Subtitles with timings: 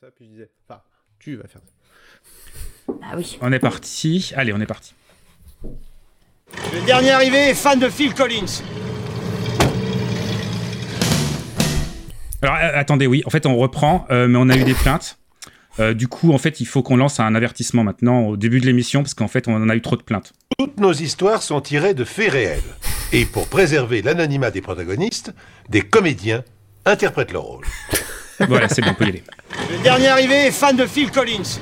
[0.00, 0.82] ça, puis je disais, enfin,
[1.18, 2.92] tu vas faire ça.
[3.02, 3.38] Ah oui.
[3.40, 4.32] On est parti.
[4.36, 4.94] Allez, on est parti.
[5.64, 8.62] Le dernier arrivé est fan de Phil Collins.
[12.42, 15.18] Alors euh, attendez, oui, en fait on reprend, euh, mais on a eu des plaintes.
[15.78, 18.66] Euh, du coup, en fait, il faut qu'on lance un avertissement maintenant au début de
[18.66, 20.32] l'émission parce qu'en fait, on en a eu trop de plaintes.
[20.58, 22.62] Toutes nos histoires sont tirées de faits réels.
[23.12, 25.34] Et pour préserver l'anonymat des protagonistes,
[25.68, 26.44] des comédiens
[26.86, 27.66] interprètent leur rôle.
[28.40, 29.22] Voilà, c'est bon, on peut y aller.
[29.70, 31.58] Le dernier arrivé est fan de Phil Collins.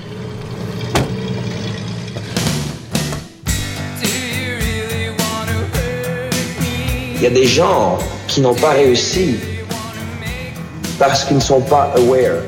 [7.16, 7.98] Il y a des gens
[8.28, 9.36] qui n'ont pas réussi
[10.98, 12.42] parce qu'ils ne sont pas aware.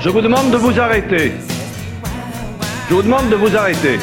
[0.00, 1.32] Je vous demande de vous arrêter.
[2.88, 3.98] Je vous demande de vous arrêter.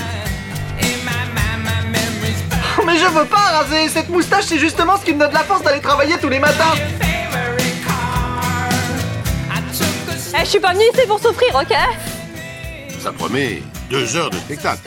[2.96, 5.62] Mais je veux pas raser Cette moustache, c'est justement ce qui me donne la force
[5.64, 6.74] d'aller travailler tous les matins
[10.34, 11.76] Eh, je suis pas venue ici pour souffrir, ok?
[13.02, 14.80] Ça promet deux heures de spectacle.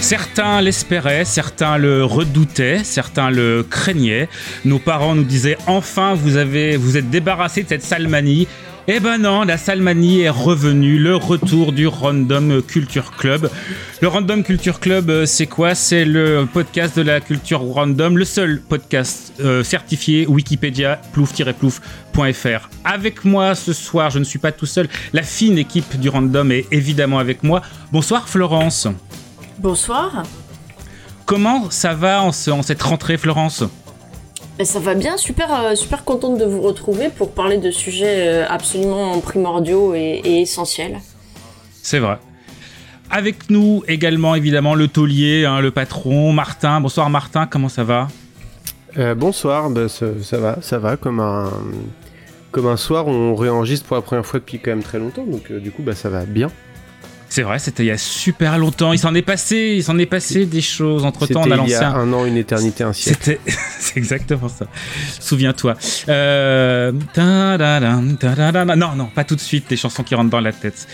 [0.00, 4.28] Certains l'espéraient, certains le redoutaient, certains le craignaient.
[4.64, 8.46] Nos parents nous disaient enfin vous avez, vous êtes débarrassés de cette salmanie.
[8.86, 13.48] Eh ben non, la salmanie est revenue, le retour du Random Culture Club.
[14.02, 15.74] Le Random Culture Club, euh, c'est quoi?
[15.74, 22.68] C'est le podcast de la culture random, le seul podcast euh, certifié Wikipédia plouf-plouf.fr.
[22.84, 26.52] Avec moi ce soir, je ne suis pas tout seul, la fine équipe du Random
[26.52, 27.62] est évidemment avec moi.
[27.90, 28.86] Bonsoir Florence.
[29.60, 30.24] Bonsoir.
[31.24, 33.64] Comment ça va en, ce- en cette rentrée, Florence?
[34.56, 38.28] Ben, ça va bien, super, euh, super contente de vous retrouver pour parler de sujets
[38.28, 41.00] euh, absolument primordiaux et, et essentiels.
[41.82, 42.18] C'est vrai.
[43.10, 46.80] Avec nous également, évidemment, le taulier, hein, le patron, Martin.
[46.80, 48.08] Bonsoir Martin, comment ça va?
[48.96, 51.50] Euh, bonsoir, bah, ça, ça va, ça va, comme un,
[52.52, 55.50] comme un soir, on réenregistre pour la première fois depuis quand même très longtemps, donc
[55.50, 56.48] euh, du coup, bah, ça va bien.
[57.34, 58.92] C'est vrai, c'était il y a super longtemps.
[58.92, 61.04] Il s'en est passé, il s'en est passé des choses.
[61.04, 62.08] Entre temps, on a il y lancé a un.
[62.08, 63.18] un an, une éternité, un siècle.
[63.24, 63.40] C'était,
[63.80, 64.66] c'est exactement ça.
[65.18, 65.74] Souviens-toi.
[66.08, 66.92] Euh...
[68.76, 69.64] Non, non, pas tout de suite.
[69.68, 70.86] Les chansons qui rentrent dans la tête.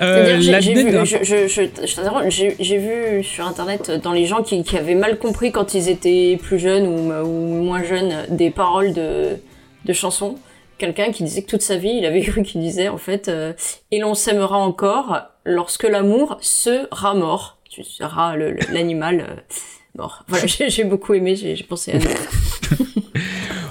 [0.00, 0.74] Euh, j'ai- la vu,
[1.04, 4.64] je, je, je- je t'interromps, j'ai- j'ai vu sur internet euh, dans les gens qui,
[4.64, 8.94] qui avaient mal compris quand ils étaient plus jeunes ou, ou moins jeunes des paroles
[8.94, 9.36] de,
[9.84, 10.34] de chansons.
[10.78, 13.52] Quelqu'un qui disait que toute sa vie, il avait cru qu'il disait en fait euh,
[13.92, 17.58] Et l'on s'aimera encore lorsque l'amour sera mort.
[17.68, 19.34] Tu seras l'animal euh,
[19.96, 20.24] mort.
[20.28, 22.04] Voilà, j'ai beaucoup aimé, j'ai pensé à nous.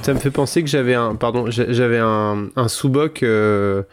[0.01, 3.83] Ça me fait penser que j'avais un, pardon, j'a- j'avais un, un sous-boc euh,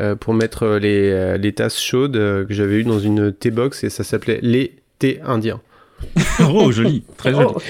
[0.00, 3.84] euh, pour mettre les, euh, les tasses chaudes euh, que j'avais eu dans une T-box
[3.84, 5.60] et ça s'appelait les thés indiens.
[6.40, 7.46] Oh, joli, très joli.
[7.48, 7.60] Oh.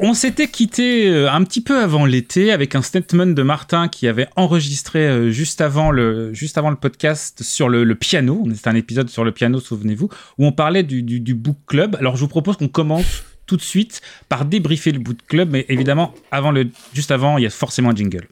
[0.00, 4.08] On s'était quitté euh, un petit peu avant l'été avec un statement de Martin qui
[4.08, 6.32] avait enregistré euh, juste avant le,
[6.80, 8.44] podcast sur le, piano.
[8.52, 11.96] C'était un épisode sur le piano, souvenez-vous, où on parlait du book club.
[12.00, 15.64] Alors je vous propose qu'on commence tout de suite par débriefer le book club, mais
[15.68, 18.26] évidemment, avant le, juste avant, il y a forcément un jingle.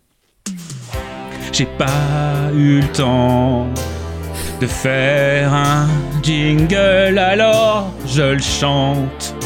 [1.52, 3.68] J'ai pas eu le temps
[4.60, 5.88] de faire un
[6.22, 9.36] jingle, alors je le chante.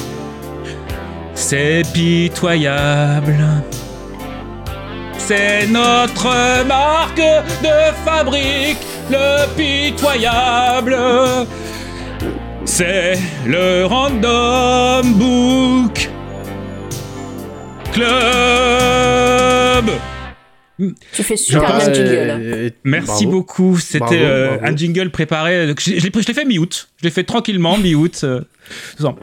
[1.48, 3.38] C'est pitoyable.
[5.16, 7.22] C'est notre marque
[7.62, 10.96] de fabrique, le pitoyable.
[12.64, 16.10] C'est le Random Book
[17.92, 18.06] Club.
[20.78, 22.10] Tu fais super bien le jingle.
[22.12, 23.30] euh, Merci bravo.
[23.38, 23.78] beaucoup.
[23.78, 25.68] C'était euh, un jingle préparé.
[25.78, 26.88] Je, je l'ai je l'ai fait mi-août.
[26.98, 28.20] Je l'ai fait tranquillement mi-août.
[28.24, 28.42] euh.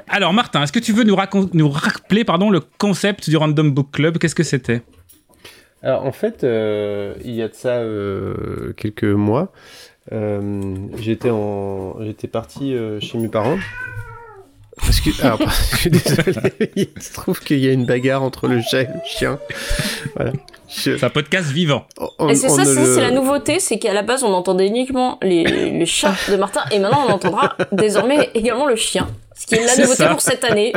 [0.07, 3.71] Alors Martin, est-ce que tu veux nous, racon- nous rappeler pardon, le concept du Random
[3.71, 4.17] Book Club?
[4.17, 4.81] Qu'est-ce que c'était?
[5.83, 9.51] Alors en fait, euh, il y a de ça euh, quelques mois,
[10.13, 13.57] euh, j'étais en, j'étais parti euh, chez mes parents.
[14.77, 15.39] Parce que, alors,
[15.71, 16.33] je suis désolé,
[16.75, 19.39] il se trouve qu'il y a une bagarre entre le chat et le chien.
[20.15, 20.31] Voilà.
[20.67, 21.85] Je- C'est un podcast vivant.
[22.19, 25.19] on- Et c'est ça, le- c'est la nouveauté, c'est qu'à la base on entendait uniquement
[25.21, 29.07] les, les chats de Martin et maintenant on entendra désormais également le chien.
[29.35, 30.09] Ce qui est la nouveauté ça.
[30.09, 30.73] pour cette année.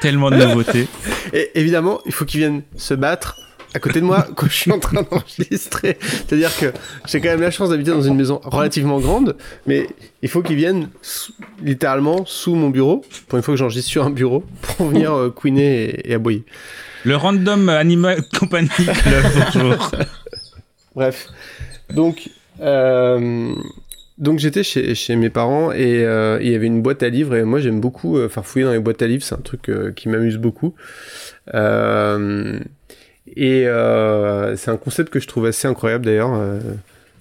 [0.00, 0.86] Tellement de nouveautés.
[1.32, 3.36] Et évidemment, il faut qu'ils viennent se battre
[3.76, 5.98] à côté de moi quand je suis en train d'enregistrer.
[6.00, 6.72] C'est-à-dire que
[7.06, 9.36] j'ai quand même la chance d'habiter dans une maison relativement grande,
[9.66, 9.86] mais
[10.22, 11.32] il faut qu'ils viennent sous-
[11.62, 14.44] littéralement sous mon bureau, pour une fois que j'enregistre sur un bureau,
[14.76, 16.44] pour venir euh, couiner et, et aboyer.
[17.04, 19.90] Le Random Animal Club, bonjour.
[20.96, 21.28] Bref.
[21.94, 22.30] Donc,
[22.62, 23.52] euh,
[24.18, 27.36] donc j'étais chez, chez mes parents et euh, il y avait une boîte à livres
[27.36, 30.08] et moi j'aime beaucoup euh, farfouiller dans les boîtes à livres, c'est un truc qui
[30.08, 30.74] m'amuse beaucoup.
[31.54, 32.58] Euh,
[33.34, 36.34] et euh, c'est un concept que je trouve assez incroyable d'ailleurs.
[36.34, 36.60] euh,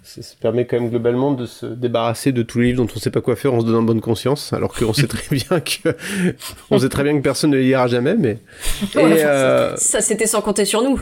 [0.04, 3.00] ça, ça permet quand même globalement de se débarrasser de tous les livres dont on
[3.00, 5.96] sait pas quoi faire en se donnant bonne conscience, alors qu'on sait très bien que
[6.70, 8.38] on sait très bien que personne ne les lira jamais, mais
[8.96, 11.02] et, euh, Ça, c'était sans compter sur nous.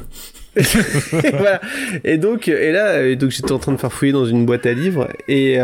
[0.55, 0.61] et
[1.31, 1.59] voilà.
[2.05, 4.73] Et donc, et là, et donc j'étais en train de farfouiller dans une boîte à
[4.73, 5.59] livres et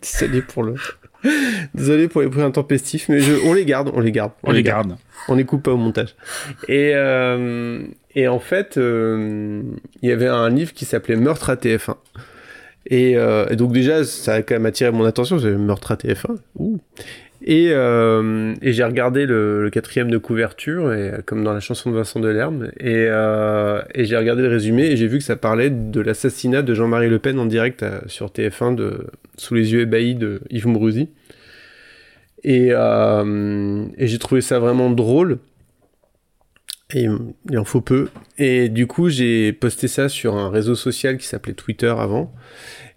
[0.00, 0.74] désolé pour le,
[1.74, 3.34] désolé pour les bruits intempestifs, mais je...
[3.46, 4.96] on les garde, on les garde, On les garde.
[5.28, 6.14] on les coupe pas au montage.
[6.68, 7.82] Et euh...
[8.14, 9.62] et en fait, euh,
[10.02, 11.96] il y avait un livre qui s'appelait Meurtre à TF1.
[12.86, 15.94] Et, euh, et donc déjà, ça a quand même attiré mon attention, c'est Meurtre à
[15.96, 16.36] TF1.
[16.58, 16.80] Ouh.
[17.44, 21.96] Et, euh, et j'ai regardé le, quatrième de couverture, euh, comme dans la chanson de
[21.96, 25.70] Vincent Delerme, et, euh, et j'ai regardé le résumé et j'ai vu que ça parlait
[25.70, 29.06] de l'assassinat de Jean-Marie Le Pen en direct sur TF1 de,
[29.36, 31.08] sous les yeux ébahis de Yves Mourouzi.
[32.44, 35.38] Et, et j'ai trouvé ça vraiment drôle.
[36.94, 37.06] Et
[37.50, 38.08] il en faut peu.
[38.36, 42.34] Et du coup, j'ai posté ça sur un réseau social qui s'appelait Twitter avant.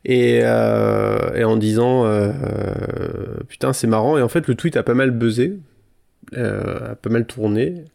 [0.07, 4.18] Et, euh, et en disant euh, euh, putain c'est marrant.
[4.18, 5.57] Et en fait le tweet a pas mal buzzé
[6.36, 7.86] a pas mal tourné.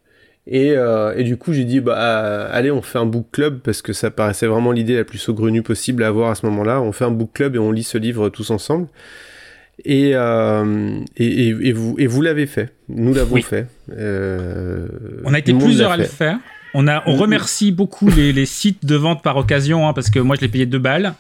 [0.47, 3.83] Et, euh, et du coup j'ai dit bah allez on fait un book club parce
[3.83, 6.81] que ça paraissait vraiment l'idée la plus saugrenue possible à avoir à ce moment là
[6.81, 8.89] on fait un book club et on lit ce livre tous ensemble.
[9.85, 12.75] Et, euh, et, et, vous, et vous l'avez fait.
[12.91, 13.43] Nous l'avons Oui.
[13.43, 13.67] fait.
[13.97, 14.89] Euh,
[15.25, 16.39] On a été plusieurs à le faire.
[16.75, 20.19] On, a, on remercie beaucoup les, les sites de vente par occasion, hein, parce que
[20.19, 21.15] moi je l'ai payé deux balles.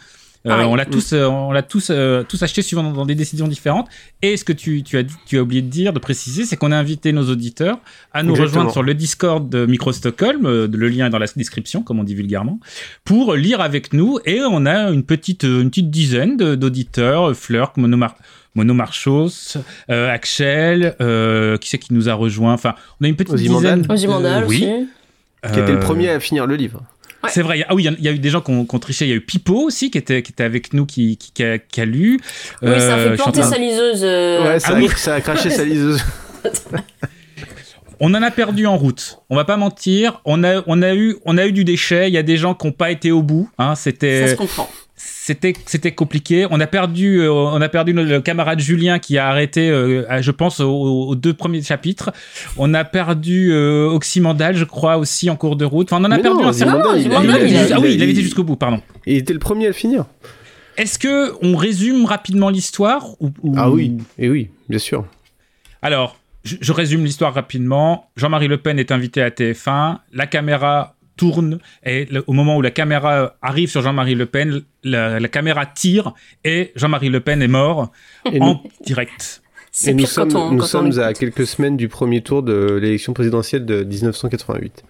[0.47, 0.67] Euh, Pareil.
[0.67, 3.47] on l'a tous, euh, on l'a tous, euh, tous acheté suivant dans, dans des décisions
[3.47, 3.89] différentes.
[4.23, 6.57] Et ce que tu, tu as dit, tu as oublié de dire, de préciser, c'est
[6.57, 7.79] qu'on a invité nos auditeurs
[8.13, 8.47] à nous Exactement.
[8.49, 10.47] rejoindre sur le Discord de Micro Stockholm.
[10.47, 12.59] euh, le lien est dans la description, comme on dit vulgairement,
[13.05, 14.19] pour lire avec nous.
[14.25, 18.15] Et on a une petite, une petite dizaine de- d'auditeurs, Fleur, Monomar.
[18.57, 19.59] Mono Marchos,
[19.91, 22.53] euh, Axel, euh, qui c'est qui nous a rejoint?
[22.53, 23.87] Enfin, on a une petite dizaine.
[23.89, 24.65] Euh, oui.
[24.65, 24.89] aussi.
[25.55, 26.83] qui était le Euh, premier à finir le livre
[27.29, 27.59] c'est vrai.
[27.59, 28.51] il y a- Ah oui, il y a- il y, a eu des gens qui
[28.51, 29.05] ont, qui ont triché.
[29.05, 31.43] Il y a eu Pipo aussi qui était, qui était avec nous, qui, qui, qui
[31.45, 32.19] a, qui a lu.
[32.63, 34.01] Oui, ça a Euh, fait en planter sa liseuse.
[34.05, 34.89] euh, ouais ça, ah oui.
[34.93, 36.03] a, ça a craché sa liseuse
[38.03, 39.19] On en a perdu en route.
[39.29, 40.23] On va pas mentir.
[40.25, 42.09] On a, on a eu, on a eu du déchet.
[42.09, 43.51] Il y a des gens qui n'ont pas été au bout.
[43.59, 44.71] Hein, Ça c'était, se comprend.
[45.03, 46.47] C'était, c'était compliqué.
[46.51, 50.21] On a perdu, euh, on a perdu le camarade Julien qui a arrêté, euh, à-
[50.21, 50.69] je pense, aux,
[51.09, 52.11] aux deux premiers chapitres.
[52.59, 55.93] On a perdu euh, Oxymandal, je crois, aussi en cours de route.
[55.93, 57.21] Enfin, on en a Mais perdu non, un certain il Ah,
[57.75, 58.81] ah oui, il avait été jusqu'au bout, pardon.
[59.07, 60.05] il était le premier à le finir
[60.77, 65.05] Est-ce que on résume rapidement l'histoire ou, ou- ah oui et oui bien sûr
[65.83, 68.11] Alors, je, je résume l'histoire rapidement.
[68.17, 69.99] Jean-Marie Le Pen est invité à TF1.
[70.13, 74.63] La caméra tourne et le- au moment où la caméra arrive sur Jean-Marie Le Pen,
[74.85, 76.15] la, la caméra tire
[76.45, 77.91] et Jean-Marie Le Pen est mort
[78.33, 79.43] et en direct.
[79.73, 80.53] C'est Et nous pire sommes, quand on.
[80.53, 84.83] nous sommes à quelques semaines du premier tour de l'élection présidentielle de 1988.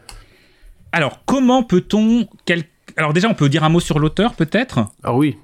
[0.93, 2.65] Alors, comment peut-on quel-
[2.97, 4.87] Alors déjà, on peut dire un mot sur l'auteur, peut-être?
[5.03, 5.37] Ah oui,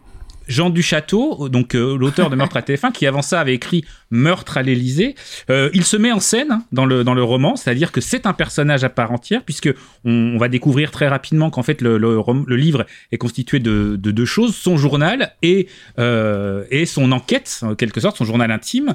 [0.48, 4.58] Jean Duchâteau, donc euh, l'auteur de Meurtre à TF1, qui avant ça avait écrit Meurtre
[4.58, 5.14] à l'Élysée.
[5.50, 8.26] Euh, il se met en scène hein, dans le, dans le roman, c'est-à-dire que c'est
[8.26, 9.72] un personnage à part entière, puisque
[10.04, 14.10] on, va découvrir très rapidement qu'en fait le, le, le livre est constitué de, de
[14.10, 18.94] deux choses, son journal et, euh, et son enquête, en quelque sorte, son journal intime.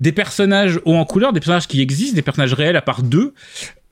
[0.00, 3.34] Des personnages hauts en couleur, des personnages qui existent, des personnages réels à part deux.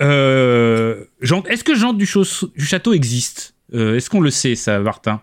[0.01, 3.55] Est-ce que Jean Duchâteau existe?
[3.73, 5.23] Est-ce qu'on le sait, ça, Martin?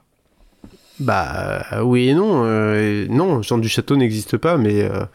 [1.00, 2.44] Bah euh, oui et non.
[2.46, 5.06] euh, non, Jean du Château n'existe pas, mais, euh,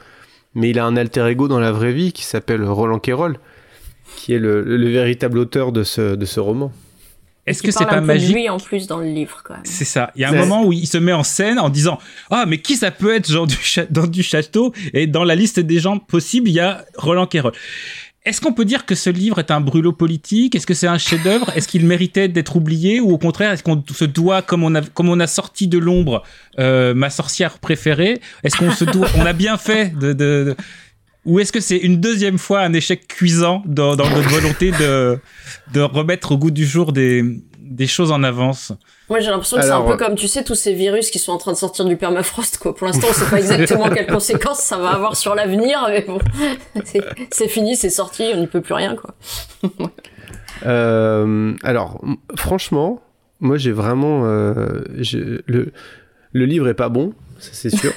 [0.55, 3.39] mais il a un alter ego dans la vraie vie qui s'appelle Roland Quérol,
[4.17, 6.73] qui est le, le véritable auteur de ce, de ce roman.
[7.45, 9.65] Est-ce que c'est pas un magique lui en plus dans le livre quand même.
[9.65, 10.13] C'est ça.
[10.15, 11.99] Il y a un moment où il se met en scène en disant
[12.31, 15.35] Ah, mais qui ça peut être Jean du, Cha- dans du Château Et dans la
[15.35, 17.51] liste des gens possibles, il y a Roland Quérol.
[18.25, 20.55] Est-ce qu'on peut dire que ce livre est un brûlot politique?
[20.55, 21.51] Est-ce que c'est un chef-d'œuvre?
[21.57, 23.01] Est-ce qu'il méritait d'être oublié?
[23.01, 25.79] Ou au contraire, est-ce qu'on se doit, comme on a, comme on a sorti de
[25.79, 26.23] l'ombre
[26.61, 30.55] euh, ma sorcière préférée, est-ce qu'on se doit, on a bien fait de,
[31.25, 35.19] ou est-ce que c'est une deuxième fois un échec cuisant dans, dans notre volonté de,
[35.73, 37.25] de remettre au goût du jour des,
[37.75, 38.73] des choses en avance
[39.09, 41.11] Moi j'ai l'impression que c'est un Alors, peu euh, comme tu sais tous ces virus
[41.11, 42.75] qui sont en train de sortir du permafrost quoi.
[42.75, 46.19] Pour l'instant on sait pas exactement quelles conséquences ça va avoir sur l'avenir mais bon
[47.31, 49.15] c'est- fini c'est sorti on n'y peut plus rien quoi.
[50.65, 52.01] Euh, alors,
[52.37, 53.03] franchement,
[53.41, 54.23] moi j'ai vraiment.
[54.27, 54.83] euh,
[55.47, 55.73] le,
[56.33, 57.93] le livre est pas bon, ça c'est sûr.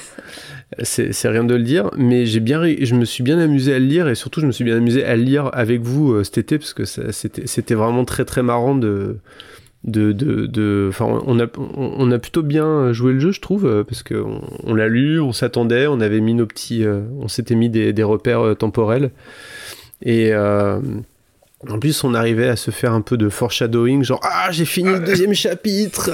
[0.82, 3.78] c'est c'est rien de le dire, mais j'ai bien, je me suis bien amusé à
[3.78, 6.24] le lire et surtout je me suis bien amusé à le lire avec vous euh,
[6.24, 9.18] cet été parce que c'était vraiment très très marrant de,
[9.84, 13.84] de, de, de- on a, on a plutôt bien joué le jeu, je trouve, euh,
[13.84, 17.28] parce que on, on l'a lu, on s'attendait, on avait mis nos petits, euh, on
[17.28, 19.10] s'était mis des, des repères euh, temporels,
[20.02, 20.80] et euh,
[21.68, 24.90] en plus, on arrivait à se faire un peu de foreshadowing, genre ah j'ai fini
[24.90, 26.10] le deuxième chapitre,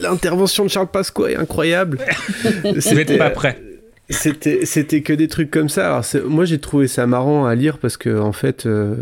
[0.00, 1.98] l'intervention de Charles Pasqua est incroyable.
[2.64, 3.58] Vous n'êtes pas prêt.
[4.10, 5.86] C'était c'était que des trucs comme ça.
[5.86, 8.96] Alors moi j'ai trouvé ça marrant à lire parce que en fait euh,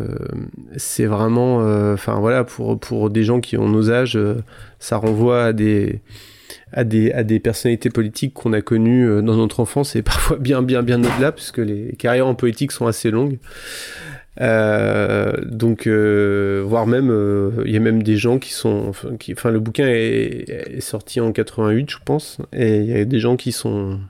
[0.76, 4.42] c'est vraiment euh, enfin voilà pour pour des gens qui ont nos âges euh,
[4.78, 6.00] ça renvoie à des
[6.72, 10.62] à des à des personnalités politiques qu'on a connues dans notre enfance et parfois bien
[10.62, 13.38] bien bien au-delà puisque les carrières en politique sont assez longues.
[14.38, 18.92] Donc, voire même, il y a même des gens qui sont,
[19.32, 23.36] enfin, le bouquin est sorti en 88, je pense, et il y a des gens
[23.36, 24.00] qui sont,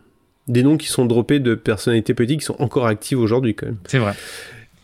[0.49, 3.77] des noms qui sont droppés de personnalités politiques qui sont encore actives aujourd'hui quand même.
[3.87, 4.13] C'est vrai.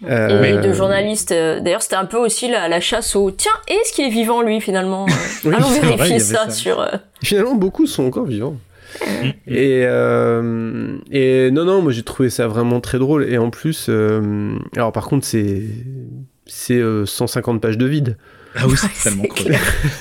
[0.07, 1.33] Euh, Et de journalistes.
[1.33, 4.43] euh, D'ailleurs, c'était un peu aussi la, la chasse au tiens, est-ce qu'il est vivant
[4.43, 5.07] lui finalement
[5.45, 6.51] Euh, Oui, Allons vérifier ça, ça.
[6.51, 6.87] sur.
[7.23, 8.57] Finalement, beaucoup sont encore vivants.
[9.47, 13.25] Et, euh, et non, non, moi j'ai trouvé ça vraiment très drôle.
[13.31, 15.63] Et en plus, euh, alors par contre, c'est
[16.47, 18.17] c'est euh, 150 pages de vide.
[18.59, 19.51] Ah oui, c'est tellement creux.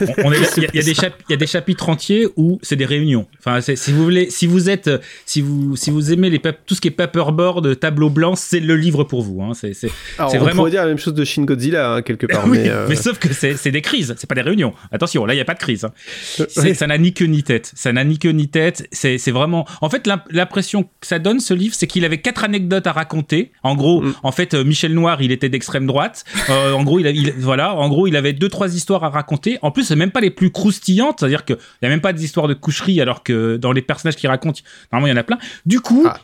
[0.02, 1.38] On- on est là- Il y, a- il y a des chap- il y a
[1.38, 3.28] des chapitres entiers où c'est des réunions.
[3.40, 6.40] Enfin, c'est- si vous voulez, si vous êtes, euh, si vous, si vous aimez les
[6.40, 9.42] pap- tout ce qui est paperboard, tableau blanc, c'est le livre pour vous.
[9.42, 9.52] Hein.
[9.54, 10.58] C'est, c'est, Alors, c'est on vraiment.
[10.58, 12.96] pourrait dire la même chose de Shin Godzilla hein, quelque part, Oui, mais, euh, mais
[12.96, 14.74] sauf que c'est, c'est des crises, c'est pas des réunions.
[14.92, 15.84] Attention, là il y a pas de crise.
[15.86, 15.92] hein.
[16.22, 16.76] C'est- oui.
[16.76, 17.72] Ça n'a ni queue ni tête.
[17.76, 18.88] Ça n'a ni queue ni tête.
[18.92, 19.66] C'est, c'est vraiment.
[19.82, 22.92] En fait, l'imp- l'impression que ça donne ce livre, c'est qu'il avait quatre anecdotes à
[22.92, 23.52] raconter.
[23.64, 24.14] En gros, Mm.
[24.24, 26.24] en fait, euh, Michel Noir, il était d'extrême droite.
[26.50, 27.74] Euh, en gros, il, a- il- voilà.
[27.76, 29.58] En gros, il avait deux trois histoires à raconter.
[29.62, 32.14] En plus, c'est même pas les plus croustillantes, c'est-à-dire que il y a même pas
[32.14, 35.20] des histoires de coucherie, alors que dans les personnages qu'il raconte, normalement il y en
[35.20, 35.38] a plein.
[35.66, 36.18] Du coup, Ah.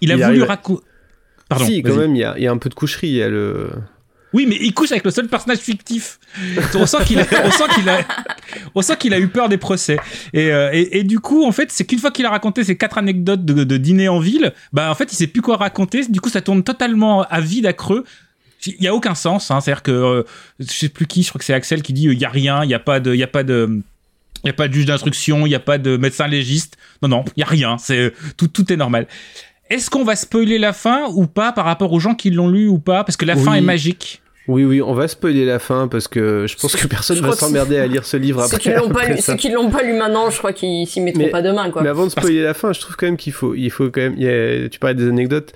[0.00, 0.82] il a Il voulu raconter.
[1.48, 1.66] Pardon.
[1.66, 3.08] si, quand même, il y a, il y a un peu de coucherie.
[3.08, 3.70] Il y a le.
[4.32, 6.18] Oui, mais il couche avec le seul personnage fictif.
[6.74, 7.98] On sent qu'il a, on sent qu'il a,
[8.74, 9.96] on sent qu'il a eu peur des procès.
[10.32, 12.76] Et, euh, et, et du coup, en fait, c'est qu'une fois qu'il a raconté ces
[12.76, 16.04] quatre anecdotes de, de dîner en ville, bah en fait, il sait plus quoi raconter.
[16.08, 18.02] Du coup, ça tourne totalement à vide, à creux.
[18.66, 19.50] Il y a aucun sens.
[19.50, 19.60] Hein.
[19.60, 20.22] C'est-à-dire que euh,
[20.58, 22.30] je sais plus qui, je crois que c'est Axel qui dit euh, il y a
[22.30, 23.82] rien, il y a pas de, il y a pas de.
[24.42, 26.76] Il y a pas de juge d'instruction, il y a pas de médecin légiste.
[27.00, 27.78] Non, non, il y a rien.
[27.78, 29.06] C'est tout, tout est normal.
[29.70, 32.68] Est-ce qu'on va spoiler la fin ou pas par rapport aux gens qui l'ont lu
[32.68, 33.04] ou pas?
[33.04, 34.20] Parce que la fin est magique.
[34.46, 37.78] Oui, oui, on va spoiler la fin parce que je pense que personne va s'emmerder
[37.78, 38.58] à lire ce livre Ceux après.
[38.58, 41.22] qui l'ont pas lu, ceux qui l'ont pas lu maintenant, je crois qu'ils s'y mettront
[41.22, 41.82] Mais- pas demain, quoi.
[41.82, 44.02] Mais avant de spoiler la fin, je trouve quand même qu'il faut, il faut quand
[44.02, 44.14] même.
[44.18, 45.52] il y a- tu parlais des anecdotes.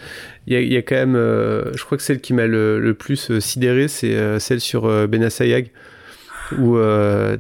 [0.47, 1.17] Il y a, il y a quand même.
[1.17, 4.61] euh, je crois que celle qui m'a le, le plus euh, sidéré, c'est euh, celle
[4.61, 5.71] sur euh, Benassayag,
[6.59, 6.79] où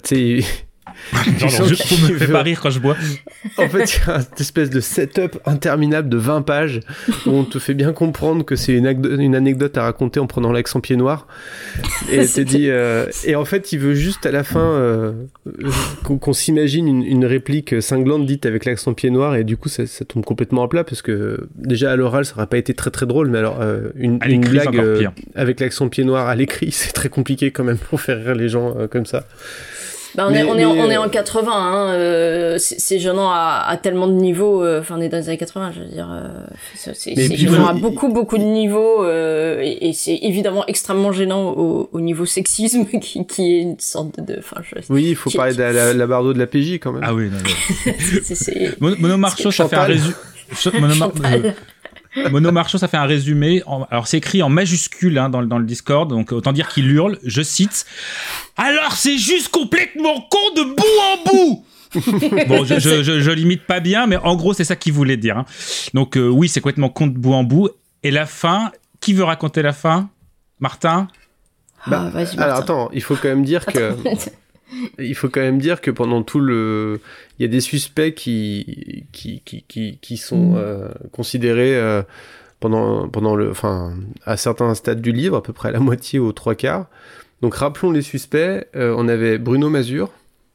[0.04, 0.44] tu sais.
[1.48, 2.96] Sens je, qu'il me fais veut- pas rire quand je bois.
[3.56, 6.80] En fait, il y a une espèce de setup interminable de 20 pages
[7.26, 8.86] où on te fait bien comprendre que c'est une,
[9.34, 11.26] anecdote à raconter en prenant l'accent pied noir.
[12.10, 15.12] Et te dit, euh, et en fait, il veut juste à la fin euh,
[16.04, 19.86] qu'on s'imagine une, une réplique cinglante dite avec l'accent pied noir et du coup, ça,
[19.86, 22.90] ça tombe complètement à plat parce que déjà à l'oral, ça aurait pas été très
[22.90, 26.92] très drôle, mais alors euh, une, blague euh, avec l'accent pied noir à l'écrit, c'est
[26.92, 29.26] très compliqué quand même pour faire rire les gens euh, comme ça.
[30.18, 32.98] Bah, on, Mais- est, on, est, en- on est euh, en 80, hein, euh, c'est
[32.98, 35.80] gênant à, à tellement de niveaux, euh, enfin on est dans les années 80, je
[35.80, 36.26] veux dire, euh,
[36.75, 41.88] c'est gênant à beaucoup beaucoup de niveaux, euh, et, et c'est évidemment extrêmement gênant au,
[41.92, 44.40] au niveau sexisme, qui, qui est une sorte de...
[44.62, 44.92] Je...
[44.92, 47.04] Oui, il faut Qui- parler de la, la, bardo de la PJ quand même.
[47.06, 47.92] Ah oui, non, non.
[48.25, 48.80] c'est- c'est...
[48.80, 50.14] Mono, Mono Marcho, ça fait un résumé.
[50.80, 51.46] Mono, Mar- Chantal.
[51.46, 51.50] euh,
[52.30, 53.62] Mono Marcho, ça fait un résumé.
[53.66, 56.68] En- Alors, c'est écrit en majuscule hein, dans, le- dans le Discord, donc autant dire
[56.68, 57.18] qu'il hurle.
[57.25, 57.87] Je cite.
[58.56, 61.64] Alors, c'est juste complètement con de bout en bout.
[62.48, 65.16] bon, je, je, je, je limite pas bien, mais en gros, c'est ça qu'il voulait
[65.16, 65.38] dire.
[65.38, 65.44] hein.
[65.94, 67.70] Donc, euh, oui, c'est complètement con de bout en bout.
[68.02, 68.70] Et la fin,
[69.00, 70.10] qui veut raconter la fin?
[70.60, 71.08] Martin?
[71.87, 73.94] Bah, Ah, vas-y, Alors attends, il faut quand même dire que
[74.98, 77.00] il faut quand même dire que pendant tout le
[77.38, 82.02] il y a des suspects qui qui qui qui, qui sont euh, considérés euh,
[82.60, 83.94] pendant pendant le enfin
[84.25, 86.87] à certains stades du livre, à peu près à la moitié ou aux trois quarts.
[87.40, 90.10] Donc rappelons les suspects, euh, on avait Bruno Mazur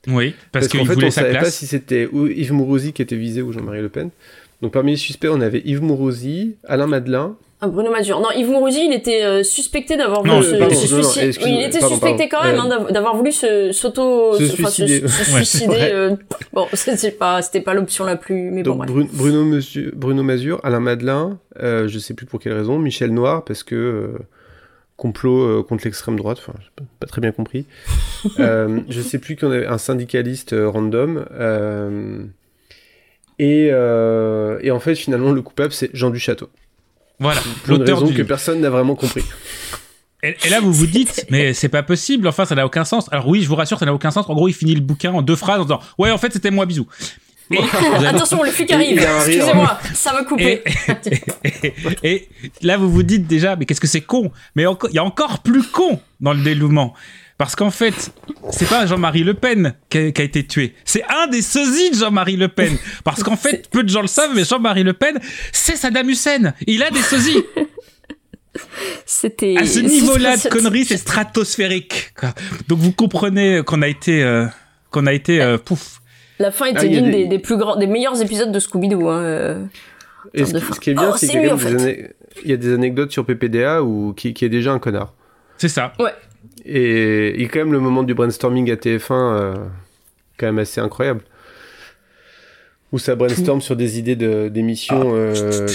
[0.08, 3.02] Oui, parce, qu'en fait voulait on sa savait pas si c'était ou Yves Mourouzi qui
[3.02, 4.10] était visé ou Jean-Marie Le Pen.
[4.62, 7.36] Donc parmi les suspects, on avait Yves Mourouzi, Alain Madelin,
[7.68, 8.20] Bruno Mazur.
[8.20, 11.46] Non, Yves Mourouzi, il était euh, suspecté d'avoir voulu se, pardon, se non, non, suicider.
[11.46, 12.30] Oui, il était pardon, suspecté pardon.
[12.32, 15.08] quand même Euh, hein, d'av- d'avoir voulu se s'auto se enfin, suicider.
[15.08, 15.68] se suicider.
[15.68, 15.92] Ouais.
[15.94, 16.16] euh,
[16.54, 18.88] bon, c'est pas c'était pas l'option la plus mais bon Donc.
[18.88, 23.14] Bru- Bruno, Monsieur, Bruno Mazur, Alain Madelin, euh, je sais plus pour quelle raison, Michel
[23.14, 24.08] Noir, parce que euh,
[24.98, 27.66] complot contre l'extrême droite, enfin, pas, pas très bien compris.
[28.38, 31.26] je sais plus qu'on avait un syndicaliste random.
[33.40, 36.50] et, et en fait, finalement, le coupable, c'est Jean Duchâteau.
[37.20, 38.28] Voilà, l'auteur raison du que livre.
[38.28, 39.24] personne n'a vraiment compris.
[40.24, 43.08] Et, et là, vous vous dites, mais c'est pas possible, enfin, ça n'a aucun sens.
[43.12, 44.30] Alors oui, je vous rassure, ça n'a aucun sens.
[44.30, 46.52] En gros, il finit le bouquin en deux phrases en disant, ouais, en fait, c'était
[46.52, 46.88] moi, bisous.
[47.52, 47.58] Et,
[47.96, 49.00] avez- Attention, le flic arrive.
[49.02, 50.64] Excusez-moi, ça va couper.
[51.64, 52.30] et, et- et
[52.62, 54.32] là, vous vous dites déjà, mais qu'est-ce que c'est con?
[54.56, 56.94] Mais il y a encore plus con dans le dénouement.
[57.44, 58.14] Parce qu'en fait,
[58.52, 60.76] c'est pas Jean-Marie Le Pen qui a, qui a été tué.
[60.86, 62.78] C'est un des sosies de Jean-Marie Le Pen.
[63.04, 65.20] Parce qu'en fait, peu de gens le savent, mais Jean-Marie Le Pen,
[65.52, 66.54] c'est Saddam Hussein.
[66.68, 67.44] Il a des sosies.
[69.06, 69.56] C'était.
[69.58, 72.14] À ce niveau-là de conneries, c'est stratosphérique.
[72.18, 72.30] quoi.
[72.70, 74.46] Donc vous comprenez qu'on a été, euh,
[74.90, 76.00] qu'on a été, euh, pouf.
[76.40, 79.10] La fin était Ah, l'une des- des, des plus grands, des meilleurs épisodes de Scooby-Doo.
[79.10, 79.20] Hein.
[79.20, 79.66] euh.
[80.34, 80.74] Et ce, qui- fin.
[80.76, 82.10] ce qui est bien, Oh, c'est qu'il y, a en des ane-
[82.46, 85.14] il y a des anecdotes sur PPDA où, qui, qui est déjà un connard.
[85.58, 85.92] C'est ça.
[86.66, 89.54] Et il quand même le moment du brainstorming à TF1, euh,
[90.38, 91.22] quand même assez incroyable.
[92.92, 95.68] Où ça brainstorm sur des idées de- d'émissions euh,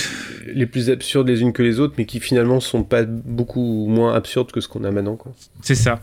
[0.46, 4.14] les plus absurdes les unes que les autres, mais qui finalement sont pas beaucoup moins
[4.14, 5.18] absurdes que ce qu'on a maintenant.
[5.60, 6.00] C'est ça.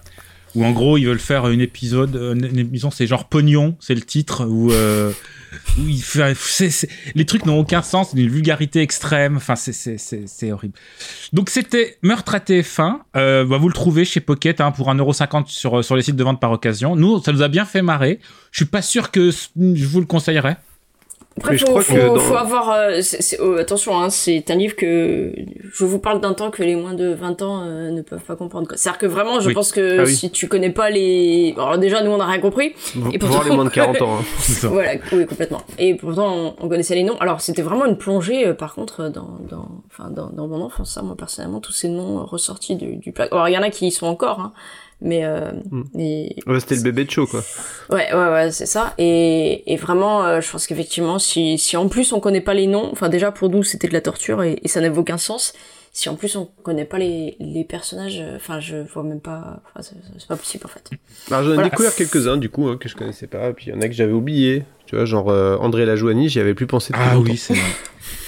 [0.55, 3.75] Ou en gros, ils veulent faire une épisode, euh, une une émission, c'est genre Pognon,
[3.79, 5.11] c'est le titre, où, euh,
[7.15, 10.73] les trucs n'ont aucun sens, une vulgarité extrême, enfin, c'est- horrible.
[11.33, 15.47] Donc, c'était Meurtre à TF1, euh, bah, vous le trouvez chez Pocket hein, pour 1,50€
[15.47, 16.95] sur, sur les sites de vente par occasion.
[16.95, 18.19] Nous, ça nous a bien fait marrer.
[18.51, 20.57] Je suis pas sûr que je vous le conseillerais.
[21.37, 22.71] Après, Mais je faut, crois faut, que dans- faut avoir.
[22.71, 25.33] euh, c'est- c'est- oh, attention, hein, c'est un livre que
[25.73, 28.37] je vous parle d'un temps que les moins de 20 ans euh, ne peuvent pas
[28.37, 28.69] comprendre.
[28.75, 29.53] C'est-à-dire que vraiment, je Oui.
[29.53, 30.15] pense que Ah oui.
[30.15, 31.53] si tu connais pas les.
[31.57, 32.73] Alors, déjà, nous, on n'a rien compris.
[33.11, 34.17] Et pourtant- Voir les moins de 40 ans.
[34.21, 34.67] hein.
[34.69, 35.61] Voilà, oui, complètement.
[35.77, 37.17] Et pourtant, on, on connaissait les noms.
[37.19, 40.93] Alors, c'était vraiment une plongée, euh, par contre, dans, dans, enfin, dans, dans mon enfance,
[40.93, 43.27] ça, moi, personnellement, tous ces noms euh, ressortis du, du plat.
[43.29, 44.53] Alors, il y en a qui y sont encore, hein,
[45.01, 45.83] mais, euh, Mm.
[45.99, 47.41] et- Ouais, C'était le bébé de show, quoi.
[47.89, 48.93] ouais, ouais, ouais, c'est ça.
[48.97, 52.67] Et, et vraiment, euh, je pense qu'effectivement, si, si en plus on connaît pas les
[52.67, 55.53] noms, enfin, déjà, pour nous, c'était de la torture et, et ça n'avait aucun sens.
[55.97, 59.61] Si en plus on connaît pas les, les personnages, euh, enfin, je vois même pas,
[59.73, 59.81] enfin,
[60.17, 60.89] c'est pas possible, en fait.
[61.31, 61.69] Alors j'en ai Voilà.
[61.69, 63.93] découvert quelques-uns du coup hein, que je connaissais pas, puis il y en a que
[63.93, 64.63] j'avais oublié.
[64.87, 67.63] Tu vois, genre euh, André Lajouani, j'y avais plus pensé Ah oui, c'est vrai.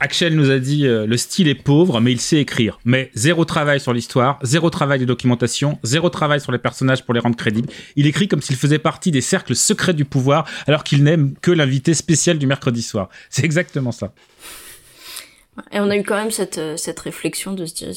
[0.00, 2.78] Axel nous a dit euh, le style est pauvre, mais il sait écrire.
[2.84, 7.14] Mais zéro travail sur l'histoire, zéro travail de documentation, zéro travail sur les personnages pour
[7.14, 7.68] les rendre crédibles.
[7.96, 11.50] Il écrit comme s'il faisait partie des cercles secrets du pouvoir, alors qu'il n'aime que
[11.50, 13.08] l'invité spécial du mercredi soir.
[13.30, 14.12] C'est exactement ça.
[15.72, 17.94] Et on a eu quand même cette, euh, cette réflexion de se dire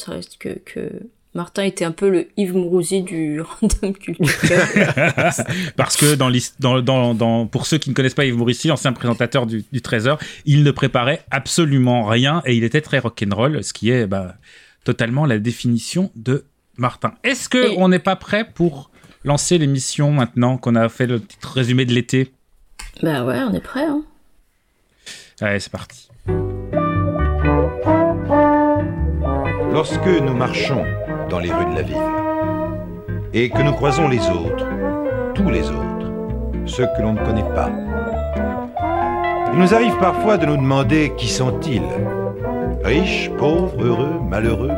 [0.66, 0.90] que
[1.36, 4.26] Martin était un peu le Yves Mourouzi du random culture.
[5.78, 8.68] Parce que dans, l'his- dans, dans, dans- pour ceux qui ne connaissent pas Yves Morissi,
[8.68, 13.64] l'ancien présentateur du, du Trésor, il ne préparait absolument rien et il était très rock'n'roll,
[13.64, 14.36] ce qui est bah,
[14.84, 16.46] totalement la définition de
[16.78, 17.14] Martin.
[17.24, 18.90] Est-ce que Et- on n'est pas prêt pour
[19.24, 22.32] lancer l'émission maintenant qu'on a fait le titre résumé de l'été?
[23.04, 23.86] Bah ouais, on est prêt.
[23.86, 24.02] Hein.
[25.42, 26.10] Allez, c'est parti.
[29.72, 30.84] Lorsque nous marchons
[31.30, 31.98] dans les rues de la ville.
[33.34, 34.66] Et que nous croisons les autres,
[35.36, 36.12] tous les autres,
[36.66, 37.70] ceux que l'on ne connaît pas,
[39.54, 41.82] il nous arrive parfois de nous demander qui sont-ils.
[42.84, 44.72] Riches, pauvres, heureux, malheureux,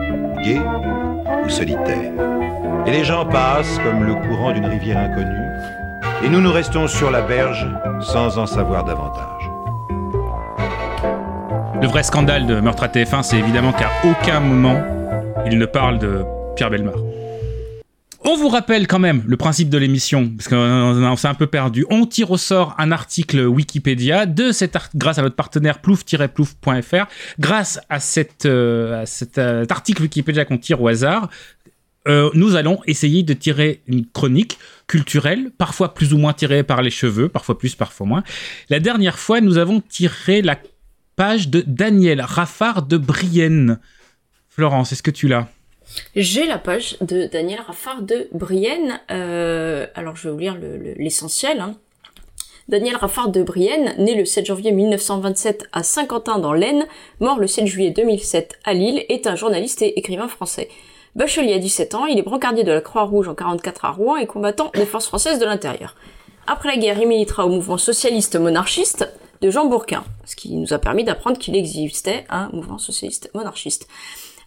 [0.44, 0.62] gays
[1.46, 2.12] ou solitaires.
[2.86, 5.46] Et les gens passent comme le courant d'une rivière inconnue.
[6.24, 7.68] Et nous nous restons sur la berge
[8.02, 9.52] sans en savoir davantage.
[11.82, 14.80] Le vrai scandale de Meurtre à TF1, c'est évidemment qu'à aucun moment,
[15.46, 16.24] il ne parle de
[16.56, 16.96] Pierre Belmar.
[18.24, 21.86] On vous rappelle quand même le principe de l'émission, parce qu'on s'est un peu perdu.
[21.90, 27.08] On tire au sort un article Wikipédia de cet grâce à notre partenaire plouf-plouf.fr.
[27.40, 27.98] Grâce à,
[28.46, 31.30] euh, cet euh, article Wikipédia qu'on tire au hasard,
[32.08, 36.84] euh, nous allons essayer de tirer une chronique culturelle, parfois plus ou moins tirée par
[36.84, 38.24] les cheveux, parfois plus, parfois moins.
[38.70, 40.60] La dernière fois, nous avons tiré la
[41.16, 43.80] page de Daniel Raffard de Brienne.
[44.48, 45.48] Florence, est-ce que tu l'as?
[46.16, 49.00] J'ai la page de Daniel Raffard de Brienne.
[49.12, 51.60] Euh, alors je vais vous lire le- le- l'essentiel.
[51.62, 51.76] hein.
[52.68, 56.86] Daniel Raffard de Brienne, né le 7 janvier 1927 à Saint-Quentin dans l'Aisne,
[57.20, 60.70] mort le 7 juillet 2007 à Lille, est un journaliste et écrivain français.
[61.16, 64.28] Bachelier à 17 ans, il est brancardier de la Croix-Rouge en 44 à Rouen et
[64.28, 65.96] combattant des forces françaises de l'intérieur.
[66.48, 69.10] Après la guerre, il militera au mouvement socialiste monarchiste
[69.42, 73.88] de Jean Bourquin, ce qui nous a permis d'apprendre qu'il existait un mouvement socialiste monarchiste.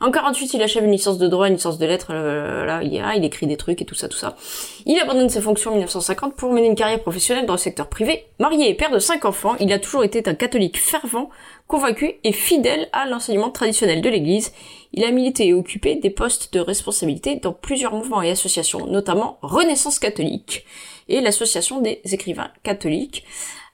[0.04, 2.92] En 48, il achève une licence de droit, une licence de lettres, euh, là, il,
[2.92, 4.36] il écrit des trucs et tout ça, tout ça.
[4.84, 8.26] Il abandonne ses fonctions en 1950 pour mener une carrière professionnelle dans le secteur privé.
[8.38, 11.30] Marié et père de cinq enfants, il a toujours été un catholique fervent,
[11.68, 14.52] convaincu et fidèle à l'enseignement traditionnel de l'Église.
[14.92, 19.38] Il a milité et occupé des postes de responsabilité dans plusieurs mouvements et associations, notamment
[19.40, 20.66] Renaissance catholique
[21.08, 23.24] et l'Association des écrivains catholiques.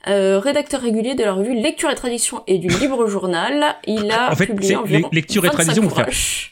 [0.08, 4.32] Euh, rédacteur régulier de la revue Lecture et Tradition et du Libre Journal, il a
[4.32, 6.50] En fait, publié environ Lecture et 25 Tradition,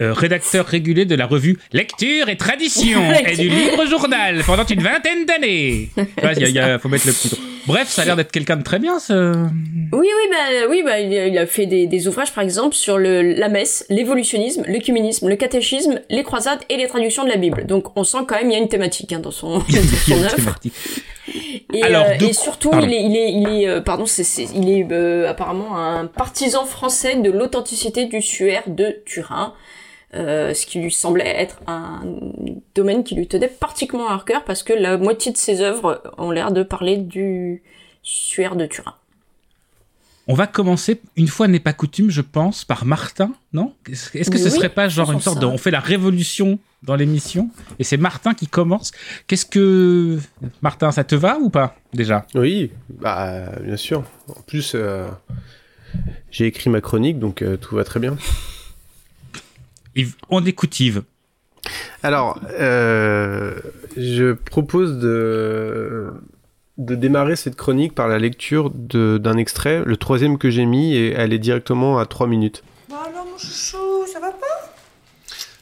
[0.00, 4.82] euh, rédacteur régulier de la revue Lecture et Tradition et du Libre Journal pendant une
[4.82, 5.90] vingtaine d'années.
[5.96, 7.40] Il faut mettre le petit.
[7.66, 9.32] Bref, ça a l'air d'être quelqu'un de très bien, ce...
[9.92, 13.22] Oui, oui, bah, oui, bah, il, a, fait des, des ouvrages, par exemple, sur le,
[13.22, 17.66] la messe, l'évolutionnisme, l'œcuménisme, le catéchisme, les croisades et les traductions de la Bible.
[17.66, 19.74] Donc, on sent quand même il y a une thématique hein, dans son, dans Il
[19.74, 20.36] y a son une œuvre.
[20.36, 20.72] thématique.
[21.72, 22.86] Et, Alors, euh, et surtout, pardon.
[22.86, 26.06] il est, il est, il est, euh, pardon, c'est, c'est- il est euh, apparemment un
[26.06, 29.52] partisan français de l'authenticité du suaire de Turin,
[30.14, 32.02] euh, ce qui lui semblait être un
[32.74, 36.30] domaine qui lui tenait particulièrement à cœur parce que la moitié de ses œuvres ont
[36.30, 37.62] l'air de parler du
[38.02, 38.94] suaire de Turin.
[40.28, 43.72] On va commencer, une fois n'est pas coutume, je pense, par Martin, non?
[43.88, 45.42] Est-ce que ce Oui, serait pas genre une sorte ça.
[45.42, 45.46] de...
[45.46, 48.90] On fait la révolution dans l'émission, et c'est Martin qui commence?
[49.28, 50.18] Qu'est-ce que...
[50.62, 52.26] Martin, ça te va ou pas, déjà?
[52.34, 54.02] Oui, bah, bien sûr.
[54.28, 55.06] En plus, euh,
[56.32, 58.16] j'ai écrit ma chronique, donc euh, tout va très bien.
[59.96, 61.02] Yves, On écoute Yves.
[62.04, 63.54] Alors, euh,
[63.96, 66.12] je propose de,
[66.78, 70.94] de démarrer cette chronique par la lecture de- d'un extrait, le troisième que j'ai mis,
[70.94, 72.62] et elle est directement à 3 minutes.
[72.88, 74.46] Bah alors mon chouchou, ça va pas?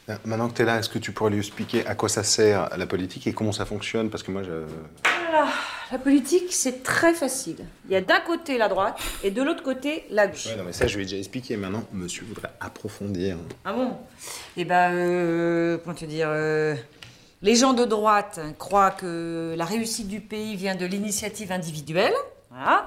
[0.09, 2.21] Euh, Maintenant que tu es là, est-ce que tu pourrais lui expliquer à quoi ça
[2.23, 4.09] sert la politique et comment ça fonctionne?
[4.11, 4.51] Parce que moi, je...
[5.35, 5.51] Voilà,
[5.91, 7.57] la politique c'est très facile.
[7.87, 10.45] Il y a d'un côté la droite et de l'autre côté la gauche.
[10.45, 11.57] Ouais, non, mais ça, je lui ai déjà expliqué.
[11.57, 13.35] Maintenant, monsieur voudrait approfondir.
[13.65, 13.97] Ah bon?
[14.55, 16.75] Eh ben, euh, comment te dire euh,
[17.41, 22.13] Les gens de droite croient que la réussite du pays vient de l'initiative individuelle,
[22.49, 22.85] voilà.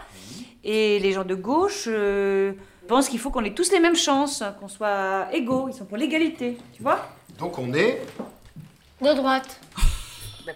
[0.64, 2.52] Et les gens de gauche euh,
[2.86, 5.68] pensent qu'il faut qu'on ait tous les mêmes chances, qu'on soit égaux.
[5.68, 7.10] Ils sont pour l'égalité, tu vois?
[7.38, 8.00] Donc, on est...
[9.02, 9.60] De droite.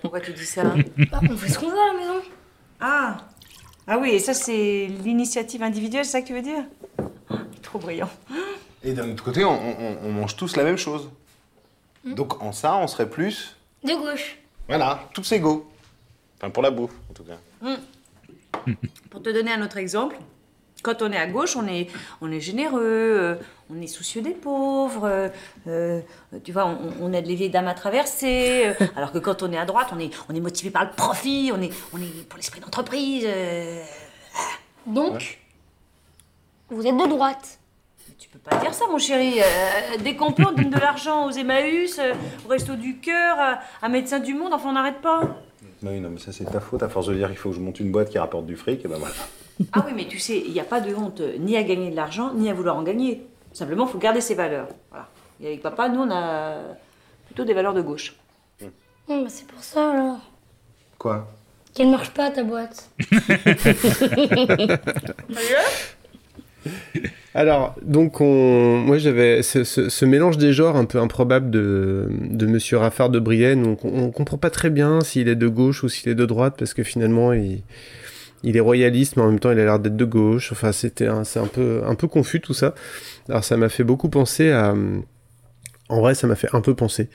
[0.00, 0.64] Pourquoi tu dis ça
[1.10, 2.26] Bah, on fait ce qu'on veut à la maison.
[2.80, 3.16] Ah
[3.86, 6.64] Ah oui, et ça c'est l'initiative individuelle, c'est ça que tu veux dire?
[7.30, 8.10] Oh, Trop brillant.
[8.84, 11.08] Et d'un autre côté, on, on- on mange tous la même chose.
[12.04, 13.56] Donc, en ça, on serait plus...
[13.84, 14.36] De gauche.
[14.68, 15.70] Voilà, tous égaux.
[16.38, 17.38] Enfin, pour la bouffe, en tout cas.
[19.10, 20.16] Pour te donner un autre exemple,
[20.82, 21.88] quand on est à gauche, on est,
[22.20, 23.34] on est généreux, euh,
[23.74, 25.28] on est soucieux des pauvres, euh,
[25.66, 26.00] euh,
[26.44, 28.66] tu vois, on, on aide les vieilles dames à traverser.
[28.66, 30.90] euh, alors que quand on est à droite, on est, on est motivé par le
[30.90, 33.24] profit, on est, on est pour l'esprit d'entreprise.
[33.26, 33.82] euh.
[34.86, 35.38] Donc,
[36.70, 37.58] vous êtes de droite.
[38.18, 39.40] Tu peux pas dire ça, mon chéri.
[39.40, 42.12] Euh, dès qu'on peut, on donne de l'argent aux Emmaüs, euh,
[42.46, 43.36] au Resto du Cœur,
[43.80, 45.20] à, Médecins du Monde, enfin on n'arrête pas.
[45.82, 46.82] Bah Oui, non, mais ça, c'est ta faute.
[46.82, 48.84] À force de dire qu'il faut que je monte une boîte qui rapporte du fric,
[48.84, 49.14] et ben voilà.
[49.72, 51.96] Ah oui, mais tu sais, il n'y a pas de honte ni à gagner de
[51.96, 53.26] l'argent, ni à vouloir en gagner.
[53.52, 54.68] Simplement, il faut garder ses valeurs.
[54.90, 55.08] Voilà.
[55.42, 56.56] Et avec papa, nous, on a
[57.26, 58.14] plutôt des valeurs de gauche.
[59.08, 60.18] Bah, c'est pour ça alors.
[60.98, 61.28] Quoi?
[61.74, 62.88] Qu'elle marche pas ta boîte.
[67.34, 68.76] Alors, donc, on...
[68.76, 73.08] moi j'avais ce, ce- ce mélange des genres un peu improbable de, de Monsieur Raffard
[73.08, 73.66] de Brienne.
[73.66, 76.54] On, on comprend pas très bien s'il est de gauche ou s'il est de droite
[76.58, 77.62] parce que finalement il,
[78.42, 80.52] il est royaliste, mais en même temps il a l'air d'être de gauche.
[80.52, 82.74] Enfin, c'était un- c'est un peu, confus tout ça.
[83.28, 84.74] Alors, ça m'a fait beaucoup penser à.
[85.88, 87.08] En vrai, ça m'a fait un peu penser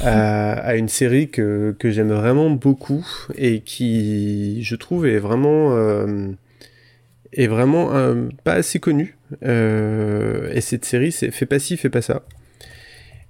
[0.00, 3.06] à, une série que, que j'aime vraiment beaucoup
[3.36, 5.76] et qui, je trouve, est vraiment.
[5.76, 6.28] euh,
[7.32, 9.16] est vraiment euh, pas assez connue.
[9.44, 12.22] Euh, et cette série, c'est Fais pas ci, fais pas ça.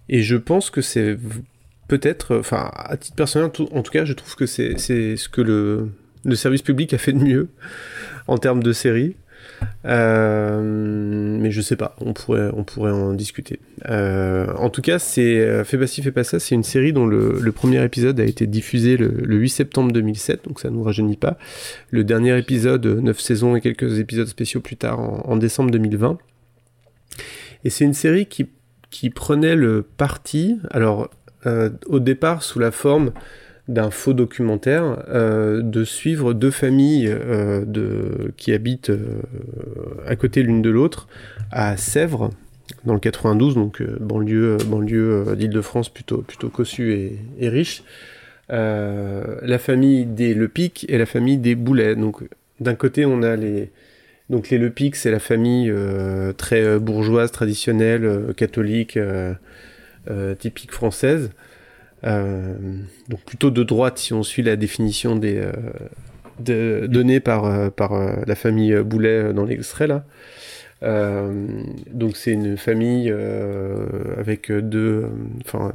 [0.08, 1.16] Et je pense que c'est
[1.88, 5.88] peut-être, enfin, à titre personnel, en tout- cas, je trouve que c'est ce que le,
[6.24, 7.48] le service public a fait de mieux
[8.26, 9.16] en termes de série.
[9.86, 13.60] Euh, mais je sais pas, on pourrait, on pourrait en discuter.
[13.88, 16.92] Euh, en tout cas, c'est euh, Fais pas ci, fais pas ça, c'est une série
[16.92, 20.70] dont le, le premier épisode a été diffusé le, le 8 septembre 2007, donc ça
[20.70, 21.38] nous rajeunit pas.
[21.90, 26.18] Le dernier épisode, 9 saisons et quelques épisodes spéciaux plus tard, en, en décembre 2020.
[27.64, 28.46] Et c'est une série qui,
[28.90, 31.10] qui prenait le parti, alors
[31.46, 33.12] euh, au départ sous la forme
[33.68, 37.64] d'un faux documentaire, euh, de suivre deux familles euh,
[38.36, 39.22] qui habitent euh,
[40.06, 41.08] à côté l'une de l'autre
[41.50, 42.30] à Sèvres,
[42.84, 47.82] dans le 92, donc banlieue, banlieue d'Île-de-France plutôt, plutôt cossue et, riche.
[48.48, 51.96] La famille des Lepic et la famille des Boulets.
[51.96, 52.22] Donc
[52.60, 53.70] d'un côté on a les
[54.30, 55.72] donc les Lepic, c'est la famille
[56.36, 58.98] très bourgeoise, traditionnelle, catholique,
[60.38, 61.30] typique française.
[62.06, 62.54] Euh,
[63.08, 65.52] donc plutôt de droite si on suit la définition des, euh,
[66.38, 67.70] de- donnée par, euh,
[68.26, 70.04] la famille Boulet dans l'extrait là.
[70.82, 73.10] Donc c'est une famille
[74.18, 75.06] avec deux,
[75.42, 75.72] enfin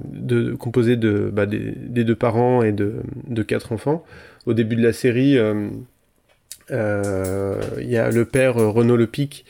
[0.60, 3.02] composée de bah, des, deux parents et de,
[3.42, 4.04] quatre enfants.
[4.46, 5.36] Au début de la série,
[6.70, 9.46] il y a le père Renaud Lepic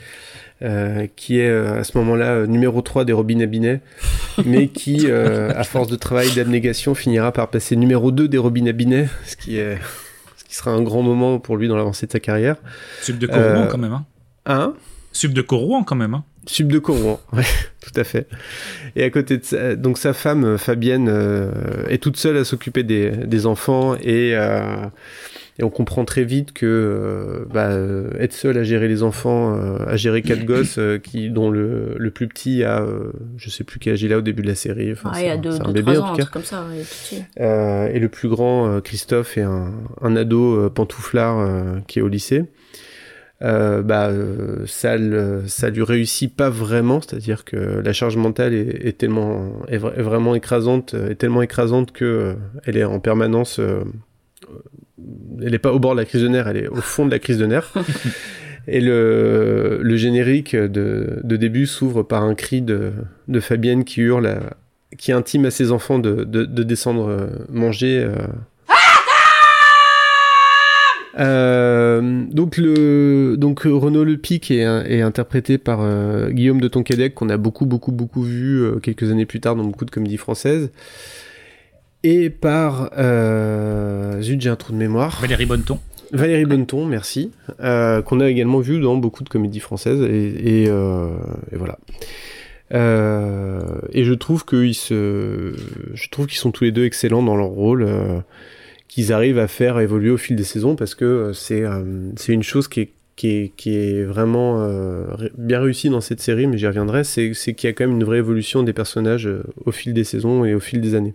[0.61, 3.79] euh, qui est euh, à ce moment-là euh, numéro 3 des robinets Binet
[4.45, 8.67] mais qui, à force de travail et d'abnégation, finira par passer numéro 2 des Robin
[8.67, 9.77] à Binet, ce qui, est,
[10.37, 12.55] ce qui sera un grand moment pour lui dans l'avancée de sa carrière.
[13.01, 13.93] Sub de Corouan, quand même.
[13.93, 14.05] Hein.
[14.45, 14.73] Hein?
[15.11, 16.13] Sub de Corouan, quand même.
[16.13, 16.23] Hein.
[16.45, 17.43] Sub de Corouan, ouais,
[17.81, 18.27] tout à fait.
[18.95, 21.09] Et à côté de ça, donc sa femme, Fabienne,
[21.89, 24.35] est toute seule à s'occuper des, des, enfants et,
[25.59, 27.69] et, on comprend très vite que euh, bah,
[28.19, 29.53] être seule à gérer les enfants,
[29.85, 32.85] à gérer quatre gosses, qui, dont le, le, plus petit a,
[33.37, 34.91] je sais plus quel âge il a au début de la série.
[34.91, 36.25] Enfin, ah, il a deux, un deux, bébé ans, en tout cas.
[36.25, 42.01] Comme ça, ouais, et le plus grand, Christophe, est un, un ado pantouflard qui est
[42.01, 42.45] au lycée.
[43.41, 44.11] Euh, bah,
[44.65, 49.53] ça, le, ça lui réussit pas vraiment, c'est-à-dire que la charge mentale est, est tellement,
[49.69, 52.33] est, vraiment écrasante, est tellement écrasante que euh,
[52.65, 53.83] elle est en permanence, euh,
[55.41, 57.11] elle est pas au bord de la crise de nerfs, elle est au fond de
[57.11, 57.73] la crise de nerfs.
[58.67, 62.91] Et le, le générique de, de début s'ouvre par un cri de,
[63.27, 64.41] de Fabienne qui hurle,
[64.97, 68.07] qui intime à ses enfants de, de, de descendre manger
[71.19, 77.13] euh, donc le donc Renaud Le Pic est, est interprété par euh, Guillaume de Tonquédec
[77.13, 80.17] qu'on a beaucoup beaucoup beaucoup vu euh, quelques années plus tard dans beaucoup de comédies
[80.17, 80.71] françaises
[82.03, 85.19] et par euh, zut j'ai un trou de mémoire.
[85.21, 85.79] Valérie Bonneton.
[86.11, 87.31] Valérie Bonneton merci.
[87.59, 91.77] Qu'on a également vu dans beaucoup de comédies françaises et, et, et voilà.
[92.71, 95.53] Et je trouve qu'ils se
[95.93, 97.85] je trouve qu'ils sont tous les deux excellents dans leur rôle
[98.89, 102.33] qu'ils arrivent à faire évoluer au fil des saisons parce que euh, c'est euh, c'est
[102.33, 105.03] une chose qui est qui est, qui est, vraiment euh,
[105.37, 108.05] bien réussie dans cette série, mais j'y reviendrai, c'est qu'il y a quand même une
[108.05, 111.13] vraie évolution des personnages euh, au fil des saisons et au fil des années.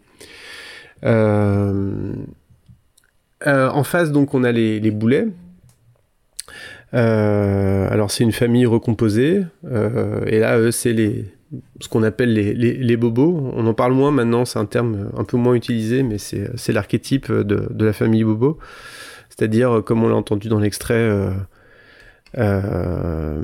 [1.05, 2.15] Euh,
[3.47, 5.29] en face, donc, on a les, boulets.
[6.93, 9.45] alors, c'est une famille recomposée,
[10.27, 11.27] et là, eux, c'est les,
[11.81, 13.53] ce qu'on appelle les, les, bobos.
[13.55, 17.31] On en parle moins maintenant, c'est un terme un peu moins utilisé, mais c'est l'archétype
[17.31, 18.59] de, la famille bobo.
[19.29, 21.31] C'est-à-dire, comme on l'a entendu dans l'extrait, euh,
[22.39, 23.43] euh,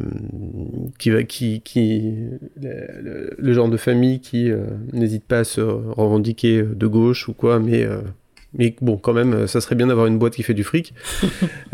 [0.98, 2.14] qui, qui, qui
[2.60, 7.32] le, le, genre de famille qui euh, n'hésite pas à se revendiquer de gauche ou
[7.32, 8.00] quoi, mais euh,
[8.54, 10.92] mais bon, quand même, ça serait bien d'avoir une boîte qui fait du fric.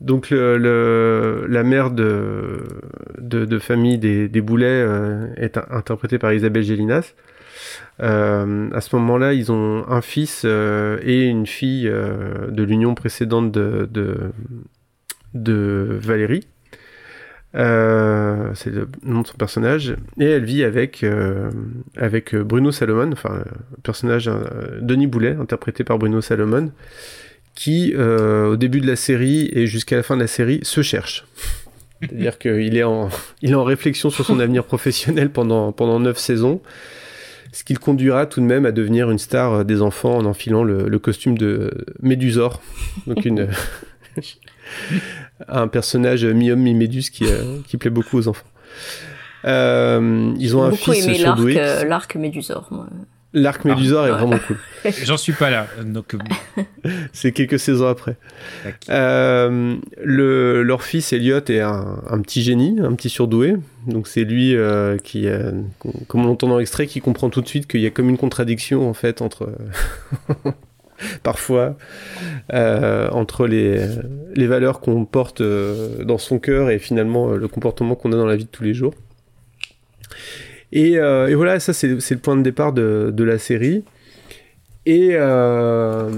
[0.00, 2.64] donc le, le, la mère de,
[3.18, 4.86] de, de famille des, des Boulets
[5.36, 7.14] est interprétée par Isabelle Gélinas.
[8.02, 12.94] Euh, à ce moment-là, ils ont un fils euh, et une fille euh, de l'union
[12.94, 14.32] précédente de, de,
[15.34, 16.46] de Valérie.
[17.56, 19.96] Euh, c'est le nom de son personnage.
[20.18, 21.04] Et elle vit avec,
[21.96, 24.30] avec Bruno Salomon, enfin, le personnage
[24.80, 26.70] Denis Boulet, interprété par Bruno Salomon
[27.54, 30.82] qui, euh, au début de la série et jusqu'à la fin de la série, se
[30.82, 31.26] cherche.
[32.00, 33.10] C'est-à-dire qu'il est en,
[33.42, 36.62] il est en réflexion sur son avenir professionnel pendant, pendant 9 saisons,
[37.52, 40.64] ce qui le conduira tout de même à devenir une star des enfants en enfilant
[40.64, 42.62] le, le costume de Médusor,
[43.06, 43.48] donc une,
[45.48, 48.46] un personnage mi-homme, mi-méduse qui, euh, qui plaît beaucoup aux enfants.
[49.44, 51.54] Euh, ils ont un fils aimé surdoué.
[51.54, 52.88] L'arc, l'arc Médusor, moi.
[53.32, 54.56] L'arc Médusor est vraiment cool.
[55.04, 56.16] J'en suis pas là, donc.
[57.12, 58.16] c'est quelques saisons après.
[58.88, 63.54] Euh, le, leur fils Elliot est un, un, petit génie, un petit surdoué.
[63.86, 65.52] Donc c'est lui euh, qui, euh,
[66.08, 68.18] comme on l'entend dans l'extrait, qui comprend tout de suite qu'il y a comme une
[68.18, 69.52] contradiction en fait entre.
[71.22, 71.76] parfois
[72.52, 73.86] euh, entre les,
[74.34, 78.36] les valeurs qu'on porte dans son cœur et finalement le comportement qu'on a dans la
[78.36, 78.94] vie de tous les jours.
[80.72, 83.84] Et, euh, et voilà, ça c'est le point de départ de, de la série.
[84.86, 86.10] Et, euh,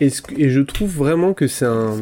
[0.00, 1.94] et, et, je trouve vraiment que c'est un,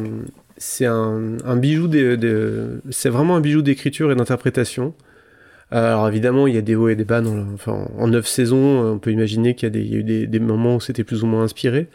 [1.43, 4.93] un, bijou de, c'est vraiment un bijou d'écriture et d'interprétation.
[5.69, 7.21] Alors évidemment, il y a des hauts et des bas.
[7.21, 10.77] Dans, enfin, en neuf saisons, on peut imaginer qu'il y a eu des, des moments
[10.77, 11.87] où c'était plus ou moins inspiré.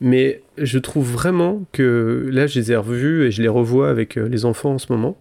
[0.00, 4.16] Mais je trouve vraiment que là, je les ai revus et je les revois avec
[4.16, 5.16] les enfants en ce moment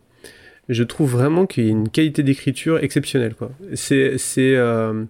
[0.69, 3.35] je trouve vraiment qu'il y a une qualité d'écriture exceptionnelle.
[4.37, 5.05] Euh,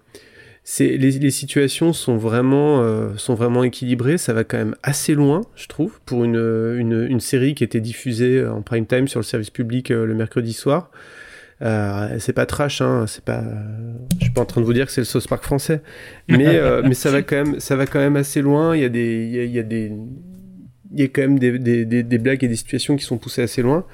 [0.80, 4.18] les, situations sont vraiment, euh, sont vraiment équilibrées.
[4.18, 8.62] Ça va quand même assez loin, je trouve, pour une, série qui était diffusée en
[8.62, 10.90] prime time sur le service public euh, le mercredi soir.
[11.62, 13.42] Euh, c'est pas trash, hein, c'est pas.
[14.18, 15.80] Je suis pas en train de vous dire que c'est le sauce park français,
[16.28, 18.76] mais euh, mais ça va quand même, ça va quand même assez loin.
[18.76, 19.92] Il y a des, il y a, il y a des,
[20.92, 23.18] il y a quand même des, des, des, des blagues et des situations qui sont
[23.18, 23.84] poussées assez loin.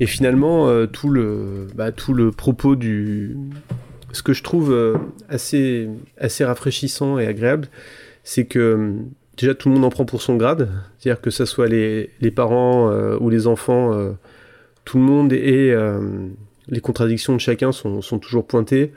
[0.00, 3.36] Et finalement, euh, tout, le, bah, tout le propos du.
[4.12, 4.96] Ce que je trouve euh,
[5.28, 7.68] assez, assez rafraîchissant et agréable,
[8.24, 8.96] c'est que
[9.36, 10.68] déjà tout le monde en prend pour son grade.
[10.98, 14.12] C'est-à-dire que ce soit les, les parents euh, ou les enfants, euh,
[14.84, 15.74] tout le monde et
[16.68, 18.92] les contradictions de chacun sont, toujours pointées.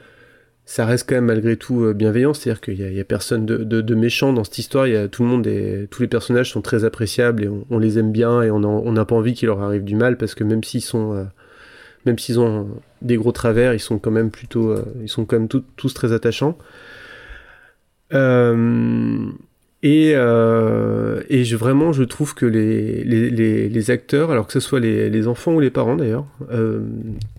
[0.65, 4.33] ça reste quand même malgré tout euh, bienveillant, c'est-à-dire qu'il y, a personne de, méchant
[4.33, 4.87] dans cette histoire.
[4.87, 7.99] Il y tout le monde et tous les personnages sont très appréciables et on, les
[7.99, 10.63] aime bien et on n'a pas envie qu'il leur arrive du mal parce que même
[10.63, 11.23] s'ils sont, euh,
[12.05, 12.69] même s'ils ont
[13.01, 16.13] des gros travers, ils sont quand même plutôt, euh, ils sont quand même tous très
[16.13, 16.57] attachants.
[19.83, 24.79] Et, et je, vraiment, je trouve que les, les, les, acteurs, alors que ce soit
[24.79, 26.25] les, enfants ou les parents d'ailleurs,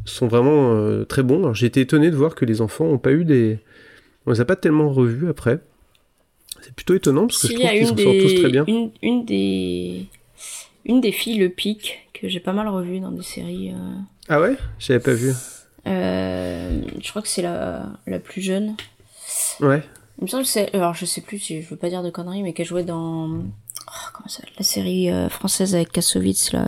[0.05, 1.53] sont vraiment très bons.
[1.55, 3.59] j'ai été étonné de voir que les enfants n'ont pas eu des.
[4.27, 5.61] On les a pas tellement revus après.
[6.63, 8.65] C'est plutôt étonnant parce que je trouve qu'ils s'en sortent tous très bien.
[8.67, 10.07] Une, une, des.
[10.85, 13.73] Une des filles, le pic, que j'ai pas mal revu dans des séries.
[14.29, 14.57] Ah ouais?
[14.79, 15.33] J'avais pas vu.
[15.87, 18.75] Euh, je crois que c'est la, la plus jeune.
[19.61, 19.83] Ouais.
[20.19, 20.75] Il me semble que c'est.
[20.75, 23.29] Alors je sais plus, si je veux pas dire de conneries, mais qu'elle jouait dans.
[23.29, 26.67] Oh, comment ça La série euh, française avec Kassovitz, là,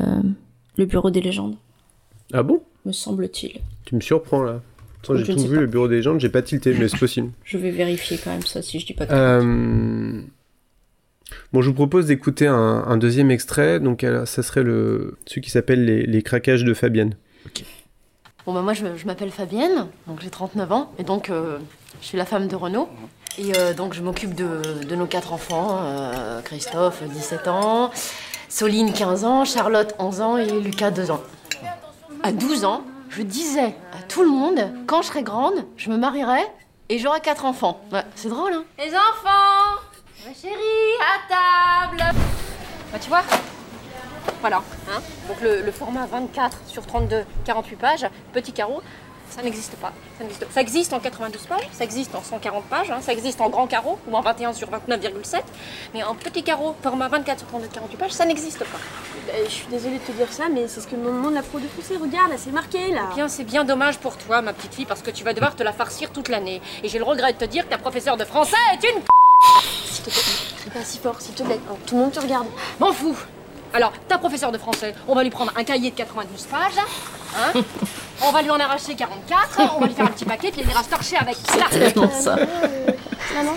[0.77, 1.57] Le Bureau des légendes.
[2.33, 2.63] Ah bon?
[2.85, 3.61] Me semble-t-il.
[3.85, 4.61] Tu me surprends là.
[5.15, 7.31] J'ai tout vu, le Bureau des légendes, j'ai pas tilté, mais c'est possible.
[7.45, 10.21] je vais vérifier quand même ça si je dis pas de euh...
[11.53, 13.81] Bon, je vous propose d'écouter un, un, deuxième extrait.
[13.81, 17.15] Donc, ça serait le celui qui s'appelle les, les craquages de Fabienne.
[18.49, 21.59] Bon, bah, moi, je, m'appelle Fabienne, donc j'ai 39 ans, et donc euh,
[22.01, 22.89] je suis la femme de Renaud.
[23.39, 27.93] Et euh, donc, je m'occupe de, nos quatre enfants euh, Christophe, 17 ans,
[28.49, 31.23] Soline, 15 ans, Charlotte, 11 ans, et Lucas, 2 ans.
[32.25, 35.97] À 12 ans, je disais à tout le monde quand je serai grande, je me
[35.97, 36.41] marierai
[36.89, 37.81] et j'aurai quatre enfants.
[38.17, 39.83] c'est drôle, hein Les enfants
[40.27, 40.57] Ma chérie,
[41.01, 42.19] à table
[42.93, 43.23] Bah, tu vois,
[44.41, 44.63] voilà.
[44.91, 48.83] Hein Donc le, format 24 sur 32, 48 pages, petit carreau,
[49.31, 49.93] ça n'existe pas.
[50.19, 50.47] Ça, existe.
[50.51, 53.67] ça existe en 92 pages, ça existe en 140 pages, hein, ça existe en grand
[53.67, 55.41] carreau ou en 21 sur 29,7,
[55.95, 58.79] mais en petit carreau, format 24 sur 32, 48 pages, ça n'existe pas.
[59.35, 61.43] Eh, je suis désolée de te dire ça, mais c'est ce que me demande la
[61.43, 61.97] pro de français.
[62.01, 63.09] Regarde, là, c'est marqué, là.
[63.13, 65.55] Eh bien, c'est bien dommage pour toi, ma petite fille, parce que tu vas devoir
[65.55, 66.63] te la farcir toute l'année.
[66.83, 69.03] Et j'ai le regret de te dire que ta professeure de français est une
[69.85, 71.61] S'il te plaît, pas si fort, s'il te plaît.
[71.87, 72.47] tout le monde te regarde.
[72.81, 73.17] M'en fous
[73.73, 76.73] alors, ta professeure de français, on va lui prendre un cahier de 92 pages,
[77.37, 77.61] hein
[78.23, 80.71] on va lui en arracher 44, on va lui faire un petit paquet, puis elle
[80.71, 82.11] ira se torcher avec ça.
[82.11, 82.37] ça.
[82.37, 82.91] Euh,
[83.35, 83.55] maman,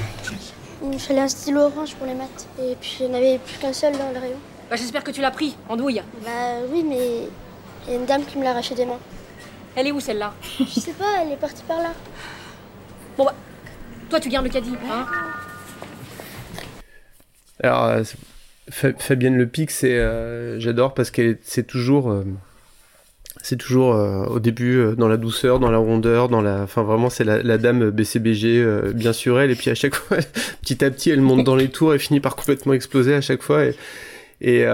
[0.91, 3.57] il fallait un stylo orange pour les maths, et puis il n'y en avait plus
[3.57, 4.37] qu'un seul dans le rayon.
[4.69, 6.01] Bah, j'espère que tu l'as pris, en douille.
[6.23, 6.29] Bah
[6.69, 7.27] oui, mais
[7.87, 8.99] il y a une dame qui me l'a arraché des mains.
[9.75, 10.33] Elle est où celle-là?
[10.59, 11.93] Je sais pas, elle est partie par là.
[13.17, 13.33] Bon bah,
[14.09, 15.05] toi tu gardes le caddie, hein
[17.63, 18.03] Alors, euh,
[18.71, 22.23] Fabienne Le Pic, c'est euh, j'adore parce qu'elle c'est toujours euh,
[23.41, 27.09] c'est toujours euh, au début dans la douceur, dans la rondeur, dans la enfin vraiment
[27.09, 30.17] c'est la, dame BCBG bien sûr elle et puis à chaque fois
[30.61, 33.41] petit à petit elle monte dans les tours et finit par complètement exploser à chaque
[33.43, 33.75] fois et
[34.43, 34.65] et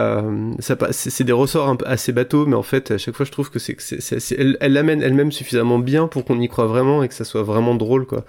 [0.60, 3.32] ça c'est des ressorts un peu assez bateaux mais en fait à chaque fois je
[3.32, 3.76] trouve que c'est
[4.38, 7.76] elle l'amène elle-même suffisamment bien pour qu'on y croit vraiment et que ça soit vraiment
[7.76, 8.24] drôle quoi.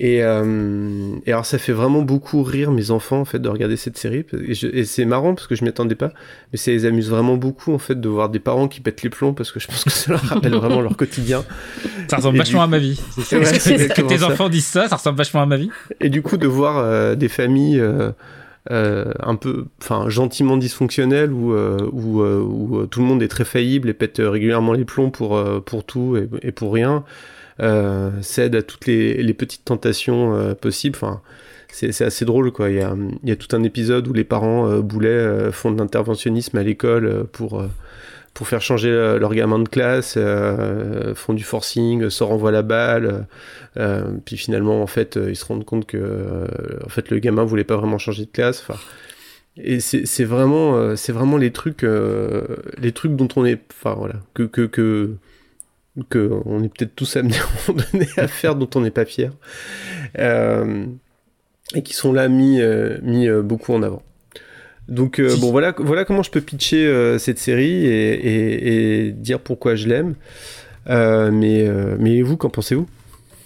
[0.00, 3.76] Et, euh, et, alors ça fait vraiment beaucoup rire mes enfants en fait de regarder
[3.76, 6.12] cette série et, c'est marrant parce que je m'y attendais pas
[6.52, 9.10] mais ça les amuse vraiment beaucoup en fait de voir des parents qui pètent les
[9.10, 11.44] plombs parce que je pense que ça leur rappelle vraiment leur quotidien.
[12.06, 13.00] Ça ressemble vachement à ma vie.
[13.18, 13.40] C'est
[13.92, 15.70] que tes enfants disent ça, ça ressemble vachement à ma vie.
[16.00, 18.12] Et du coup de voir euh, des familles euh,
[18.70, 23.88] euh, un peu, enfin gentiment dysfonctionnelles où, où, où, tout le monde est très faillible
[23.88, 27.02] et pète régulièrement les plombs pour, pour tout et, et pour rien euh,
[28.22, 30.96] cède à toutes les, petites tentations euh, possibles.
[30.96, 31.20] Enfin,
[31.70, 32.70] c'est assez drôle quoi.
[32.70, 32.94] Il y, a,
[33.24, 36.62] y, a, tout un épisode où les parents euh, Boulet euh, font de l'interventionnisme à
[36.62, 37.62] l'école pour
[38.34, 40.16] pour faire changer leur gamin de classe,
[41.16, 43.26] font du forcing, se renvoient la balle,
[44.24, 46.46] puis finalement en fait ils se rendent compte que
[46.84, 48.64] en fait le gamin voulait pas vraiment changer de classe.
[49.56, 54.44] Et c'est vraiment c'est vraiment les trucs les trucs dont on est enfin voilà que
[54.44, 55.16] que, que
[56.10, 57.36] qu'on est peut-être tous amenés
[58.16, 59.32] à faire dont on n'est pas fier,
[60.18, 60.86] euh,
[61.74, 64.02] et qui sont là mis, euh, mis euh, beaucoup en avant.
[64.88, 70.14] Donc bon voilà voilà comment je peux pitcher cette série et, dire pourquoi je l'aime.
[70.86, 72.88] mais mais vous qu'en pensez-vous?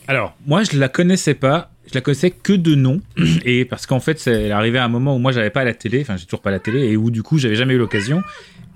[0.07, 3.01] Alors moi je la connaissais pas, je la connaissais que de nom
[3.45, 6.03] et parce qu'en fait est arrivé à un moment où moi j'avais pas la télé,
[6.03, 8.23] enfin j'ai toujours pas la télé et où du coup j'avais jamais eu l'occasion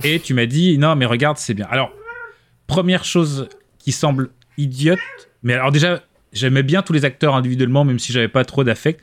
[0.03, 1.69] et tu m'as dit non mais regarde c'est bien.
[1.71, 1.93] Alors
[2.67, 3.49] première chose
[3.87, 4.99] qui semble idiote.
[5.45, 9.01] Mais alors déjà, j'aimais bien tous les acteurs individuellement, même si j'avais pas trop d'affect.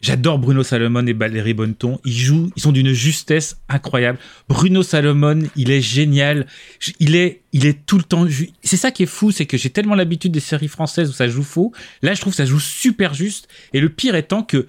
[0.00, 2.00] J'adore Bruno Salomon et Valérie Bonneton.
[2.06, 4.18] Ils jouent, ils sont d'une justesse incroyable.
[4.48, 6.46] Bruno Salomon, il est génial.
[6.98, 8.26] Il est, il est tout le temps.
[8.62, 11.28] C'est ça qui est fou, c'est que j'ai tellement l'habitude des séries françaises où ça
[11.28, 11.72] joue faux.
[12.00, 13.48] Là, je trouve que ça joue super juste.
[13.74, 14.66] Et le pire étant que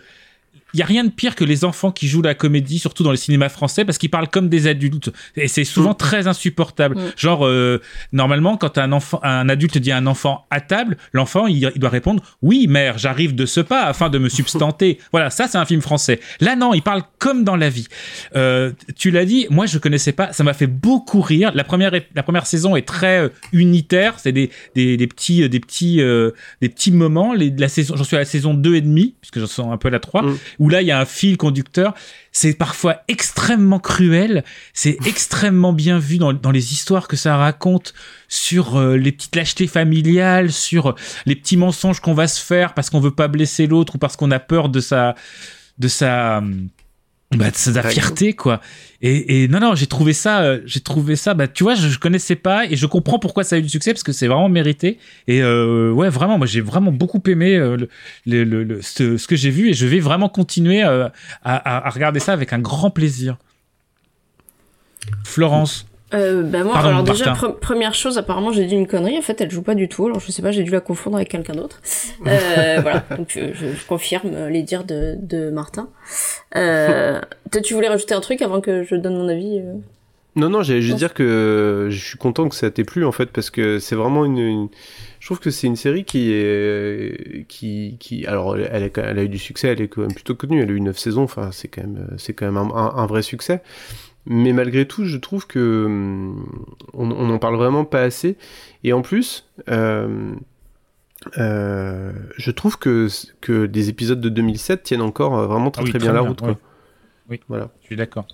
[0.73, 3.11] il y a rien de pire que les enfants qui jouent la comédie, surtout dans
[3.11, 5.11] le cinéma français, parce qu'ils parlent comme des adultes.
[5.35, 6.95] Et c'est souvent très insupportable.
[6.95, 7.11] Mm.
[7.17, 11.47] Genre, euh, normalement, quand un enfant, un adulte dit à un enfant à table, l'enfant,
[11.47, 14.99] il, il doit répondre Oui, mère, j'arrive de ce pas afin de me substanter.
[15.11, 16.19] voilà, ça, c'est un film français.
[16.39, 17.87] Là, non, il parle comme dans la vie.
[18.35, 20.33] Euh, tu l'as dit, moi, je connaissais pas.
[20.33, 21.51] Ça m'a fait beaucoup rire.
[21.53, 24.19] La première, la première saison est très euh, unitaire.
[24.19, 27.33] C'est des, des, des petits, des petits, euh, des petits moments.
[27.33, 29.77] Les, la saison, j'en suis à la saison 2 et demi, puisque j'en sens un
[29.77, 30.23] peu à la 3,
[30.63, 31.93] où là, il y a un fil conducteur.
[32.31, 34.45] C'est parfois extrêmement cruel.
[34.73, 37.93] C'est extrêmement bien vu dans, dans les histoires que ça raconte
[38.29, 40.95] sur euh, les petites lâchetés familiales, sur
[41.25, 44.15] les petits mensonges qu'on va se faire parce qu'on veut pas blesser l'autre ou parce
[44.15, 45.15] qu'on a peur de sa,
[45.79, 46.41] de sa,
[47.37, 48.61] bah, de sa fierté quoi.
[49.01, 51.33] Et, et non non, j'ai trouvé ça, euh, j'ai trouvé ça.
[51.33, 53.69] Bah tu vois, je, je connaissais pas et je comprends pourquoi ça a eu du
[53.69, 54.97] succès parce que c'est vraiment mérité.
[55.27, 57.75] Et euh, ouais, vraiment, moi j'ai vraiment beaucoup aimé euh,
[58.25, 61.11] le, le, le- ce, ce que j'ai vu et je vais vraiment continuer à,
[61.43, 63.37] à- à regarder ça avec un grand plaisir.
[65.25, 65.85] Florence.
[66.13, 69.17] Euh, bah moi, Pardon, alors déjà, pre- première chose, apparemment, j'ai dit une connerie.
[69.17, 70.05] En fait, elle joue pas du tout.
[70.05, 71.81] Alors, je sais pas, j'ai dû la confondre avec quelqu'un d'autre.
[72.27, 73.03] Euh, voilà.
[73.17, 75.89] Donc, je, confirme euh, les dires de, de Martin.
[76.55, 77.19] Euh,
[77.63, 79.59] tu voulais rajouter un truc avant que je donne mon avis
[80.35, 83.27] Non, non, j'allais juste dire que je suis content que ça t'ait plu en fait
[83.27, 84.69] parce que c'est vraiment une, une-
[85.19, 89.23] Je trouve que c'est une série qui est qui qui alors elle, est- elle a
[89.23, 91.49] eu du succès, elle est quand même plutôt connue, elle a eu 9 saisons, enfin
[91.51, 93.61] c'est quand même c'est quand même un, un- un vrai succès.
[94.25, 98.37] Mais malgré tout, je trouve que hum, on, on en parle vraiment pas assez.
[98.83, 100.33] Et en plus, euh,
[101.37, 103.07] euh, je trouve que
[103.41, 106.13] que des épisodes de 2007 tiennent encore euh, vraiment très Ah oui, très très bien
[106.13, 106.41] la bien, route.
[106.41, 106.47] ouais.
[106.53, 106.59] Quoi.
[107.29, 107.69] Oui, voilà.
[107.81, 108.25] Je suis d'accord.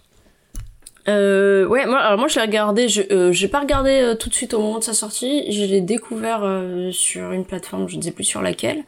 [1.08, 2.88] Euh, ouais, moi, alors moi, je l'ai regardé.
[2.88, 5.52] Je, euh, j'ai pas regardé euh, tout de suite au moment de sa sortie.
[5.52, 8.84] Je l'ai découvert euh, sur une plateforme, je ne sais plus sur laquelle.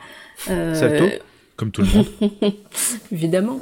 [0.49, 1.05] Euh, Salto
[1.61, 2.07] Comme tout le monde.
[3.11, 3.59] Évidemment.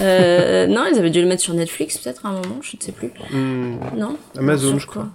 [0.00, 2.82] Euh, non, ils avaient dû le mettre sur Netflix peut-être à un moment, je ne
[2.82, 3.12] sais plus.
[3.30, 4.16] Hmm, Non?
[4.36, 5.02] Amazon, je quoi?
[5.02, 5.08] Crois.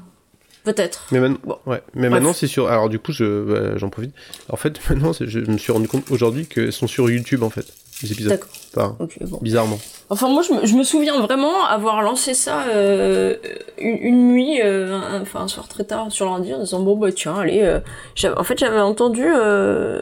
[0.63, 1.07] Peut-être.
[1.11, 1.81] Mais, man- ouais.
[1.95, 2.69] mais maintenant, c'est sur.
[2.69, 4.13] Alors, du coup, je, bah, j'en profite.
[4.47, 7.49] En fait, maintenant, c'est- je me suis rendu compte aujourd'hui qu'elles sont sur YouTube, en
[7.49, 7.65] fait,
[8.01, 8.31] les épisodes.
[8.31, 8.49] D'accord.
[8.77, 9.39] Enfin, bon.
[9.41, 9.79] Bizarrement.
[10.09, 13.35] Enfin, moi, je me, je me souviens vraiment avoir lancé ça euh,
[13.77, 16.95] une, une nuit, euh, un, enfin un soir très tard sur l'ordi en disant bon
[16.95, 17.59] bah tiens, allez.
[17.61, 17.81] euh,
[18.15, 20.01] j'avais- en fait, j'avais entendu, euh,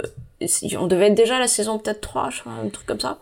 [0.79, 3.17] on devait être déjà à la saison peut-être 3, je crois, un truc comme ça.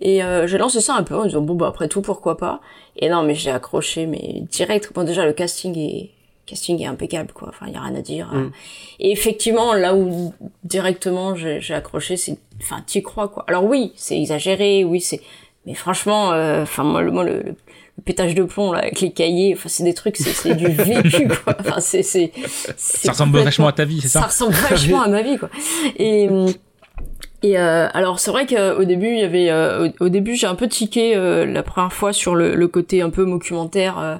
[0.00, 2.60] Et euh, j'ai lancé ça un peu en disant bon bah après tout pourquoi pas.
[2.96, 4.92] Et non mais j'ai accroché mais direct.
[4.94, 6.10] Bon déjà le casting est
[6.46, 7.48] casting est impeccable quoi.
[7.48, 8.32] Enfin il y a rien à dire.
[8.32, 8.52] Mm.
[9.00, 13.44] Et effectivement là où directement j'ai accroché c'est enfin t'y crois quoi.
[13.48, 15.20] Alors oui c'est exagéré oui c'est
[15.66, 17.56] mais franchement euh, enfin moi le moi le
[18.04, 21.56] pétage de plomb là avec les cahiers enfin c'est des trucs c'est du vécu quoi.
[21.60, 22.32] Enfin c'est c'est
[22.76, 25.50] Ça ressemble vachement à ta vie, c'est ça ça ressemble vachement à ma vie quoi.
[25.96, 26.28] Et
[27.42, 30.46] et euh, alors c'est vrai qu'au début il y avait euh, au, au début j'ai
[30.48, 34.16] un peu tiqué euh, la première fois sur le, le côté un peu documentaire euh,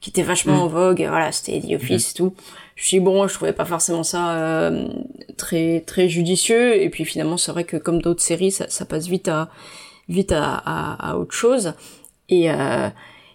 [0.00, 0.60] qui était vachement Mm.
[0.60, 2.34] en vogue voilà c'était The Office et tout
[2.76, 4.88] je me suis dit bon je trouvais pas forcément ça euh,
[5.36, 9.06] très très judicieux et puis finalement c'est vrai que comme d'autres séries ça, ça passe
[9.06, 9.50] vite à
[10.08, 11.74] vite à, à, à autre chose
[12.30, 12.88] et euh,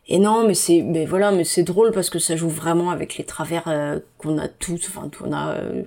[0.08, 3.18] et non mais c'est mais voilà mais c'est drôle parce que ça joue vraiment avec
[3.18, 5.84] les travers euh, qu'on a tous enfin qu'on a euh,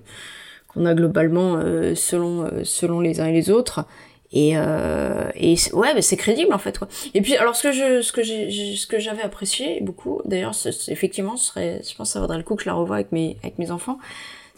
[0.68, 3.84] qu'on a globalement euh, selon euh, selon les uns et les autres.
[4.32, 6.86] Et euh, et ouais mais c'est crédible en fait quoi.
[7.14, 10.54] Et puis alors ce que je ce que j'ai ce que j'avais apprécié beaucoup d'ailleurs
[10.86, 13.10] effectivement ce serait je pense que ça vaudrait le coup que je la revoie avec
[13.10, 13.98] mes avec mes enfants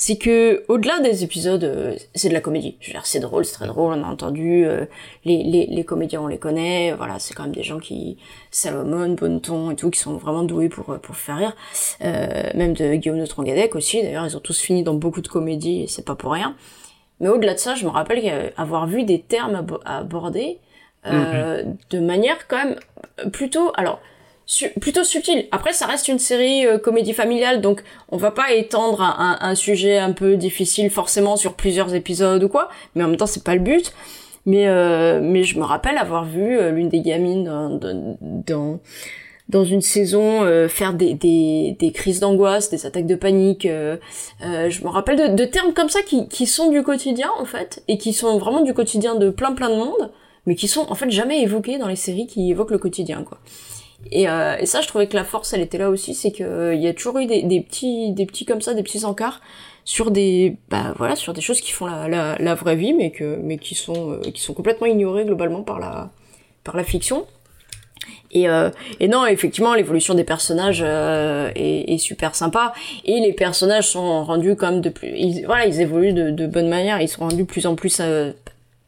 [0.04, 2.76] c'est que au-delà des épisodes euh, c'est de la comédie.
[2.80, 4.84] Je veux dire c'est drôle c'est très drôle on a entendu euh,
[5.24, 6.92] les, les les comédiens on les connaît.
[7.00, 8.18] Voilà c'est quand même des gens qui
[8.50, 11.54] Salomon Bonneton et tout qui sont vraiment doués pour euh, pour faire rire.
[12.04, 15.28] Euh, même de Guillaume de Trongadec aussi d'ailleurs ils ont tous fini dans beaucoup de
[15.28, 16.56] comédies et c'est pas pour rien.
[17.20, 20.58] Mais au-delà de ça, je me rappelle avoir vu des termes abo- abordés
[21.06, 22.76] euh, de manière quand même
[23.30, 24.00] plutôt, alors
[24.80, 25.46] plutôt subtile.
[25.50, 29.98] Après, ça reste une série euh, comédie familiale, donc on va pas étendre un, sujet
[29.98, 32.68] un peu difficile forcément sur plusieurs épisodes ou quoi.
[32.94, 33.92] Mais en même temps, c'est pas le but.
[34.44, 38.80] Mais euh, mais je me rappelle avoir vu euh, l'une des gamines dans,
[39.48, 43.68] dans, une saison euh, faire des, des, crises d'angoisse, des attaques de panique.
[43.68, 47.84] je me rappelle de, de termes comme ça qui, qui sont du quotidien en fait
[47.86, 50.10] et qui sont vraiment du quotidien de plein plein de monde,
[50.46, 53.38] mais qui sont en fait jamais évoqués dans les séries qui évoquent le quotidien quoi.
[54.10, 56.42] Et, euh, et ça, je trouvais que la force, elle était là aussi, c'est que
[56.42, 59.40] euh, y a toujours eu des, des petits, des petits comme ça, des petits encarts
[59.84, 63.10] sur des, bah voilà, sur des choses qui font la, la, la vraie vie, mais
[63.10, 66.10] que, mais qui sont, euh, qui sont complètement ignorées globalement par la,
[66.62, 67.26] par la fiction.
[68.32, 72.72] Et, euh, et non, effectivement, l'évolution des personnages euh, est, est super sympa.
[73.04, 76.68] Et les personnages sont rendus comme de plus, ils, voilà, ils évoluent de, de bonne
[76.68, 77.00] manière.
[77.00, 78.32] Ils sont rendus de plus en plus, euh,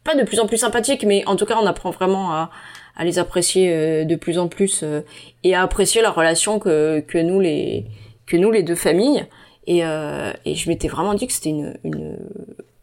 [0.02, 2.50] pas de plus en plus sympathiques, mais en tout cas, on apprend vraiment à,
[2.96, 5.00] à les apprécier euh, de plus en plus euh,
[5.42, 7.86] et à apprécier la relation que que nous les
[8.26, 9.26] que nous les deux familles.
[9.66, 12.16] Et euh, et je m'étais vraiment dit que c'était une une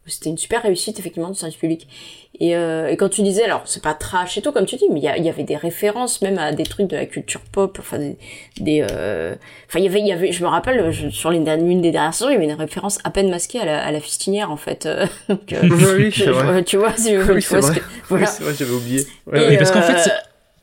[0.06, 1.86] c'était une super réussite effectivement du service public
[2.40, 4.86] et, euh, et quand tu disais alors c'est pas trash et tout comme tu dis
[4.90, 7.98] mais il y, avait des références même à des trucs de la culture pop enfin
[7.98, 8.16] des,
[8.58, 9.34] des euh,
[9.68, 11.80] enfin il y avait il y avait je me rappelle je- sur l'une des, l'une
[11.80, 14.00] des dernières saisons il y avait une référence à peine masquée à la, à la
[14.00, 15.60] fistinière en fait euh, donc, euh,
[15.96, 16.64] Oui, je- vrai.
[16.64, 17.80] tu vois si Oui, tu c'est vois ce vrai.
[17.80, 19.00] que voilà Oui, c'est vrai, j'avais oublié.
[19.00, 20.14] et, Ouais, parce qu'en fait, euh,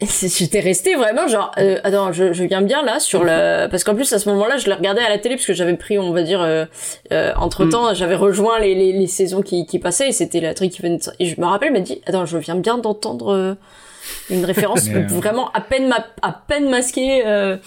[0.02, 3.96] J'étais restée vraiment genre euh, attends je, je viens bien là sur le parce qu'en
[3.96, 6.14] plus à ce moment-là je le regardais à la télé parce que j'avais pris on
[6.14, 6.66] va dire euh,
[7.36, 10.72] entre temps j'avais rejoint les, les, les saisons qui, qui passaient et c'était la truc
[10.72, 11.04] qui venait de...
[11.20, 13.56] et je me rappelle m'a dit attends je viens bien d'entendre euh,
[14.30, 16.06] une référence euh, vraiment à peine ma...
[16.22, 17.58] à peine masquée euh,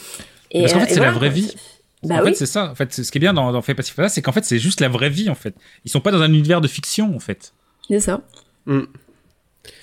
[0.53, 1.55] et, Parce qu'en euh, fait, c'est la vraie vie.
[2.03, 2.71] bah en oui fait, c'est ça.
[2.71, 4.81] En fait, ce qui est bien dans, dans Fait Passif c'est qu'en fait, c'est juste
[4.81, 5.55] la vraie vie, en fait.
[5.85, 7.55] Ils sont pas dans un univers de fiction, en fait.
[7.89, 8.21] C'est ça.
[8.67, 8.83] Mm.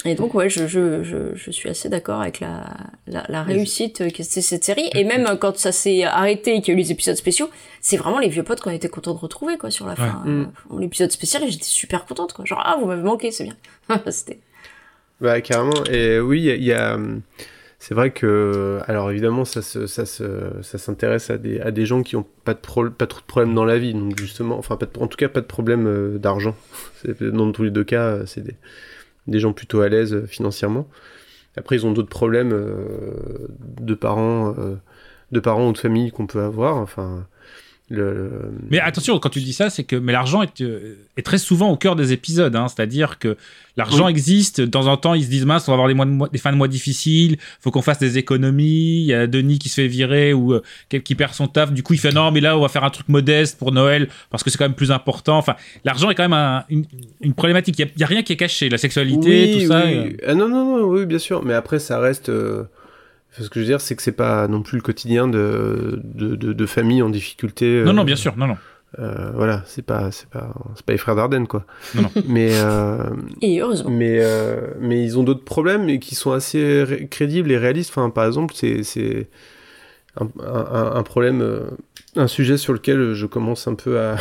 [0.06, 2.66] Et donc, ouais, je, je, je, je suis assez d'accord avec la,
[3.08, 4.90] la, la réussite que c'est cette série.
[4.96, 7.50] Et même quand ça s'est arrêté et qu'il y a eu les épisodes spéciaux,
[7.82, 10.22] c'est vraiment les vieux potes qu'on était contents de retrouver, quoi, sur la fin.
[10.26, 10.52] Mm.
[10.74, 12.46] Euh, L'épisode spécial, et j'étais super contente, quoi.
[12.46, 13.56] Genre, ah, vous m'avez manqué, c'est bien.
[14.10, 14.40] C'était...
[15.20, 15.84] Bah carrément.
[15.92, 17.22] Et oui, il y a- hum,
[17.78, 20.24] c'est vrai que, alors évidemment, ça se, ça se,
[20.62, 23.26] ça s'intéresse à des, à des gens qui ont pas de pro- pas trop de
[23.26, 25.88] problèmes dans la vie, donc justement, enfin pas de- en tout cas pas de problème
[25.88, 26.56] euh, d'argent.
[27.22, 28.56] Dans tous les deux cas, euh, c'est des,
[29.30, 30.88] des gens plutôt à l'aise euh, financièrement.
[31.56, 33.48] Après, ils ont d'autres problèmes euh,
[33.82, 34.76] de parents, euh,
[35.32, 36.78] de parents ou de famille qu'on peut avoir.
[36.78, 37.28] Enfin,
[37.90, 41.38] le, Mais attention, quand tu dis ça, c'est que mais l'argent est, euh, est très
[41.40, 42.56] souvent au cœur des épisodes.
[42.56, 43.36] Hein, C'est-à-dire que
[43.78, 44.12] l'argent Oui.
[44.12, 44.62] existe.
[44.62, 46.30] De temps en temps, ils se disent mince, on va avoir des, mois de mois-
[46.30, 47.38] des fins de mois difficiles.
[47.62, 49.00] Faut qu'on fasse des économies.
[49.02, 50.62] Il y a Denis qui se fait virer ou euh,
[51.04, 51.72] qui perd son taf.
[51.74, 54.08] Du coup, il fait non, mais là, on va faire un truc modeste pour Noël
[54.30, 55.38] parce que c'est quand même plus important.
[55.40, 56.86] Enfin, l'argent est quand même un- une,
[57.22, 57.80] une problématique.
[57.80, 58.70] Il y a- il y, a rien qui est caché.
[58.70, 59.84] La sexualité, Oui, tout ça.
[59.86, 59.94] oui.
[59.96, 61.44] euh, Ah non, non, non, oui, bien sûr.
[61.44, 62.30] Mais après, ça reste.
[62.30, 62.64] euh,
[63.40, 66.36] Ce que je veux dire, c'est que c'est pas non plus le quotidien de, de,
[66.36, 67.66] de, de familles en difficulté.
[67.66, 68.58] euh, Non, non, bien sûr, non, non.
[69.00, 71.66] euh, voilà, c'est pas, c'est pas, c'est pas les frères Dardenne, quoi.
[71.96, 72.10] Non, non.
[72.28, 72.98] Mais, euh,
[73.42, 73.90] Et heureusement.
[73.92, 77.92] mais, euh, mais ils ont d'autres problèmes et qui sont assez ré- crédibles et réalistes.
[77.92, 79.30] Enfin, par exemple, c'est, c'est
[80.20, 81.62] un, un, un problème,
[82.16, 84.16] un sujet sur lequel je commence un peu à,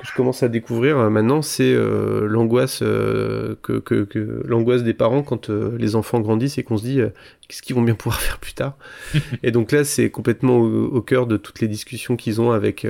[0.00, 4.82] que je commence à découvrir euh, maintenant, c'est euh, l'angoisse euh, que, que, que- l'angoisse
[4.82, 7.00] des parents quand les enfants grandissent et qu'on se dit
[7.48, 8.76] qu'est-ce qu'ils vont bien pouvoir faire plus tard.
[9.42, 12.86] et donc là, c'est complètement au, au cœur de toutes les discussions qu'ils ont avec.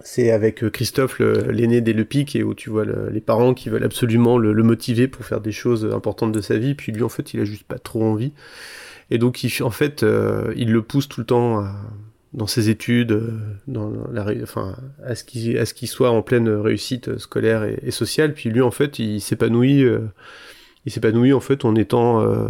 [0.00, 3.68] c'est avec Christophe, l'aîné des Le Pic, et où tu vois le- les parents qui
[3.68, 7.02] veulent absolument le, le motiver pour faire des choses importantes de sa vie, puis lui,
[7.02, 8.32] en fait, il a juste pas trop envie.
[9.10, 11.76] Et donc, il, en fait, euh, il le pousse tout le temps à-
[12.34, 13.30] dans ses études, euh,
[13.66, 18.34] dans la, enfin, à ce qu'il qu'il soit en pleine réussite scolaire et, sociale.
[18.34, 19.84] Puis lui, en fait, il s'épanouit.
[19.84, 20.00] euh,
[20.86, 22.44] il s'épanouit en fait en étant euh,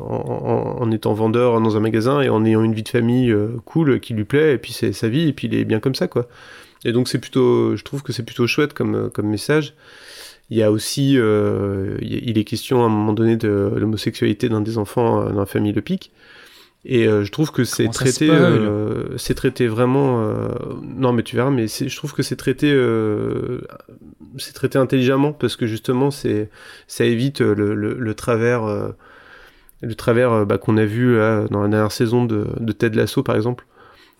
[0.00, 3.30] en, en- en étant vendeur dans un magasin et en ayant une vie de famille
[3.30, 5.78] euh, cool qui lui plaît et puis c'est sa vie et puis il est bien
[5.78, 6.28] comme ça quoi.
[6.86, 9.74] Et donc c'est plutôt, je trouve que c'est plutôt chouette comme comme message.
[10.50, 14.60] Il y a aussi, euh, il est question à un moment donné de l'homosexualité d'un
[14.62, 16.10] des enfants euh, dans la famille Le Pic.
[16.84, 18.26] Et euh, je trouve que c'est traité,
[18.68, 20.22] euh, c'est traité vraiment.
[20.24, 20.48] euh,
[20.82, 23.60] non, mais tu verras, mais c'est- je trouve que c'est traité, euh,
[24.38, 26.50] c'est traité intelligemment parce que justement, c'est,
[26.88, 28.88] ça évite le, le, le travers, euh,
[29.80, 32.96] le travers euh, bah, qu'on a vu là, dans la dernière saison de, de Ted
[32.96, 33.66] Lasso par exemple,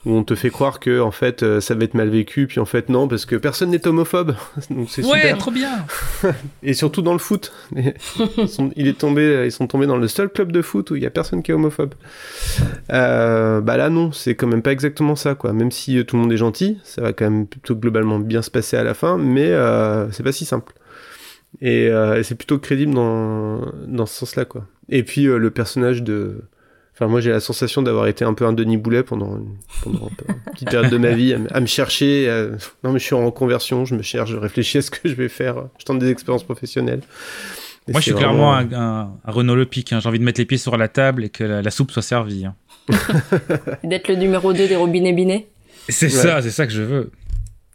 [0.04, 2.58] où on te fait croire que en fait euh, ça va être mal vécu, puis
[2.60, 4.34] en fait non parce que personne n'est homophobe,
[4.70, 5.38] donc c'est Ouais, super.
[5.38, 5.70] trop bien.
[6.62, 7.52] Et surtout dans le foot.
[8.36, 10.96] Ils sont, il est tombé, ils sont tombés dans le seul club de foot où
[10.96, 11.94] il y a personne qui est homophobe.
[12.92, 15.52] Euh, bah là non, c'est quand même pas exactement ça quoi.
[15.52, 18.42] Même si euh, tout le monde est gentil, ça va quand même plutôt globalement bien
[18.42, 20.72] se passer à la fin, mais euh, c'est pas si simple.
[21.60, 24.66] Et, euh, et c'est plutôt crédible dans, dans ce sens-là quoi.
[24.88, 26.42] Et puis euh, le personnage de
[26.94, 30.10] Enfin, moi, j'ai la sensation d'avoir été un peu un Denis Boulet pendant une, pendant
[30.52, 32.28] petite période de ma vie, à, me- à me chercher.
[32.28, 32.48] à-
[32.84, 35.14] Non, mais je suis en reconversion, je me cherche, je réfléchis à ce que je
[35.14, 35.64] vais faire.
[35.78, 37.00] Je tente des expériences professionnelles.
[37.88, 39.92] Et Moi, je suis clairement un, un- un Renault Le Pic.
[39.92, 40.00] hein.
[40.00, 42.02] J'ai envie de mettre les pieds sur la table et que la, la soupe soit
[42.02, 42.44] servie.
[42.46, 42.54] hein.
[43.84, 45.48] D'être le numéro 2 des robinets binets.
[45.88, 46.10] C'est Ouais.
[46.12, 47.10] ça, c'est ça que je veux.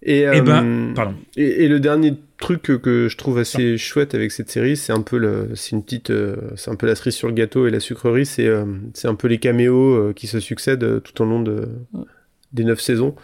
[0.03, 1.15] Et, Eh euh, ben, pardon.
[1.35, 4.93] Et, et le dernier truc que, que je trouve assez chouette avec cette série, c'est
[4.93, 7.65] un peu le, c'est une petite, euh, c'est un peu la cerise sur le gâteau
[7.67, 10.99] et la sucrerie, c'est, euh, c'est un peu les caméos euh, qui se succèdent euh,
[10.99, 11.67] tout au long de,
[12.53, 13.15] des neuf saisons.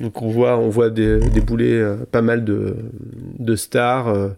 [0.00, 2.76] Donc on voit, on voit des, débouler euh, pas mal de,
[3.38, 4.08] de stars.
[4.08, 4.28] euh,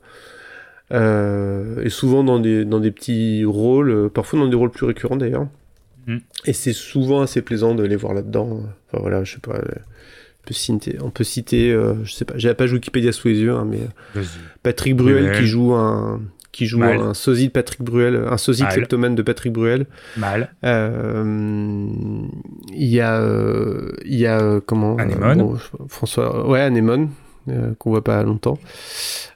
[0.92, 4.84] euh, et souvent dans des, dans des petits rôles, euh, parfois dans des rôles plus
[4.84, 5.46] récurrents d'ailleurs.
[6.06, 6.16] Mm.
[6.46, 8.62] Et c'est souvent assez plaisant de les voir là-dedans.
[8.88, 9.60] Enfin voilà, je sais pas.
[10.42, 13.28] On peut citer, on peut citer euh, je sais pas, j'ai la page Wikipédia sous
[13.28, 13.80] les yeux, hein, mais
[14.16, 14.22] euh.
[14.62, 16.20] Patrick Bruel qui joue un
[16.50, 16.98] qui joue Mal.
[17.00, 18.74] un sosie de Patrick Bruel, un sosie Mal.
[18.74, 19.86] kleptomane de Patrick Bruel.
[20.18, 20.52] Mal.
[20.64, 21.24] Euh,
[22.74, 23.24] Il y a,
[24.04, 25.38] il y a comment euh, Anémone.
[25.38, 27.08] bon, François, ouais, Anémone,
[27.48, 28.58] euh, qu'on voit pas longtemps.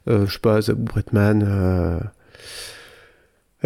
[0.07, 2.01] Je sais pas, Zabou Bretman.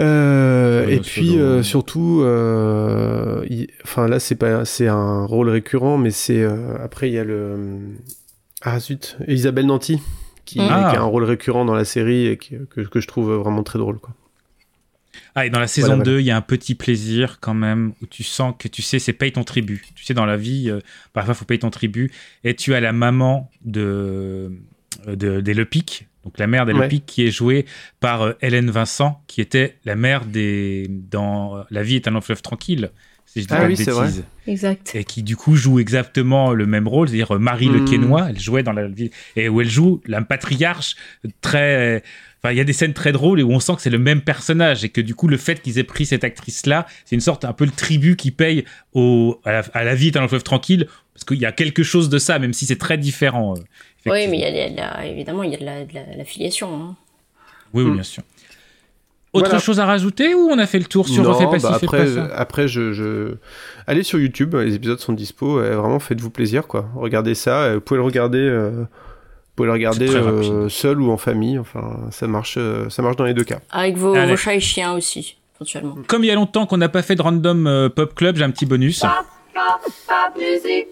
[0.00, 5.98] Euh, et puis euh, surtout, euh, il- enfin là c'est pas, c'est un rôle récurrent,
[5.98, 7.78] mais c'est euh, après il y a le
[8.62, 10.00] ah zut, Isabelle Nanty
[10.44, 10.88] qui, Ah.
[10.90, 13.62] qui a un rôle récurrent dans la série et qui- que, que je trouve vraiment
[13.62, 14.14] très drôle quoi.
[15.34, 17.92] Ah, et dans la saison Voilà, 2, il y a un petit plaisir quand même
[18.02, 19.82] où tu sens que tu sais, c'est paye ton tribut.
[19.94, 20.78] Tu sais, dans la vie, euh,
[21.12, 22.10] parfois, il faut payer ton tribut.
[22.44, 24.52] Et tu as la maman de,
[25.06, 26.88] de, des Lepic, donc la mère des Ouais.
[27.06, 27.66] Qui est jouée
[28.00, 30.86] par euh, Hélène Vincent, qui était la mère des.
[30.88, 32.90] dans La vie est un long fleuve tranquille.
[33.26, 34.06] Si je dis Ah pas oui, de c'est vrai.
[34.06, 34.24] bêtises.
[34.48, 34.90] Exact.
[34.96, 37.84] Et qui, du coup, joue exactement le même rôle, c'est-à-dire euh, Marie Le Mm.
[37.84, 40.96] Quesnoy, elle jouait dans la vie, et où elle joue la patriarche
[41.40, 42.02] très.
[42.42, 43.98] Enfin, il y a des scènes très drôles et où on sent que c'est le
[43.98, 47.20] même personnage et que du coup, le fait qu'ils aient pris cette actrice-là, c'est une
[47.20, 48.64] sorte un peu le tribut qui paye
[48.94, 50.88] au, à, la, à la vie est un long fleuve tranquille,
[51.20, 53.54] parce qu'il y a quelque chose de ça, même si c'est très différent.
[53.56, 53.60] euh,
[54.06, 56.16] Oui, mais il y a, de la- évidemment, il y a de la, de la-
[56.16, 56.68] la filiation.
[56.74, 56.96] hein.
[57.74, 57.94] Oui, oui, Mm.
[57.94, 58.22] bien sûr.
[59.32, 59.62] Autre Voilà.
[59.62, 61.98] chose à rajouter ou on a fait le tour sur Non, Refait pas bah après,
[61.98, 63.34] pas ça après je, je...
[63.86, 65.62] allez sur YouTube, les épisodes sont dispo.
[65.62, 66.88] et vraiment, faites-vous plaisir, quoi.
[66.96, 67.60] Regardez ça.
[67.62, 68.86] euh, Vous pouvez le regarder, euh, vous
[69.54, 71.58] pouvez le regarder euh, seul ou en famille.
[71.60, 73.60] Enfin, ça marche, euh, ça marche dans les deux cas.
[73.70, 75.96] Avec vos, chats et chiens aussi, éventuellement.
[76.08, 78.42] Comme il y a longtemps qu'on n'a pas fait de random euh, pop club, j'ai
[78.42, 78.98] un petit bonus.
[79.00, 79.10] pop,
[79.54, 80.88] pop, pop musique.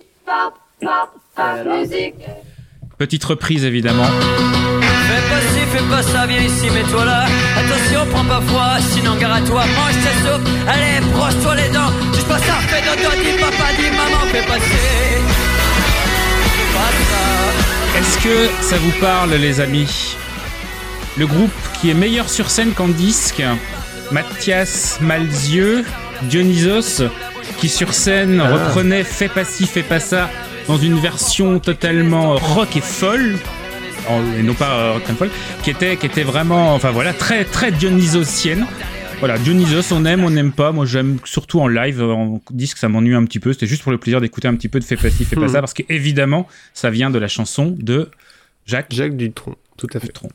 [2.98, 4.04] Petite reprise évidemment.
[4.04, 7.26] Fais pas ci, fais pas ça, viens ici, mets-toi là.
[7.56, 10.48] Attention, prends pas froid, sinon gare à toi, mange ta soupe.
[10.66, 11.92] Allez, brosse-toi les dents.
[12.12, 14.70] Touche pas ça, fais dodo, dis papa, dis maman, fais pas ci.
[16.54, 17.98] Fais pas ça.
[17.98, 20.16] Est-ce que ça vous parle, les amis?
[21.16, 21.50] Le groupe
[21.80, 23.42] qui est meilleur sur scène qu'en disque,
[24.12, 25.84] Mathias Malzieux,
[26.22, 27.02] Dionysos,
[27.59, 28.53] qui sur scène Ah.
[28.53, 30.30] reprenait Fais pas ci, fais pas ça
[30.66, 33.36] dans une version totalement rock et folle.
[34.38, 35.30] Et non pas euh, rock and folle,
[35.62, 38.66] qui était, qui était vraiment, enfin voilà, très, très dionysosienne.
[39.18, 40.70] Voilà, Dionysos, on aime, on n'aime pas.
[40.72, 42.01] Moi, j'aime surtout en live.
[42.03, 43.53] En disque, ça m'ennuie un petit peu.
[43.53, 45.42] C'était juste pour le plaisir d'écouter un petit peu de Fais pas ci, fais pas
[45.42, 45.49] Mhm.
[45.49, 48.11] ça, parce qu'évidemment, ça vient de la chanson de
[48.64, 48.92] Jacques.
[48.94, 50.07] Jacques Dutronc, tout à fait.
[50.07, 50.30] Dutronc.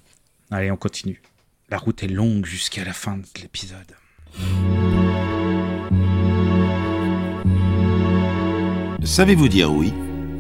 [0.52, 1.22] Allez, on continue.
[1.70, 3.78] La route est longue jusqu'à la fin de l'épisode.
[9.06, 9.94] Savez-vous dire oui?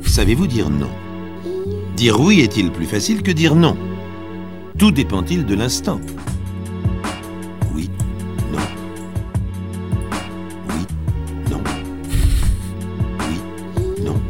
[0.06, 0.90] Savez-vous dire non?
[1.96, 3.78] Dire oui est-il plus facile que dire non?
[4.78, 6.00] Tout dépend-il de l'instant?
[7.76, 7.90] Oui,
[8.52, 8.60] non.
[10.70, 10.86] Oui,
[11.52, 11.62] non.
[13.20, 14.22] Oui, non.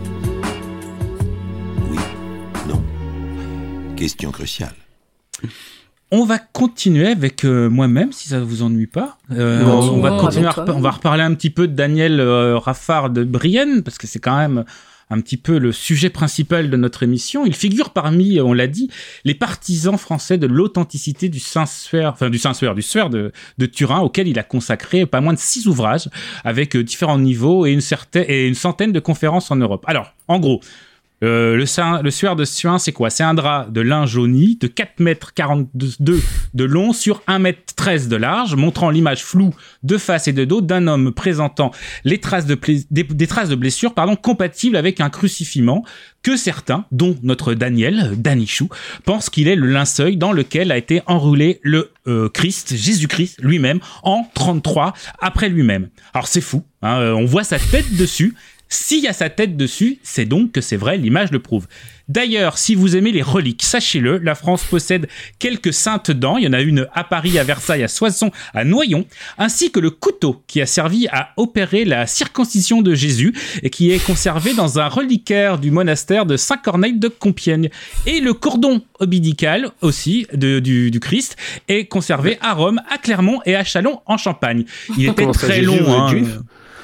[1.89, 1.97] Oui,
[2.67, 2.83] non.
[3.95, 4.75] Question cruciale.
[6.15, 9.17] On va continuer avec euh, moi-même, si ça ne vous ennuie pas.
[9.31, 13.09] Euh, on va continuer, à on va reparler un petit peu de Daniel euh, Raffard
[13.09, 14.63] de Brienne, parce que c'est quand même
[15.09, 17.47] un petit peu le sujet principal de notre émission.
[17.47, 18.91] Il figure parmi, on l'a dit,
[19.25, 24.01] les partisans français de l'authenticité du Saint-Suaire, enfin du Saint-Suaire, du Suaire de, de Turin,
[24.01, 26.09] auquel il a consacré pas moins de six ouvrages
[26.43, 29.83] avec différents niveaux et une, certaine, et une centaine de conférences en Europe.
[29.87, 30.61] Alors, en gros,
[31.23, 31.65] euh, le,
[32.11, 33.09] suaire de Suin, c'est quoi?
[33.09, 36.21] C'est un drap de lin jauni de 4 mètres 42
[36.53, 40.43] de long sur 1 mètre 13 de large, montrant l'image floue de face et de
[40.45, 41.71] dos d'un homme présentant
[42.03, 45.83] des traces de blessures pardon, compatibles avec un crucifiement
[46.23, 48.69] que certains, dont notre Daniel, Danichou,
[49.03, 53.79] pensent qu'il est le linceul dans lequel a été enroulé le euh, Christ, Jésus-Christ lui-même,
[54.03, 55.89] en 33 après lui-même.
[56.13, 58.35] Alors c'est fou, hein, euh, on voit sa tête dessus,
[58.73, 61.67] s'il y a sa tête dessus, c'est donc que c'est vrai, l'image le prouve.
[62.09, 65.07] D'ailleurs, si vous aimez les reliques, sachez-le, la France possède
[65.39, 66.35] quelques saintes dents.
[66.37, 69.05] Il y en a une à Paris, à Versailles, à Soissons, à Noyon,
[69.37, 73.91] ainsi que le couteau qui a servi à opérer la circoncision de Jésus et qui
[73.91, 77.69] est conservé dans un reliquaire du monastère de Saint-Corneille de Compiègne.
[78.05, 81.37] Et le cordon ombilical aussi de- du, du Christ
[81.69, 84.65] est conservé à Rome, à Clermont et à Châlons en Champagne.
[84.97, 86.01] Il était Comment ça, très Jésus, long.
[86.07, 86.21] hein.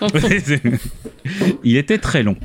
[1.64, 2.38] Il était très long.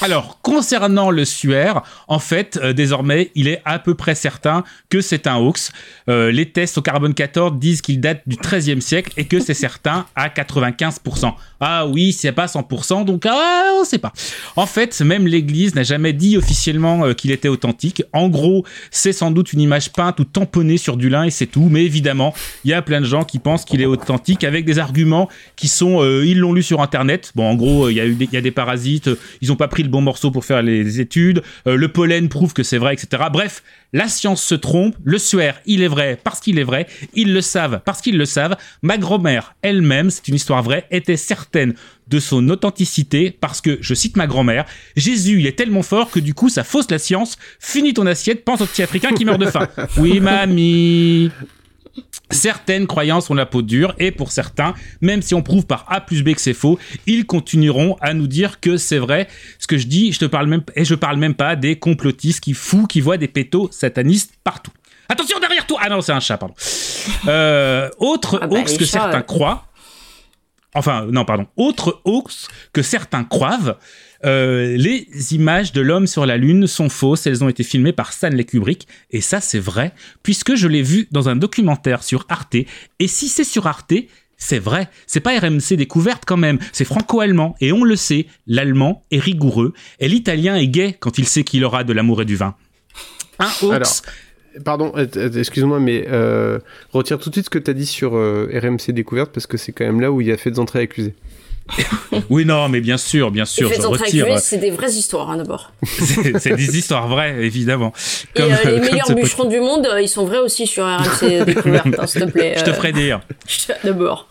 [0.00, 5.00] Alors, concernant le suaire, en fait, euh, désormais, il est à peu près certain que
[5.00, 5.72] c'est un hoax.
[6.08, 9.54] Euh, les tests au carbone 14 disent qu'il date du 13e siècle et que c'est
[9.54, 11.34] certain à 95%.
[11.66, 14.12] Ah oui, c'est pas 100%, donc ah, on sait pas.
[14.54, 18.02] En fait, même l'Église n'a jamais dit officiellement euh, qu'il était authentique.
[18.12, 21.46] En gros, c'est sans doute une image peinte ou tamponnée sur du lin et c'est
[21.46, 21.68] tout.
[21.70, 22.34] Mais évidemment,
[22.64, 25.68] il y a plein de gens qui pensent qu'il est authentique avec des arguments qui
[25.68, 27.32] sont, euh, ils l'ont lu sur Internet.
[27.34, 29.08] Bon, en gros, euh, il y a des, parasites,
[29.40, 32.62] ils ont pas pris le bon morceau pour faire les études, le pollen prouve que
[32.62, 33.22] c'est vrai, etc.
[33.32, 33.62] Bref,
[33.94, 37.40] la science se trompe, le suaire, il est vrai parce qu'il est vrai, ils le
[37.40, 38.56] savent parce qu'ils le savent.
[38.82, 41.74] Ma grand-mère elle-même, c'est une histoire vraie, était certaine
[42.08, 44.66] de son authenticité parce que, je cite ma grand-mère,
[44.96, 47.38] Jésus, il est tellement fort que du coup, ça fausse la science.
[47.60, 49.68] Finis ton assiette, pense au petit africain qui meurt de faim.
[49.96, 51.30] Oui, mamie.
[52.30, 56.00] Certaines croyances ont la peau dure et pour certains, même si on prouve par A
[56.00, 59.28] plus B que c'est faux, ils continueront à nous dire que c'est vrai.
[59.58, 62.40] Ce que je dis, je te parle même et je parle même pas des complotistes
[62.40, 64.72] qui fous, qui voient des pétos satanistes partout.
[65.08, 66.54] Attention derrière toi Ah non, c'est un chat, pardon.
[67.28, 69.66] Euh, autre Ah bah, hoax que chats, certains croient.
[70.74, 71.46] Enfin, non, pardon.
[71.56, 73.76] Autre hoax que certains croivent.
[74.24, 77.26] Euh, les images de l'homme sur la Lune sont fausses.
[77.26, 78.88] Elles ont été filmées par Stanley Kubrick.
[79.10, 82.56] Et ça, c'est vrai, puisque je l'ai vu dans un documentaire sur Arte.
[82.98, 83.94] Et si c'est sur Arte,
[84.36, 84.88] c'est vrai.
[85.06, 86.58] C'est pas RMC découverte quand même.
[86.72, 87.54] C'est franco-allemand.
[87.60, 89.74] Et on le sait, l'allemand est rigoureux.
[90.00, 92.54] Et l'italien est gay quand il sait qu'il aura de l'amour et du vin.
[93.38, 94.02] Un hoax.
[94.54, 96.06] Alors, pardon, euh, euh, excuse-moi, mais
[96.92, 99.72] retire tout de suite ce que tu as dit sur RMC Découverte parce que c'est
[99.72, 101.14] quand même là où il y a fait des entrées accusées.
[102.30, 104.38] Oui, non, mais bien sûr, bien Les sûr, je retire.
[104.38, 105.72] c'est des vraies histoires hein, d'abord.
[106.38, 107.92] c'est des histoires vraies, évidemment.
[108.36, 111.44] Et euh, les comme meilleurs bûcherons du monde, euh, ils sont vrais aussi sur RMC
[111.46, 112.54] Découverte, hein, s'il te plaît.
[112.58, 113.20] Je te euh, ferai dire.
[113.84, 114.28] D'abord.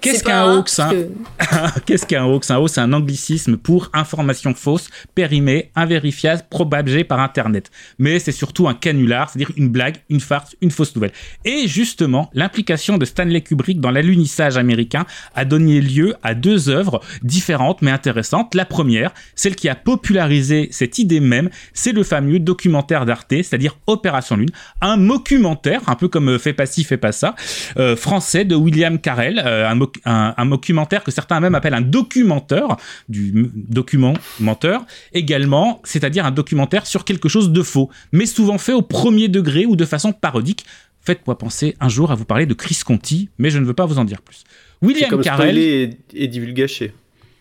[0.00, 2.50] Qu'est-ce qu'un un, hoax hein que- Qu'est-ce qu'un hoax?
[2.50, 7.70] Un hoax, c'est un anglicisme pour information fausse, périmée, invérifiable, propagée par Internet.
[7.98, 11.12] Mais c'est surtout un canular, c'est-à-dire une blague, une farce, une fausse nouvelle.
[11.44, 17.00] Et justement, l'implication de Stanley Kubrick dans l'alunissage américain a donné lieu à deux œuvres
[17.22, 18.54] différentes mais intéressantes.
[18.54, 23.76] La première, celle qui a popularisé cette idée même, c'est le fameux documentaire d'Arte, c'est-à-dire
[23.86, 24.50] Opération Lune,
[24.80, 27.34] un documentaire, un peu comme euh, Fais pas ci, fais pas ça,
[27.76, 31.74] euh, français de William Carell, euh, un, moc- un, un documentaire que certains même appellent
[31.74, 32.76] un documenteur,
[33.08, 38.58] du m- document menteur, également, c'est-à-dire un documentaire sur quelque chose de faux, mais souvent
[38.58, 40.64] fait au premier degré ou de façon parodique.
[41.04, 43.86] Faites-moi penser un jour à vous parler de Chris Conti, mais je ne veux pas
[43.86, 44.44] vous en dire plus.
[44.82, 46.92] William comme Carell, spoiler et, et divulgacher.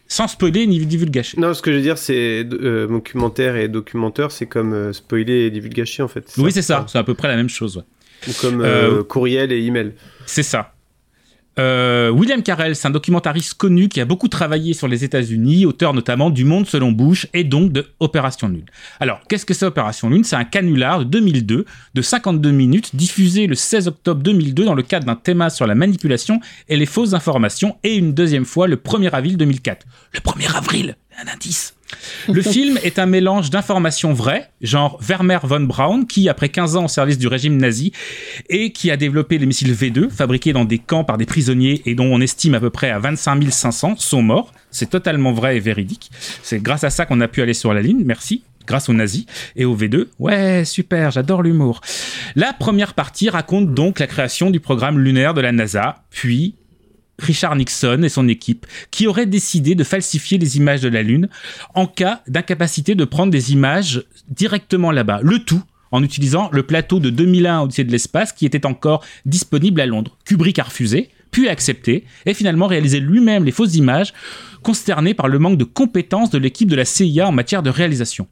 [0.08, 1.40] sans spoiler ni divulgacher.
[1.40, 5.46] Non, ce que je veux dire, c'est euh, documentaire et documenteur, c'est comme euh, spoiler
[5.46, 6.26] et divulgacher en fait.
[6.38, 7.78] Oui, c'est ça, c'est à peu près la même chose.
[7.78, 7.84] ouais.
[8.28, 9.94] Ou comme euh, Euh, courriel et email.
[10.26, 10.74] C'est ça.
[11.60, 15.94] Euh, William Carell, c'est un documentariste connu qui a beaucoup travaillé sur les États-Unis, auteur
[15.94, 18.66] notamment du Monde selon Bush et donc de Opération Lune.
[19.00, 20.24] Alors, qu'est-ce que c'est Opération Lune?
[20.24, 24.84] C'est un canular de 2002 de 52 minutes diffusé le 16 octobre 2002 dans le
[24.84, 26.40] cadre d'un thème sur la manipulation
[26.70, 29.86] et les fausses informations et une deuxième fois le 1er avril 2004.
[30.14, 31.74] Le 1er avril, un indice.
[32.28, 36.86] Le film est un mélange d'informations vraies, genre Werner von Braun, qui, après 15 ans
[36.86, 37.92] au service du régime nazi,
[38.50, 41.96] et qui a développé les missiles V2, fabriqués dans des camps par des prisonniers et
[41.96, 44.52] dont on estime à peu près à 25 500, sont morts.
[44.72, 46.12] C'est totalement vrai et véridique.
[46.44, 48.44] C'est grâce à ça qu'on a pu aller sur la ligne, merci.
[48.68, 49.26] Grâce aux nazis
[49.56, 50.08] et au V2.
[50.20, 51.82] Ouais, super, j'adore l'humour.
[52.36, 56.56] La première partie raconte donc la création du programme lunaire de la NASA, puis
[57.22, 61.30] Richard Nixon et son équipe, qui auraient décidé de falsifier les images de la Lune
[61.76, 65.20] en cas d'incapacité de prendre des images directement là-bas.
[65.24, 65.62] Le tout
[65.92, 70.18] en utilisant le plateau de 2001 Odyssée de l'espace qui était encore disponible à Londres.
[70.26, 74.14] Kubrick a refusé, puis a accepté, et finalement réalisé lui-même les fausses images,
[74.64, 78.28] consterné par le manque de compétences de l'équipe de la CIA en matière de réalisation.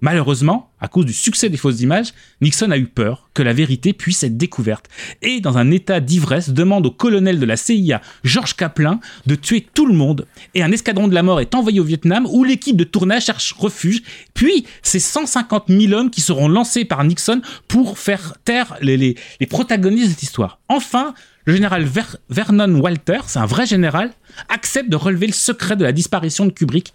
[0.00, 3.92] Malheureusement, à cause du succès des fausses images, Nixon a eu peur que la vérité
[3.92, 4.86] puisse être découverte
[5.22, 9.66] et, dans un état d'ivresse, demande au colonel de la CIA, George Kaplan, de tuer
[9.74, 10.26] tout le monde.
[10.54, 13.52] Et un escadron de la mort est envoyé au Vietnam où l'équipe de tournage cherche
[13.54, 14.02] refuge.
[14.34, 19.16] Puis, c'est 150 000 hommes qui seront lancés par Nixon pour faire taire les,
[19.50, 20.60] protagonistes de cette histoire.
[20.68, 21.12] Enfin,
[21.44, 24.12] le général Ver- Vernon Walter, c'est un vrai général,
[24.48, 26.92] accepte de relever le secret de la disparition de Kubrick.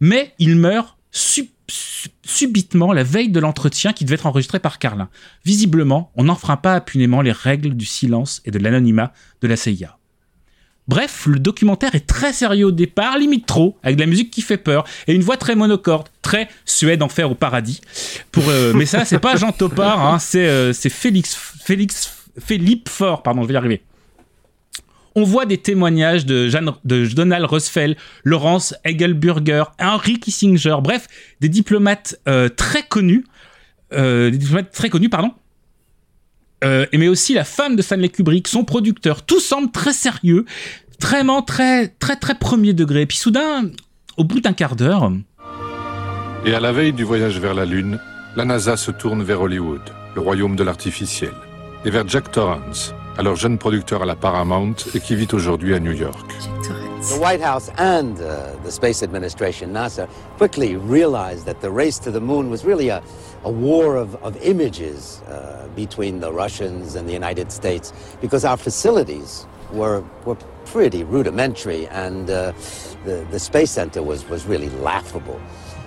[0.00, 5.08] Mais il meurt sub- subitement la veille de l'entretien qui devait être enregistré par Carlin.
[5.44, 9.12] Visiblement, on n'enfreint pas impunément les règles du silence et de l'anonymat
[9.42, 9.98] de la CIA.
[10.88, 14.40] Bref, le documentaire est très sérieux au départ, limite trop, avec de la musique qui
[14.40, 17.80] fait peur et une voix très monocorde, très Suède enfer au paradis.
[18.30, 23.24] Pour, euh, mais ça, c'est pas Jean Topard, hein, c'est euh, Félix, Félix, Philippe Fort,
[23.24, 23.82] pardon, je vais y arriver.
[25.18, 26.50] On voit des témoignages de,
[27.14, 31.08] Donald Rumsfeld, Laurence Hegelburger, Henry Kissinger, bref,
[31.40, 33.24] des diplomates euh, très connus,
[33.94, 35.32] euh, des diplomates très connus, pardon,
[36.64, 40.44] euh, mais aussi la femme de Stanley Kubrick, son producteur, tout semble très sérieux,
[41.00, 43.02] vraiment très très très premier degré.
[43.02, 43.70] Et puis soudain,
[44.18, 45.10] au bout d'un quart d'heure,
[46.44, 47.98] Et à la veille du voyage vers la Lune,
[48.36, 49.80] la NASA se tourne vers Hollywood,
[50.14, 51.32] le royaume de l'artificiel,
[51.86, 55.80] et vers Jack Torrance, alors jeune producteur à la Paramount et qui vit aujourd'hui à
[55.80, 56.32] New York.
[57.08, 60.08] The White House and uh, the Space Administration, NASA,
[60.38, 63.00] quickly realized that the race to the moon was really a,
[63.44, 68.56] a war of, of images uh, between the Russians and the United States because our
[68.56, 72.52] facilities were, were pretty rudimentary and uh,
[73.04, 75.40] the, the Space Center was, was really laughable.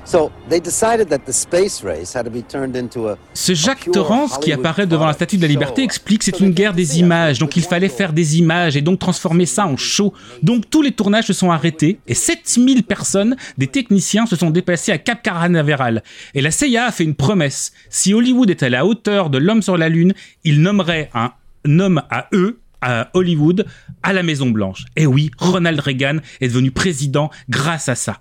[0.10, 3.92] So they decided that the space race had to be turned into a Ce Jacques
[3.92, 6.98] Torrance qui apparaît devant la Statue de la Liberté explique que c'est une guerre des
[6.98, 10.16] images, donc il fallait faire des images et donc transformer ça en show.
[10.42, 14.92] Donc tous les tournages se sont arrêtés et 7000 personnes, des techniciens, se sont déplacés
[14.92, 16.02] à Cap Canaveral.
[16.34, 17.72] Et la CIA a fait une promesse.
[17.92, 21.34] Si Hollywood est à la hauteur de l'homme sur la Lune, il nommerait un
[21.80, 23.68] homme à eux à Hollywood,
[24.02, 24.86] à la Maison Blanche.
[24.96, 28.18] Et oui, Ronald Reagan est devenu président grâce à ça.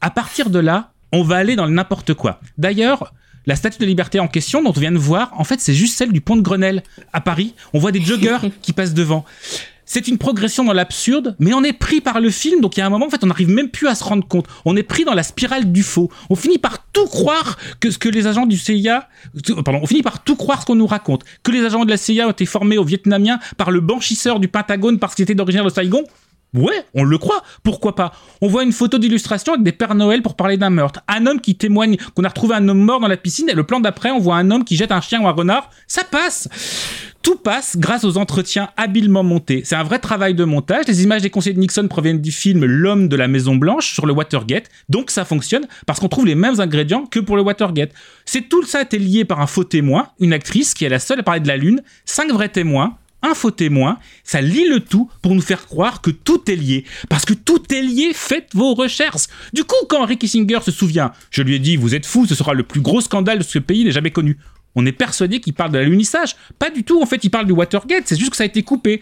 [0.00, 2.40] À partir de là, on va aller dans le n'importe quoi.
[2.58, 3.12] D'ailleurs,
[3.46, 5.96] la statue de liberté en question, dont on vient de voir, en fait, c'est juste
[5.96, 6.82] celle du pont de Grenelle,
[7.12, 7.54] à Paris.
[7.72, 9.24] On voit des joggers qui passent devant.
[9.84, 12.82] C'est une progression dans l'absurde, mais on est pris par le film, donc il y
[12.82, 14.46] a un moment, en fait, on n'arrive même plus à se rendre compte.
[14.64, 16.10] On est pris dans la spirale du faux.
[16.30, 19.08] On finit par tout croire que ce que les agents du CIA,
[19.64, 21.24] pardon, on finit par tout croire ce qu'on nous raconte.
[21.42, 24.48] Que les agents de la CIA ont été formés aux Vietnamiens par le blanchisseur du
[24.48, 26.04] Pentagone parce qu'il était d'origine de Saigon.
[26.54, 30.20] Ouais, on le croit, pourquoi pas On voit une photo d'illustration avec des Pères Noël
[30.20, 31.00] pour parler d'un meurtre.
[31.08, 33.64] Un homme qui témoigne qu'on a retrouvé un homme mort dans la piscine et le
[33.64, 35.70] plan d'après, on voit un homme qui jette un chien ou un renard.
[35.86, 36.50] Ça passe
[37.22, 39.62] Tout passe grâce aux entretiens habilement montés.
[39.64, 40.86] C'est un vrai travail de montage.
[40.88, 44.04] Les images des conseillers de Nixon proviennent du film L'homme de la Maison Blanche sur
[44.04, 44.68] le Watergate.
[44.90, 47.92] Donc ça fonctionne parce qu'on trouve les mêmes ingrédients que pour le Watergate.
[48.26, 51.20] C'est tout ça été lié par un faux témoin, une actrice qui est la seule
[51.20, 55.10] à parler de la Lune, cinq vrais témoins, un faux témoin, ça lie le tout
[55.22, 56.84] pour nous faire croire que tout est lié.
[57.08, 59.26] Parce que tout est lié, faites vos recherches.
[59.52, 62.34] Du coup, quand Ricky Singer se souvient, je lui ai dit, vous êtes fou, ce
[62.34, 64.38] sera le plus gros scandale de ce pays n'ait jamais connu.
[64.74, 66.36] On est persuadé qu'il parle de l'alunissage.
[66.58, 68.62] Pas du tout, en fait, il parle du Watergate, c'est juste que ça a été
[68.62, 69.00] coupé.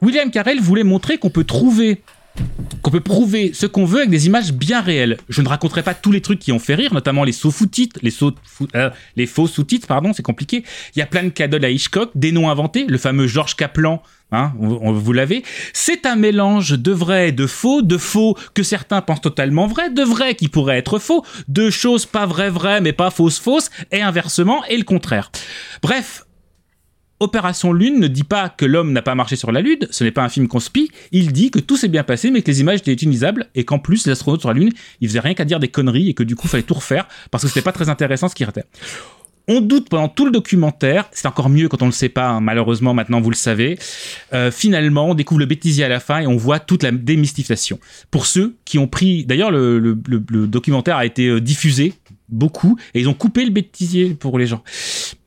[0.00, 2.02] William Carell voulait montrer qu'on peut trouver
[2.82, 5.18] qu'on peut prouver ce qu'on veut avec des images bien réelles.
[5.28, 8.00] Je ne raconterai pas tous les trucs qui ont fait rire, notamment les faux sous-titres,
[8.02, 8.12] les,
[8.74, 10.64] euh, les faux sous-titres, pardon, c'est compliqué.
[10.94, 14.02] Il y a plein de cadeaux à Hitchcock, des noms inventés, le fameux George Kaplan,
[14.32, 15.42] hein, vous l'avez.
[15.72, 19.90] C'est un mélange de vrai et de faux, de faux que certains pensent totalement vrai,
[19.90, 23.70] de vrai qui pourraient être faux, de choses pas vraies vraies mais pas fausses fausses,
[23.90, 25.30] et inversement, et le contraire.
[25.82, 26.24] Bref,
[27.20, 30.12] Opération Lune ne dit pas que l'homme n'a pas marché sur la Lune, ce n'est
[30.12, 32.78] pas un film conspi, il dit que tout s'est bien passé mais que les images
[32.78, 35.58] étaient utilisables et qu'en plus les astronautes sur la Lune, ils faisaient rien qu'à dire
[35.58, 37.88] des conneries et que du coup il fallait tout refaire parce que c'était pas très
[37.88, 38.64] intéressant ce qui était.
[39.50, 42.40] On doute pendant tout le documentaire, c'est encore mieux quand on le sait pas, hein,
[42.40, 43.78] malheureusement maintenant vous le savez.
[44.34, 47.80] Euh, finalement, on découvre le bêtisier à la fin et on voit toute la démystification.
[48.10, 51.94] Pour ceux qui ont pris, d'ailleurs le, le documentaire a été euh, diffusé
[52.28, 54.62] beaucoup et ils ont coupé le bêtisier pour les gens.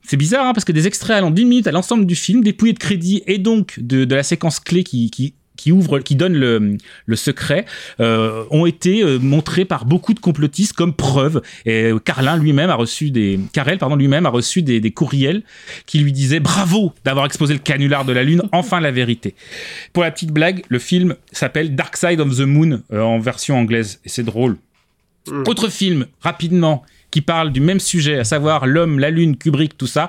[0.04, 2.72] C'est bizarre hein, parce que des extraits allant d'une minute à l'ensemble du film, dépouillés
[2.72, 6.76] de crédit et donc de, la séquence clé qui, qui qui ouvre, qui donne le,
[7.06, 7.66] le secret,
[8.00, 11.42] euh, ont été euh, montrés par beaucoup de complotistes comme preuve.
[11.66, 15.42] Et Carlin lui-même a reçu des, Carrel pardon lui-même a reçu des, des courriels
[15.86, 19.34] qui lui disaient bravo d'avoir exposé le canular de la lune, enfin la vérité.
[19.92, 23.56] Pour la petite blague, le film s'appelle Dark Side of the Moon euh, en version
[23.56, 24.56] anglaise et c'est drôle.
[25.28, 25.44] Mm.
[25.46, 26.82] Autre film, rapidement,
[27.12, 30.08] qui parle du même sujet, à savoir l'homme, la lune, Kubrick, tout ça.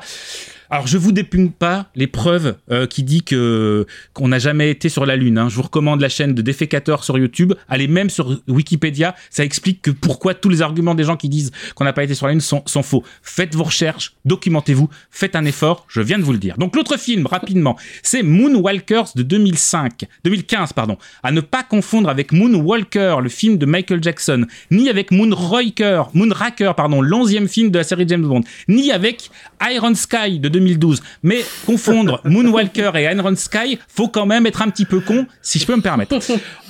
[0.74, 5.06] Alors je vous dépugne pas les preuves euh, qui dit qu'on n'a jamais été sur
[5.06, 5.38] la lune.
[5.38, 5.48] Hein.
[5.48, 7.54] Je vous recommande la chaîne de Défécateur sur YouTube.
[7.70, 11.52] Allez même sur Wikipédia, ça explique que pourquoi tous les arguments des gens qui disent
[11.76, 13.04] qu'on n'a pas été sur la lune sont, sont faux.
[13.22, 15.86] Faites vos recherches, documentez-vous, faites un effort.
[15.90, 16.58] Je viens de vous le dire.
[16.58, 20.98] Donc l'autre film, rapidement, c'est Moonwalkers de 2005, 2015 pardon.
[21.22, 26.74] À ne pas confondre avec Moonwalker, le film de Michael Jackson, ni avec Moonraker, Moonraker
[26.76, 29.30] pardon, l'onzième film de la série James Bond, ni avec
[29.72, 31.02] Iron Sky de 2012.
[31.24, 35.60] Mais confondre Moonwalker et Iron Sky, faut quand même être un petit peu con, si
[35.60, 36.18] je peux me permettre.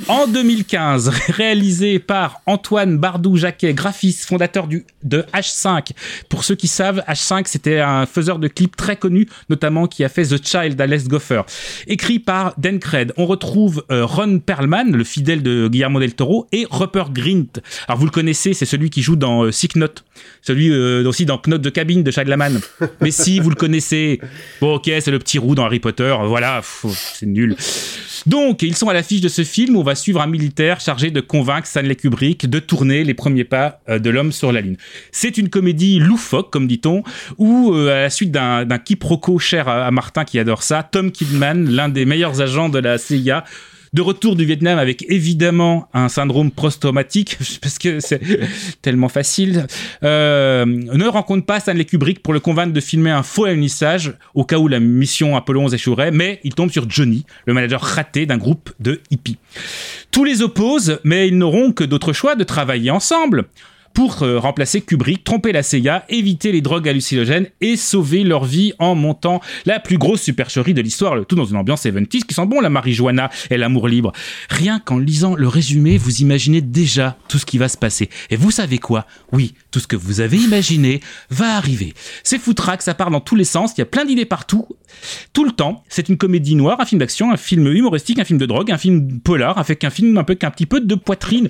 [0.07, 5.91] En 2015, réalisé par Antoine Bardou-Jacquet, graphiste, fondateur du, de H5.
[6.29, 10.09] Pour ceux qui savent, H5, c'était un faiseur de clips très connu, notamment qui a
[10.09, 11.43] fait The Child d'Alex Goffer.
[11.87, 12.79] Écrit par Dan.
[13.17, 17.61] On retrouve euh, Ron Perlman, le fidèle de Guillermo del Toro, et Rupert Grint.
[17.87, 20.03] Alors vous le connaissez, c'est celui qui joue dans euh, Sick Note,
[20.41, 22.59] celui euh, aussi dans Note de cabine de Shaglaman.
[23.01, 24.19] Mais si vous le connaissez.
[24.61, 26.15] Bon, ok, c'est le petit roux dans Harry Potter.
[26.25, 27.55] Voilà, c'est nul.
[28.25, 31.11] Donc, ils sont à l'affiche de ce film où on va suivre un militaire chargé
[31.11, 34.77] de convaincre Stanley Kubrick de tourner les premiers pas euh, de l'homme sur la Lune.
[35.11, 37.03] C'est une comédie loufoque, comme dit-on,
[37.37, 41.69] où, euh, à la suite d'un quiproquo cher à, Martin qui adore ça, Tom Kidman,
[41.69, 43.43] l'un des meilleurs agents de la CIA,
[43.93, 48.21] De retour du Vietnam avec évidemment un syndrome post-traumatique, parce que c'est
[48.81, 49.67] tellement facile,
[50.03, 54.45] euh, ne rencontre pas Stanley Kubrick pour le convaincre de filmer un faux alunissage au
[54.45, 58.25] cas où la mission Apollo 11 échouerait, mais il tombe sur Johnny, le manager raté
[58.25, 59.37] d'un groupe de hippies.
[60.11, 63.45] Tous les opposent, mais ils n'auront que d'autres choix de travailler ensemble
[63.93, 68.73] pour euh, remplacer Kubrick, tromper la CIA, éviter les drogues hallucinogènes et sauver leur vie
[68.79, 72.33] en montant la plus grosse supercherie de l'histoire, le tout dans une ambiance 70 qui
[72.33, 74.11] sent bon la marijuana et l'amour libre.
[74.49, 78.09] Rien qu'en lisant le résumé, vous imaginez déjà tout ce qui va se passer.
[78.29, 79.05] Et vous savez quoi?
[79.31, 81.93] Oui, tout ce que vous avez imaginé va arriver.
[82.23, 84.67] C'est foutraque, ça part dans tous les sens, il y a plein d'idées partout,
[85.33, 85.83] tout le temps.
[85.89, 88.77] C'est une comédie noire, un film d'action, un film humoristique, un film de drogue, un
[88.77, 91.49] film polar, avec un film un peu qu'un petit peu de poitrine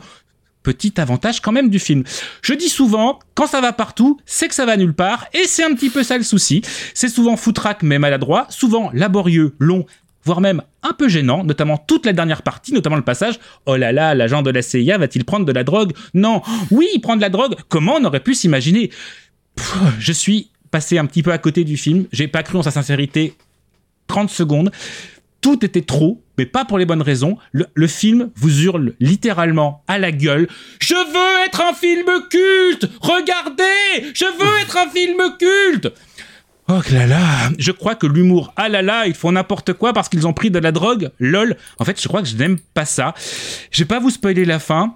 [0.63, 2.03] petit avantage quand même du film.
[2.41, 5.63] Je dis souvent, quand ça va partout, c'est que ça va nulle part, et c'est
[5.63, 6.61] un petit peu ça le souci.
[6.93, 9.85] C'est souvent foutraque mais maladroit, souvent laborieux, long,
[10.23, 13.39] voire même un peu gênant, notamment toute la dernière partie, notamment le passage.
[13.65, 15.93] Oh là là, l'agent de la CIA va-t-il prendre de la drogue?
[16.13, 16.41] Non,
[16.71, 18.89] oui, il prend de la drogue, comment on aurait pu s'imaginer?
[19.99, 22.71] Je suis passé un petit peu à côté du film, j'ai pas cru en sa
[22.71, 23.35] sincérité.
[24.07, 24.71] 30 secondes
[25.43, 27.37] tout était trop, mais pas pour les bonnes raisons.
[27.51, 30.47] Le, film vous hurle littéralement à la gueule
[30.79, 35.93] Je veux être un film culte Regardez Je veux être un film culte
[36.69, 40.07] Oh là là, je crois que l'humour, ah là là, ils font n'importe quoi parce
[40.07, 41.57] qu'ils ont pris de la drogue, lol.
[41.77, 43.13] En fait, je crois que je n'aime pas ça.
[43.69, 44.95] Je vais pas vous spoiler la fin,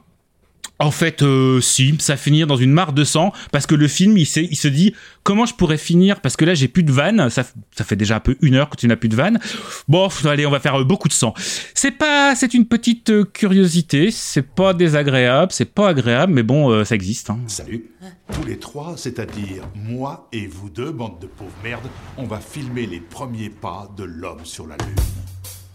[0.80, 4.17] en fait, euh, si, ça finit dans une mare de sang, parce que le film,
[4.17, 6.21] il, se dit, comment je pourrais finir?
[6.21, 8.75] Parce que là, j'ai plus de vannes, ça, fait déjà un peu une heure que
[8.75, 9.39] tu n'as plus de vannes.
[9.88, 11.34] Bon, allez, on va faire euh, beaucoup de sang.
[11.73, 16.84] C'est pas, c'est une petite euh, curiosité, c'est pas désagréable, c'est pas agréable, mais bon,
[16.86, 17.30] ça existe.
[17.30, 17.39] Hein.
[17.47, 17.86] Salut.
[18.34, 22.86] Tous les trois, c'est-à-dire moi et vous deux, bande de pauvres merdes, on va filmer
[22.86, 24.95] les premiers pas de l'homme sur la Lune.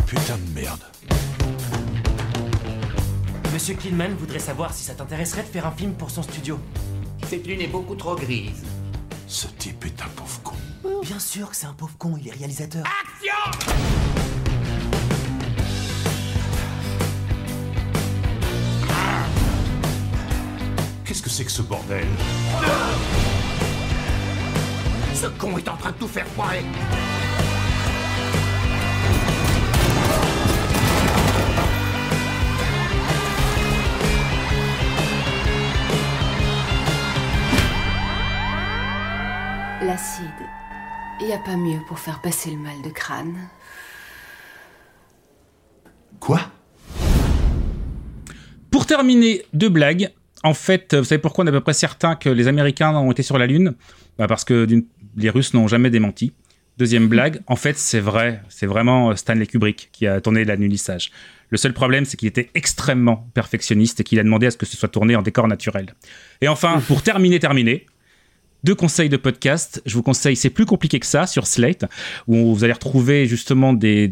[0.06, 0.80] Putain de merde.
[3.52, 6.58] Monsieur Killman voudrait savoir si ça t'intéresserait de faire un film pour son studio.
[7.28, 8.64] Cette lune est beaucoup trop grise.
[9.26, 10.54] Ce type est un pauvre con.
[11.02, 12.82] Bien sûr que c'est un pauvre con, il est réalisateur.
[12.86, 13.34] Action
[21.04, 22.06] Qu'est-ce que c'est que ce bordel?
[25.14, 26.64] Ce con est en train de tout faire foirer
[39.92, 40.24] L'acide.
[41.20, 43.36] Il n'y a pas mieux pour faire passer le mal de crâne.
[46.18, 46.40] Quoi?
[48.70, 50.08] Pour terminer, deux blagues.
[50.44, 53.12] En fait, vous savez pourquoi on est à peu près certain que les Américains ont
[53.12, 53.74] été sur la Lune?
[54.16, 54.66] Bah Parce que
[55.14, 56.32] les Russes n'ont jamais démenti.
[56.78, 61.10] Deuxième blague, en fait, c'est vrai, c'est vraiment Stanley Kubrick qui a tourné l'annulissage.
[61.50, 64.64] Le seul problème, c'est qu'il était extrêmement perfectionniste et qu'il a demandé à ce que
[64.64, 65.94] ce soit tourné en décor naturel.
[66.40, 67.84] Et enfin, pour terminer, terminer,
[68.64, 69.82] deux conseils de podcast.
[69.86, 71.84] Je vous conseille, c'est plus compliqué que ça sur Slate,
[72.26, 74.08] où vous allez retrouver justement des,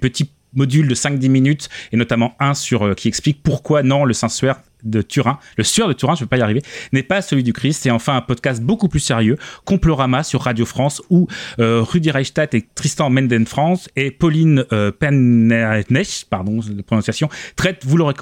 [0.00, 4.14] petits modules de 5-10 minutes, et notamment un sur euh, qui explique pourquoi non, le
[4.14, 6.62] Saint-Suaire de Turin, le sueur de Turin, je ne vais pas y arriver,
[6.92, 7.86] n'est pas celui du Christ.
[7.86, 12.54] Et enfin un podcast beaucoup plus sérieux, Complorama sur Radio France, où euh, Rudy Reichstadt
[12.54, 18.14] et Tristan Menden France et Pauline euh, Pennesch, pardon la prononciation, traitent, vous l'aurez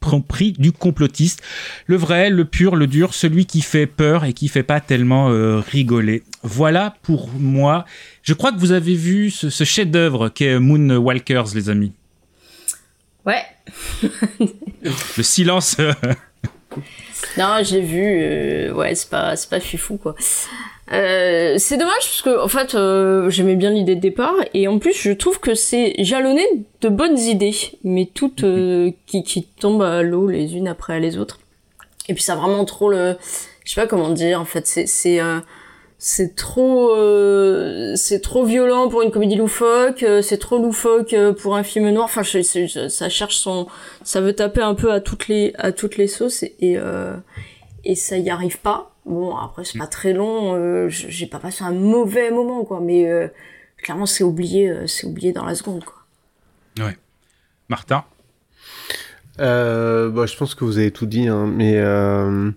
[0.00, 1.42] compris, du complotiste.
[1.86, 5.30] Le vrai, le pur, le dur, celui qui fait peur et qui fait pas tellement
[5.30, 6.22] euh, rigoler.
[6.42, 7.84] Voilà pour moi.
[8.22, 11.92] Je crois que vous avez vu ce, ce chef-d'œuvre qu'est Moonwalkers, les amis.
[13.24, 13.42] Ouais.
[15.16, 15.76] Le silence.
[17.38, 18.02] Non, j'ai vu.
[18.02, 20.14] euh, ouais, c'est pas, c'est pas fifou quoi.
[20.92, 24.78] Euh, c'est dommage parce que en fait, euh, j'aimais bien l'idée de départ et en
[24.78, 26.44] plus, je trouve que c'est jalonné
[26.80, 27.54] de bonnes idées,
[27.84, 31.38] mais toutes euh, qui, qui tombent à l'eau les unes après les autres.
[32.08, 33.16] Et puis ça a vraiment trop le,
[33.64, 34.40] je sais pas comment dire.
[34.40, 35.20] En fait, c'est c'est
[36.04, 41.32] c'est trop euh, c'est trop violent pour une comédie loufoque, euh, c'est trop loufoque euh,
[41.32, 42.06] pour un film noir.
[42.06, 43.68] Enfin, je- je- je- ça cherche son,
[44.02, 47.14] ça veut taper un peu à toutes les à toutes les sauces et et, euh,
[47.84, 48.90] et ça y arrive pas.
[49.06, 53.08] Bon, après c'est pas très long, euh, j'ai pas passé un mauvais moment quoi, mais
[53.08, 53.28] euh,
[53.80, 55.98] clairement c'est oublié, euh, c'est oublié dans la seconde quoi.
[56.84, 56.96] Ouais.
[57.68, 58.02] Martin?
[59.38, 62.50] Euh, bah, je pense que vous avez tout dit, hein, mais euh,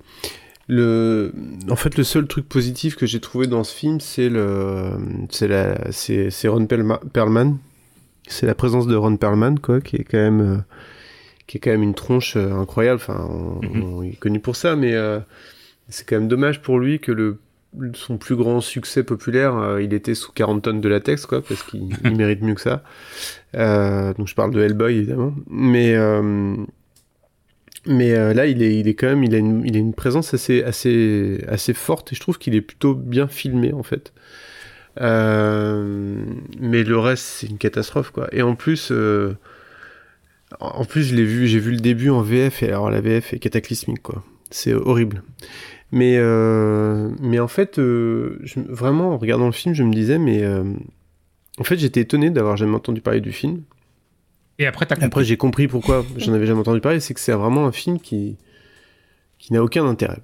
[0.68, 1.32] le,
[1.70, 4.92] en fait, le seul truc positif que j'ai trouvé dans ce film, c'est le,
[5.30, 7.58] c'est la, c'est, c'est Ron Perlma- Perlman,
[8.28, 10.58] c'est la présence de Ron Perlman, quoi, qui est quand même, euh,
[11.48, 13.00] qui est quand même une tronche euh, incroyable.
[13.02, 15.20] Enfin, on, on est connu pour ça, mais euh,
[15.90, 17.40] c'est quand même dommage pour lui que le,
[17.94, 21.90] son plus grand succès populaire, il était sous 40 tonnes de latex, quoi, parce qu'il
[22.06, 22.84] il mérite mieux que ça.
[23.54, 25.34] Donc je parle de Hellboy, évidemment.
[25.50, 25.94] Mais,
[27.86, 30.64] mais euh, là, il est, il est quand même, a une, présence assez,
[31.74, 34.14] forte, et je trouve qu'il est plutôt bien filmé, en fait.
[35.02, 36.24] Euh,
[36.60, 38.12] mais le reste, c'est une catastrophe.
[38.32, 39.38] Et en plus, euh,
[40.60, 43.40] en plus, je vu, j'ai vu le début en VF, et alors la VF est
[43.40, 44.24] cataclysmique, quoi.
[44.50, 45.24] C'est horrible.
[45.92, 50.44] Mais, en fait, vraiment, en regardant le film, je me disais, mais
[51.60, 53.62] en fait, j'étais étonné d'avoir jamais entendu parler du film.
[54.60, 57.34] Et après, t'as Après, j'ai compris pourquoi j'en avais jamais entendu parler, c'est que c'est
[57.34, 58.38] vraiment un film qui,
[59.38, 60.22] qui n'a aucun intérêt.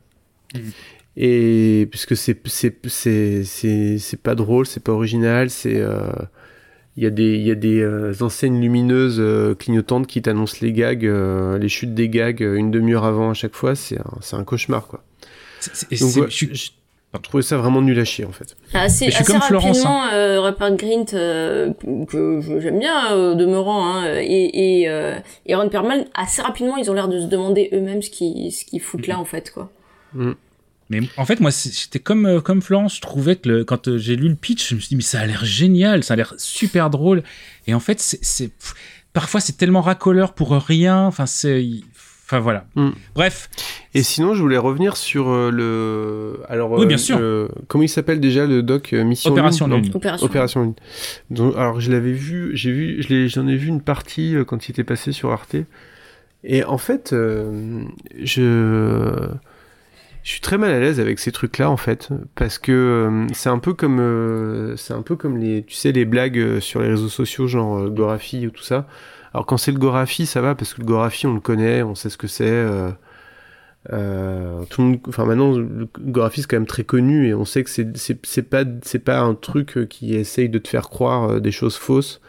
[1.17, 6.09] Et puisque c'est c'est c'est c'est c'est pas drôle, c'est pas original, c'est euh,
[6.95, 10.71] il y a des y a des euh, enseignes lumineuses euh, clignotantes qui t'annoncent les
[10.71, 14.87] gags, les chutes des gags une demi-heure avant à chaque fois, c'est un, un cauchemar
[14.87, 15.03] quoi.
[15.99, 16.71] Donc, ouais, je,
[17.13, 18.55] je trouvais ça vraiment nul à chier en fait.
[18.73, 21.73] Assez, Mais je suis assez comme Florence, rapidement, euh, Rupert Grint, euh,
[22.07, 26.77] que je- j'aime bien euh, demeurant, hein, et, et, euh, et Ron Perlman, assez rapidement,
[26.77, 29.51] ils ont l'air de se demander eux-mêmes ce qu'ils ce qu'ils foutent là, en fait,
[29.51, 29.69] quoi.
[30.89, 32.95] Mais en fait, moi, j'étais comme, euh, comme Florence.
[32.97, 35.01] Je trouvais que le- quand euh, j'ai lu le pitch, je me suis dit, mais
[35.01, 37.23] ça a l'air génial, ça a l'air super drôle.
[37.65, 38.51] Et en fait, c'est,
[39.13, 41.05] parfois, c'est tellement racoleur pour rien.
[41.05, 41.65] Enfin, c'est.
[42.31, 42.65] Enfin, voilà.
[43.13, 43.49] Bref.
[43.93, 46.39] Et sinon, je voulais revenir sur euh, le.
[46.47, 47.19] Alors, Oui, euh, bien sûr.
[47.19, 49.91] le- Comment il s'appelle déjà le doc euh, Mission Opération Lune, non Lune.
[49.93, 50.73] Opération Opération Lune.
[51.29, 54.69] Donc, alors, je l'avais vu, j'ai vu, je l'ai- j'en ai vu une partie quand
[54.69, 55.57] il était passé sur Arte.
[56.45, 57.83] Et en fait, euh,
[58.23, 59.27] je.
[60.23, 63.49] Je suis très mal à l'aise avec ces trucs-là en fait, parce que euh, c'est
[63.49, 66.89] un peu comme euh, c'est un peu comme les tu sais les blagues sur les
[66.89, 68.87] réseaux sociaux genre euh, Gorafi ou tout ça.
[69.33, 71.95] Alors quand c'est le Gorafi, ça va parce que le Gorafi on le connaît, on
[71.95, 72.45] sait ce que c'est.
[72.49, 72.91] euh,
[73.91, 77.45] euh, tout le monde, enfin maintenant le Gorafi c'est quand même très connu et on
[77.45, 81.77] sait que c'est pas un truc euh, qui essaye de te faire croire des choses
[81.77, 82.21] fausses.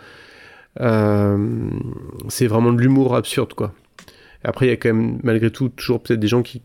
[0.78, 3.74] C'est vraiment de l'humour absurde quoi.
[4.44, 6.62] Après, il y a quand même, malgré tout, toujours peut-être des gens qui,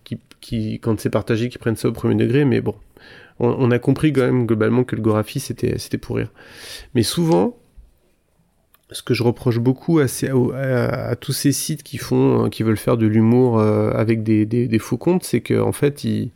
[0.79, 2.75] quand c'est partagé, qui prennent ça au premier degré, mais bon.
[3.39, 6.31] On, on a compris quand même globalement que le Gorafi, c'était, c'était pour rire.
[6.95, 7.55] Mais souvent,
[8.91, 12.49] ce que je reproche beaucoup à, ces- à- à tous ces sites qui font, euh,
[12.49, 16.03] qui veulent faire de l'humour euh, avec des, des, des faux comptes, c'est qu'en fait,
[16.05, 16.31] ils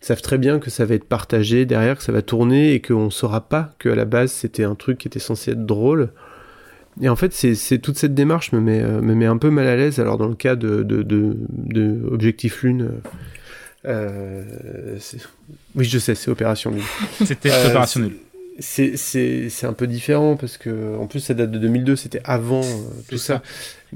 [0.00, 3.08] savent très bien que ça va être partagé derrière, que ça va tourner et qu'on
[3.08, 6.10] saura pas qu'à la base, c'était un truc qui était censé être drôle.
[7.00, 9.66] Et en fait, c'est toute cette démarche me met, euh, me met un peu mal
[9.66, 9.98] à l'aise.
[9.98, 12.90] Alors, dans le cas de, de, de, de Objectif Lune,
[13.86, 14.96] euh,
[15.74, 16.82] oui, je sais, c'est Opération Lune.
[17.24, 18.12] C'était Euh, Opération Lune.
[18.60, 22.20] C'est c'est- c'est un peu différent parce que, en plus, ça date de 2002, c'était
[22.24, 23.42] avant euh, tout ça.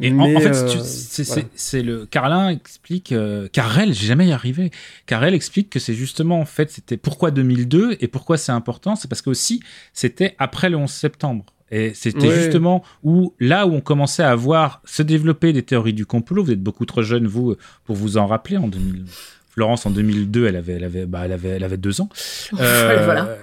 [0.00, 1.42] Et en- Mais, en, fait, euh, c'est voilà.
[1.42, 3.12] c'est- c'est le Carlin explique.
[3.12, 4.70] Euh, Carrel, j'ai jamais y arrivé.
[5.06, 9.06] Carrel explique que c'est justement en fait c'était pourquoi 2002 et pourquoi c'est important, c'est
[9.08, 11.44] parce que aussi c'était après le 11 septembre.
[11.70, 12.34] Et c'était Ouais.
[12.42, 16.42] justement où là où on commençait à voir se développer des théories du complot.
[16.44, 17.54] Vous êtes beaucoup trop jeune vous
[17.84, 19.04] pour vous en rappeler en 2000.
[19.50, 22.08] Florence en 2002, elle avait, elle avait, bah, elle avait, elle avait deux ans.
[22.60, 23.36] Euh, Voilà.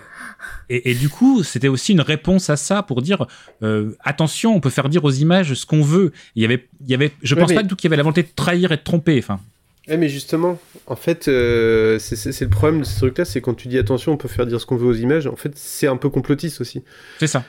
[0.69, 3.27] Et, et du coup, c'était aussi une réponse à ça pour dire
[3.63, 6.11] euh, attention, on peut faire dire aux images ce qu'on veut.
[6.35, 7.89] Il y avait, il y avait, je Ouais, pense mais- pas du tout qu'il y
[7.89, 9.17] avait la volonté de trahir et de tromper.
[9.19, 9.39] Enfin,
[9.87, 13.67] Ouais, mais justement, en fait, euh, c'est- le problème de ce truc-là, c'est quand tu
[13.67, 15.97] dis attention, on peut faire dire ce qu'on veut aux images, en fait, c'est un
[15.97, 16.81] peu complotiste aussi.
[17.19, 17.43] c'est ça.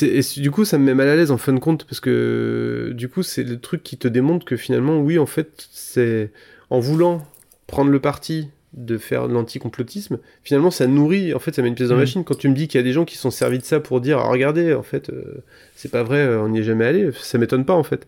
[0.00, 2.92] Et du coup, ça me met mal à l'aise en fin de compte, parce que
[2.94, 6.30] du coup, c'est le truc qui te démontre que finalement, oui, en fait, c'est
[6.70, 7.26] en voulant
[7.66, 11.74] prendre le parti de faire de l'anticomplotisme, finalement, ça nourrit, en fait, ça met une
[11.74, 12.02] pièce dans la Mhm.
[12.02, 12.24] machine.
[12.24, 14.00] Quand tu me dis qu'il y a des gens qui sont servis de ça pour
[14.00, 15.44] dire, ah, regardez, en fait, euh,
[15.76, 18.06] c'est pas vrai, euh, on n'y est jamais allé, ça m'étonne pas, en fait.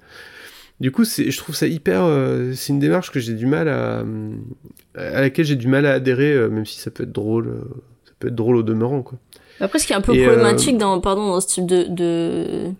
[0.80, 2.04] Du coup, c'est, je trouve ça hyper.
[2.04, 4.04] euh, c'est une démarche que j'ai du mal à.
[4.94, 7.48] à laquelle j'ai du mal à adhérer, euh, même si ça peut être drôle.
[7.48, 7.64] euh,
[8.04, 9.18] ça peut être drôle au demeurant, quoi.
[9.60, 11.84] Après, ce qui est un peu Et, euh, problématique dans, pardon, dans ce type de,
[11.88, 12.72] de,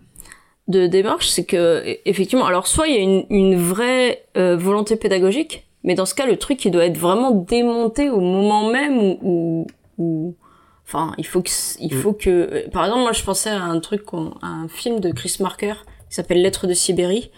[0.67, 4.55] de démarche, c'est que, e- effectivement, alors soit il y a une, une vraie euh,
[4.57, 8.69] volonté pédagogique, mais dans ce cas, le truc, il doit être vraiment démonté au moment
[8.69, 9.67] même où, où,
[9.97, 10.35] où-
[10.85, 12.01] enfin, il faut que, il Mm.
[12.01, 15.11] faut que, euh, par exemple, moi, je pensais à un truc, à un film de
[15.11, 15.73] Chris Marker
[16.09, 17.31] qui s'appelle Lettres de Sibérie.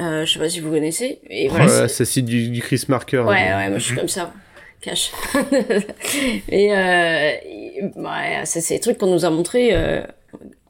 [0.00, 1.20] Euh, je sais pas si vous connaissez.
[1.28, 3.18] Et voilà, Oh c'est- ça du, du Chris Marker.
[3.26, 3.58] Ouais, hein.
[3.58, 4.32] ouais, moi je suis comme ça.
[4.80, 5.10] Cache.
[6.48, 10.02] et euh, et, ouais, c'est c'est des trucs qu'on nous a montrés, euh,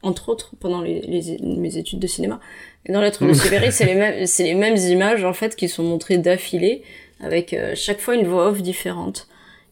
[0.02, 2.40] entre autres, pendant les, les- mes études de cinéma.
[2.86, 5.68] Et dans Lettre de Sibérie, c'est les mêmes, c'est les mêmes images, en fait, qui
[5.68, 6.82] sont montrées d'affilée,
[7.20, 9.28] avec euh, chaque fois une voix off différente.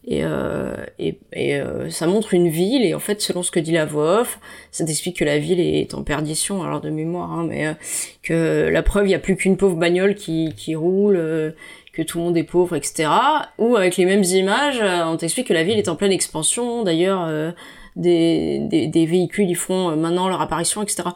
[0.09, 3.59] Et, euh, et, et euh, ça montre une ville, et en fait, selon ce que
[3.59, 4.39] dit la voix off,
[4.71, 7.75] ça t'explique que la ville est en perdition, alors de mémoire, hein, mais
[8.23, 11.53] que la preuve, il y a plus qu'une pauvre bagnole qui, qui roule,
[11.97, 13.09] que tout le monde est pauvre, etc.
[13.57, 16.83] Ou avec les mêmes images, on t'explique que la ville est en pleine expansion.
[16.83, 17.51] D'ailleurs, euh,
[17.95, 21.09] des, des, des véhicules, ils font maintenant leur apparition, etc.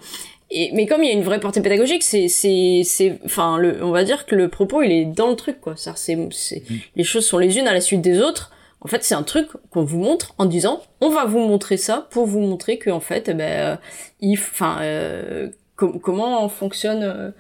[0.54, 3.82] Et, mais comme il y a une vraie portée pédagogique, c'est, c'est, c'est, enfin, le,
[3.84, 5.76] on va dire que le propos, il est dans le truc, quoi.
[5.78, 6.64] C'est, c'est, c'est-
[6.96, 8.52] les choses sont les unes à la suite des autres.
[8.82, 12.08] En fait, c'est un truc qu'on vous montre en disant, on va vous montrer ça
[12.12, 13.76] pour vous montrer que, en fait, eh ben, euh,
[14.20, 17.32] il, enfin, euh, com- comment fonctionne, euh,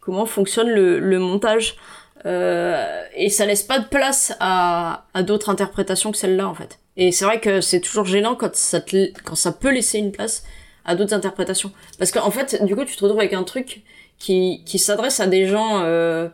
[0.00, 1.76] comment fonctionne le, le montage.
[2.24, 6.78] Euh, et ça laisse pas de place à, à d'autres interprétations que celle-là, en fait.
[6.96, 10.10] Et c'est vrai que c'est toujours gênant quand ça, te- quand ça peut laisser une
[10.12, 10.42] place
[10.86, 11.72] à d'autres interprétations.
[11.98, 13.82] Parce qu'en fait, du coup, tu te retrouves avec un truc
[14.18, 16.28] qui, qui s'adresse à des gens euh,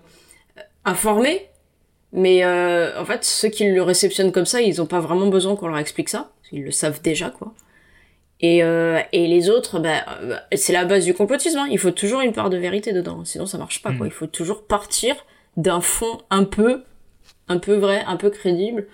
[0.85, 1.49] informés,
[2.13, 5.57] mais euh, en fait, ceux qui le réceptionnent comme ça, ils ont pas vraiment besoin
[5.57, 6.31] qu'on leur explique ça.
[6.53, 7.55] Ils le savent déjà, quoi.
[8.41, 10.05] Et, euh, et les autres, bah,
[10.55, 11.59] c'est la base du complotisme.
[11.59, 11.69] hein.
[11.71, 13.93] Il faut toujours une part de vérité dedans, sinon ça marche pas.
[13.93, 14.07] Quoi.
[14.07, 15.15] Il faut toujours partir
[15.57, 16.83] d'un fond un peu,
[17.49, 18.89] un peu vrai, un peu crédible.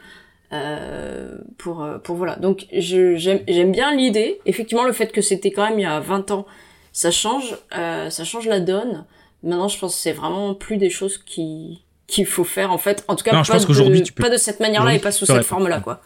[0.53, 2.37] Euh, pour euh, pour voilà.
[2.37, 4.41] Donc je j'aime bien l'idée.
[4.47, 6.47] Effectivement le fait que c'était quand même il y a 20 ans
[6.93, 9.05] ça change euh, ça change la donne.
[9.43, 13.05] Maintenant je pense que c'est vraiment plus des choses qui qu'il faut faire en fait.
[13.09, 14.83] En tout cas Non, je pas, pense qu'aujourd'hui, de, tu peux- pas de cette manière
[14.85, 15.43] là et pas sous cette pas.
[15.43, 16.01] forme là quoi.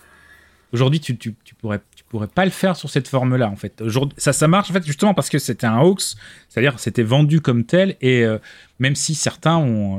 [0.72, 3.82] Aujourd'hui, tu, tu, tu pourrais, tu pourrais pas le faire sur cette forme-là, en fait.
[3.82, 6.16] Aujourd'hui, ça, ça marche, en fait, justement parce que c'était un hoax,
[6.48, 8.38] c'est-à-dire c'était vendu comme tel, et euh,
[8.78, 9.98] même si certains ont,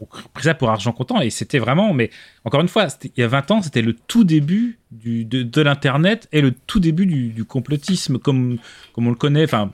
[0.00, 2.10] ont pris ça pour argent comptant, et c'était vraiment, mais
[2.44, 6.40] encore une fois, il y a 20 ans, c'était le tout début de, l'Internet et
[6.40, 8.58] le tout début du, complotisme, comme,
[8.92, 9.72] comme on le connaît, enfin,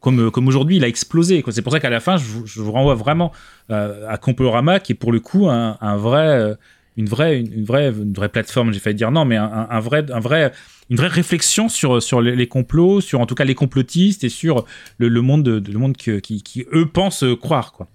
[0.00, 1.42] comme, comme aujourd'hui, il a explosé.
[1.50, 3.32] C'est pour ça qu'à la fin, je vous, renvoie vraiment
[3.70, 6.54] euh, à Complorama, qui est pour le coup un, vrai, euh,
[6.96, 8.72] une vraie, une, vraie, une vraie plateforme.
[8.72, 10.52] J'ai failli dire non, mais un, vrai, un vrai,
[10.90, 14.66] une vraie réflexion sur sur les, complots, sur en tout cas les complotistes et sur
[14.98, 17.88] le, monde, de, le monde qui, qui eux pensent croire, quoi.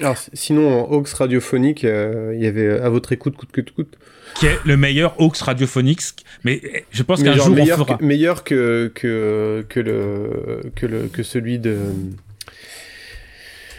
[0.00, 3.96] Alors, sinon, en Hawks radiophonique, euh, il y avait à votre écoute, coûte que coûte.
[4.34, 6.02] Qui est le meilleur hoax radiophonique.
[6.44, 7.96] Mais eh, je pense qu'un jour on meilleur fera.
[7.96, 11.78] Que, meilleur que, que, que, le, que, le, que celui de.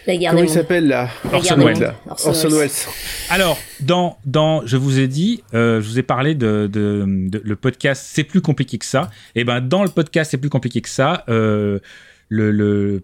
[0.08, 1.10] La guerre Comment il s'appelle là?
[1.26, 1.94] Des Welles.
[2.10, 2.72] Orson Orson Welles.
[3.30, 7.42] Alors, dans, dans, je vous ai dit, euh, je vous ai parlé de, de, de-
[7.44, 9.12] le podcast C'est plus compliqué que ça.
[9.36, 11.80] Et ben, dans le podcast C'est plus compliqué que ça, euh,
[12.30, 13.04] le, le,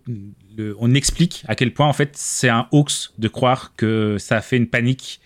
[0.57, 4.37] le- on explique à quel point en fait c'est un hoax de croire que ça
[4.37, 5.21] a fait une panique.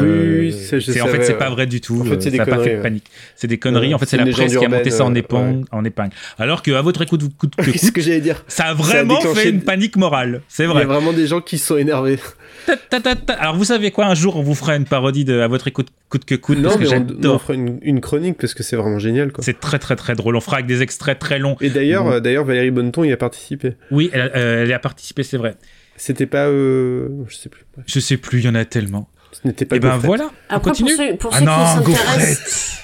[0.00, 0.54] Oui,
[1.02, 2.00] en fait, c'est pas vrai du tout.
[2.00, 3.04] En fait, c'est euh, des ça a pas conneries, fait de panique.
[3.36, 3.94] C'est des conneries.
[3.94, 5.64] En fait, c'est la presse qui a monté ça en euh, épingle.
[5.70, 6.12] En épingle.
[6.38, 9.62] Alors qu'à votre écoute, coûte que Qu'est-ce que j'allais dire ça a vraiment fait une-
[9.62, 10.42] panique morale.
[10.48, 10.82] C'est Il y vrai.
[10.82, 12.18] a vraiment des gens qui sont énervés.
[12.66, 13.32] Ta, ta, ta, ta.
[13.34, 15.88] Alors vous savez quoi Un jour on vous fera une parodie de à votre écoute
[16.08, 17.42] coûte que coûte Non, parce que mais on, j'adore.
[17.42, 19.32] fera une, une chronique parce que c'est vraiment génial.
[19.40, 20.36] C'est très très très drôle.
[20.36, 21.56] On fera avec des extraits très longs.
[21.60, 22.12] Et d'ailleurs, Bon.
[22.12, 23.72] euh, d'ailleurs, Valérie Bonneton y a participé.
[23.90, 25.56] Oui, elle, euh, elle y a participé, c'est vrai.
[25.96, 26.46] C'était pas.
[26.48, 27.08] Euh...
[27.28, 27.62] Je sais plus.
[27.86, 29.08] Je sais plus, il y en a tellement.
[29.32, 30.06] Ce n'était pas Et ben Gaufrette.
[30.06, 30.30] voilà.
[30.50, 30.94] on Après, continue.
[30.96, 31.52] pour ceux, pour ah ceux non,
[31.84, 32.06] qui Gaufrette.
[32.08, 32.78] s'intéressent,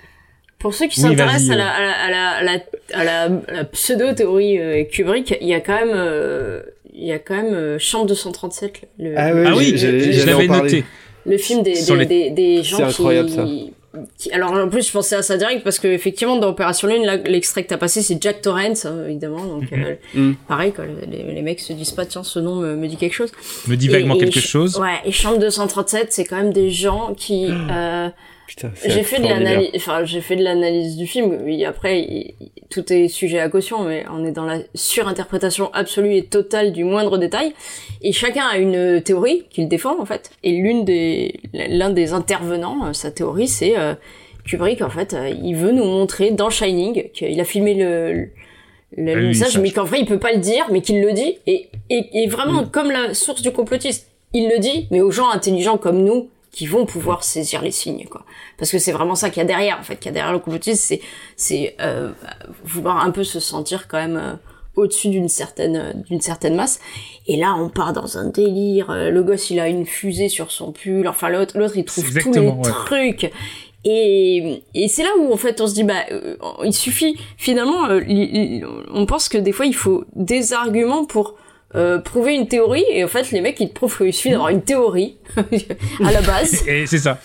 [0.58, 2.52] pour ceux qui Oui, s'intéressent vas-y, à la, à la, à la, à la,
[2.92, 6.62] à la- à la pseudo-théorie euh, Kubrick, il y a quand même, euh,
[6.94, 10.20] il y a quand même euh, Chambre 237, le, Ah ouais, Ah oui, j'allais- je
[10.20, 10.84] j'allais en l'avais noté.
[11.26, 13.44] le film des, des, les- des, des gens C'est qui, incroyable, ça.
[14.18, 17.04] Qui- alors en plus je pensais à ça direct parce que effectivement dans Opération Lune
[17.04, 20.36] là, l'extrait que t'as passé c'est Jack Torrance hein, évidemment donc euh, Mhm.
[20.48, 23.14] pareil quoi, les, les mecs se disent pas tiens ce nom me, me dit quelque
[23.14, 23.30] chose
[23.68, 24.78] Me dit vaguement et quelque Ch- chose.
[24.78, 28.33] ouais et Chambre 237 c'est quand même des gens qui euh, Putain, c'est
[28.86, 32.50] j'ai fait de l'analyse enfin j'ai fait de l'analyse du film oui, après il- il-
[32.70, 36.84] tout est sujet à caution mais on est dans la surinterprétation absolue et totale du
[36.84, 37.52] moindre détail.
[38.02, 40.30] Et chacun a une théorie qu'il défend en fait.
[40.42, 43.94] Et l'une des l'un des intervenants euh, sa théorie c'est euh,
[44.46, 48.28] Kubrick en fait euh, il veut nous montrer dans Shining qu'il a filmé le
[48.96, 51.12] le Ah oui, message mais qu'en vrai il peut pas le dire mais qu'il le
[51.12, 51.38] dit.
[51.46, 55.30] Et, et, et vraiment comme la source du complotiste il le dit mais aux gens
[55.30, 58.24] intelligents comme nous qui vont pouvoir saisir les signes quoi.
[58.56, 60.32] Parce que c'est vraiment ça qu'il y a derrière en fait qu'il y a derrière
[60.32, 61.00] le complotisme c'est
[61.36, 62.12] c'est euh,
[62.64, 64.34] vouloir un peu se sentir quand même euh,
[64.76, 66.80] au-dessus d'une certaine euh, d'une certaine masse.
[67.26, 70.50] Et là on part dans un délire euh, le gosse il a une fusée sur
[70.50, 72.62] son pull enfin l'autre l'autre il trouve tous les ouais.
[72.62, 73.30] trucs.
[73.86, 77.86] Et, et c'est là où en fait on se dit bah euh, il suffit finalement
[77.90, 78.00] euh,
[78.92, 81.34] on pense que des fois il faut des arguments pour
[81.76, 84.48] euh, prouver une théorie et en fait les mecs ils te prouvent qu'il suffit d'avoir
[84.50, 85.16] une théorie
[86.04, 87.20] à la base Et c'est ça.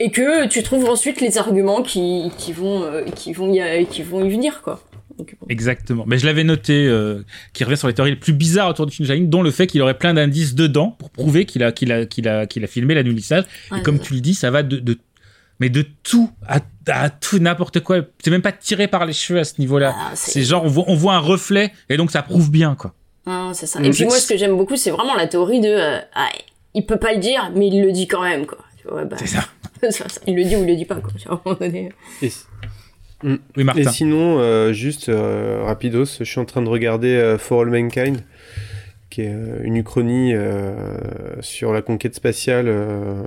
[0.00, 4.02] et que tu trouves ensuite les arguments qui, qui vont euh, qui vont y qui
[4.02, 4.80] vont y venir quoi.
[5.18, 5.46] Donc, bon.
[5.50, 6.04] Exactement.
[6.06, 8.94] Mais je l'avais noté, euh, qui revient sur les théories les plus bizarres autour du
[8.96, 12.06] Shining, dont le fait qu'il aurait plein d'indices dedans pour prouver qu'il a, qu'il a,
[12.06, 13.44] qu'il a, qu'il a filmé l'annulissage.
[13.70, 14.96] Ouais, et comme tu le dis, ça va de, de
[15.60, 17.98] mais de tout à, à tout n'importe quoi.
[18.24, 19.94] C'est même pas tiré par les cheveux à ce niveau-là.
[19.94, 22.74] Ah, c'est- c'est genre on voit, on voit un reflet et donc ça prouve bien
[22.74, 22.94] quoi.
[23.26, 23.78] Hein, c'est ça.
[23.78, 26.28] Donc, Et puis moi, ce que j'aime beaucoup, c'est vraiment la théorie de euh, ah,
[26.74, 28.58] il peut pas le dire, mais il le dit quand même, quoi.
[28.80, 29.44] Tu vois, bah, C'est ça.
[30.26, 31.12] il le dit ou il le dit pas, quoi.
[31.18, 31.92] Tu vois, à un moment donné.
[32.22, 32.30] Et,
[33.24, 33.36] Mm.
[33.56, 33.80] Oui, Martin.
[33.82, 37.68] Et sinon, euh, juste euh, rapidos, je suis en train de regarder euh, For All
[37.70, 38.16] Mankind,
[39.10, 40.74] qui est euh, une uchronie euh,
[41.40, 43.22] sur la conquête spatiale, euh,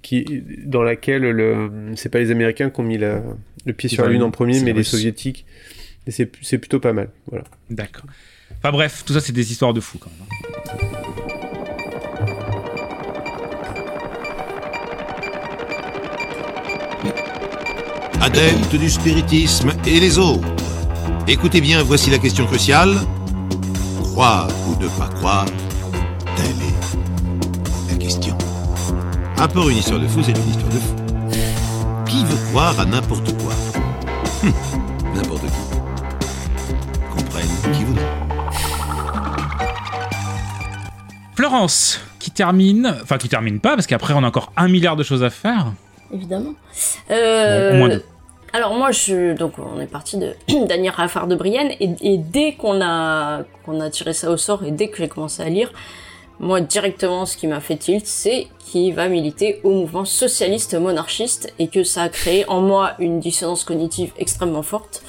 [0.00, 3.20] qui, dans laquelle le, c'est pas les Américains qui ont mis la-
[3.66, 4.82] le pied sur la Lune en premier, mais les.
[4.82, 5.44] Soviétiques.
[6.06, 7.10] Et c'est, c'est plutôt pas mal.
[7.26, 7.44] Voilà.
[7.68, 8.04] D'accord.
[8.64, 10.26] Enfin bref, tout ça, c'est des histoires de fous quand même.
[10.26, 11.44] hein.
[18.22, 20.48] Adeptes du spiritisme et les autres.
[21.28, 22.96] Écoutez bien, voici la question cruciale.
[24.02, 25.44] Croire ou ne pas croire,
[26.36, 28.38] telle est la question.
[29.36, 30.94] Un peu une histoire de fou, c'est une histoire de fou.
[32.06, 33.52] Qui veut croire à n'importe quoi?
[34.44, 34.52] Hum,
[41.46, 45.02] Florence, qui termine, enfin qui termine pas, parce qu'après on a encore un milliard de
[45.02, 45.74] choses à faire.
[46.10, 46.54] Évidemment.
[47.10, 48.04] Euh, Bon, au moins deux.
[48.54, 50.32] Alors moi, je, donc on est parti de
[50.66, 54.64] Daniel Raffard de Brienne et, et dès qu'on a qu'on a tiré ça au sort
[54.64, 55.70] et dès que j'ai commencé à lire,
[56.40, 61.52] moi directement ce qui m'a fait tilt, c'est qu'il va militer au mouvement socialiste monarchiste
[61.58, 65.02] et que ça a créé en moi une dissonance cognitive extrêmement forte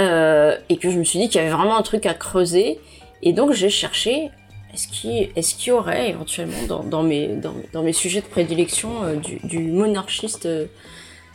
[0.00, 2.80] euh, et que je me suis dit qu'il y avait vraiment un truc à creuser
[3.22, 4.32] et donc j'ai cherché
[4.74, 7.28] est-ce qu'il est y aurait éventuellement dans, mes,
[7.72, 10.66] dans, mes sujets de prédilection euh, du, monarchiste euh,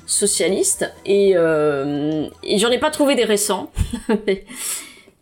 [0.05, 3.71] socialiste et, euh, et j'en ai pas trouvé des récents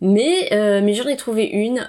[0.00, 1.84] mais mais j'en ai trouvé une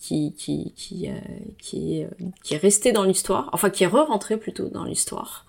[0.00, 1.10] qui qui qui
[1.58, 5.46] qui, est, restée dans l'histoire enfin qui est re-rentrée plutôt dans l'histoire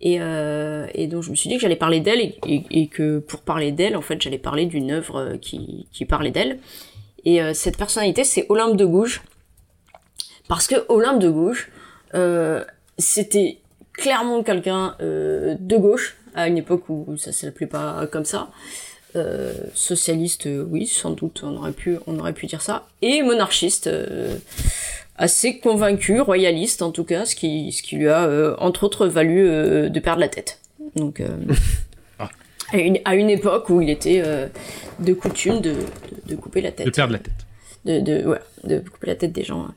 [0.00, 2.38] et, euh, donc je me suis dit que j'allais parler d'elle et,
[2.70, 6.58] et- que pour parler d'elle en fait j'allais parler d'une œuvre qui qui parlait d'elle
[7.24, 9.22] et euh, cette personnalité c'est Olympe de Gouges
[10.48, 11.70] parce que Olympe de Gouges
[12.14, 12.64] euh,
[12.98, 13.58] c'était
[13.92, 18.50] clairement quelqu'un euh, de gauche à une époque où ça s'appelait pas comme ça.
[19.74, 23.88] Socialiste, oui, sans doute, on aurait pu, dire ça, et monarchiste,
[25.14, 29.44] assez convaincu, royaliste en tout cas, ce qui, ce qui lui a entre autres valu
[29.88, 30.58] de perdre la tête.
[30.96, 31.22] Donc,
[32.72, 34.46] à, une, à une époque où il était euh,
[35.00, 35.76] de coutume de, de,
[36.26, 37.34] de couper la tête De perdre la tête.
[37.84, 39.68] de, de, ouais, de couper la tête des gens.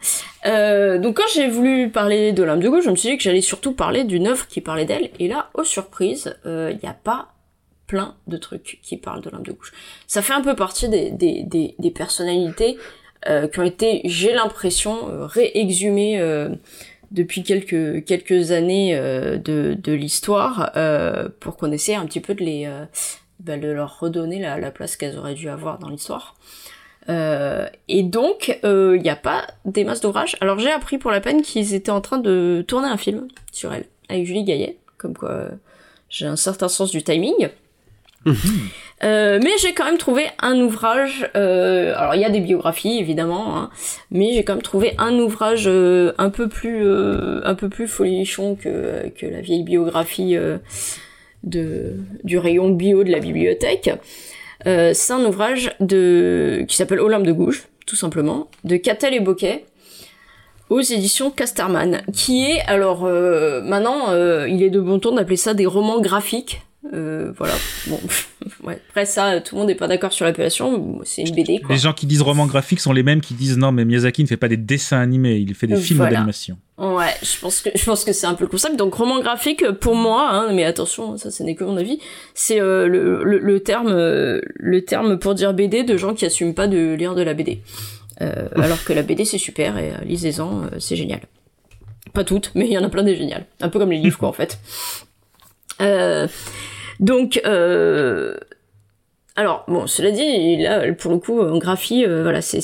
[0.46, 3.24] Euh, donc quand j'ai voulu parler de l'âme de gauche, je me suis dit que
[3.24, 5.10] j'allais surtout parler d'une œuvre qui parlait d'elle.
[5.20, 7.34] Et là, aux surprises, il n'y a pas
[7.88, 9.72] plein de trucs qui parlent de l'âme de gauche.
[10.08, 12.78] Ça fait un peu partie des, des, des, des personnalités
[13.28, 16.50] euh, qui ont été, j'ai l'impression, euh, réexhumées euh,
[17.12, 22.34] depuis quelques, quelques années euh, de, de l'histoire euh, pour qu'on essaie un petit peu
[22.36, 22.66] de les...
[22.66, 22.86] euh,
[23.40, 26.36] bah, de leur redonner la, la place qu'elles auraient dû avoir dans l'histoire.
[27.08, 30.36] Euh, et donc, il n'y a pas des masses d'ouvrages.
[30.42, 33.72] Alors j'ai appris pour la peine qu'ils étaient en train de tourner un film sur
[33.74, 35.50] elle, avec Julie Gaillet, comme quoi euh,
[36.10, 37.50] j'ai un certain sens du timing.
[39.04, 41.30] Euh, mais j'ai quand même trouvé un ouvrage.
[41.36, 43.70] euh, alors il y a des biographies évidemment, hein,
[44.10, 46.84] mais j'ai quand même trouvé un ouvrage euh, un peu plus
[47.44, 50.36] un peu plus folichon que que la vieille biographie
[51.44, 53.92] de du rayon bio de la bibliothèque.
[54.66, 59.66] C'est un ouvrage de qui s'appelle Olympe de Gouges, tout simplement, de Catel et Boquet
[60.70, 64.12] aux éditions Casterman, qui est alors maintenant
[64.48, 66.62] il est de bon ton d'appeler ça des romans graphiques.
[66.94, 67.54] Euh, voilà.
[67.88, 68.00] Bon,
[68.64, 68.80] ouais.
[68.90, 71.00] Après ça, tout le monde n'est pas d'accord sur l'appellation.
[71.04, 71.74] C'est une BD quoi.
[71.76, 74.28] Les gens qui disent roman graphique sont les mêmes qui disent non, mais Miyazaki ne
[74.28, 76.14] fait pas des dessins animés, il fait des films Voilà.
[76.18, 76.58] d'animation.
[76.78, 78.76] Ouais, je pense que je pense que c'est un peu le concept.
[78.78, 82.00] Donc roman graphique pour moi, hein, mais attention, ça ce n'est que mon avis.
[82.34, 86.26] C'est euh, le, le, le terme euh, le terme pour dire BD de gens qui
[86.26, 87.62] assument pas de lire de la BD.
[88.56, 91.20] Alors que la BD c'est super et lisez-en, c'est génial.
[92.14, 93.46] Pas toutes, mais il y en a plein des géniales.
[93.62, 94.58] Un peu comme les livres quoi en fait.
[95.82, 96.28] Euh,
[97.00, 98.38] donc euh,
[99.38, 102.58] alors bon, cela dit, là pour le coup en graphie, euh, voilà, c'est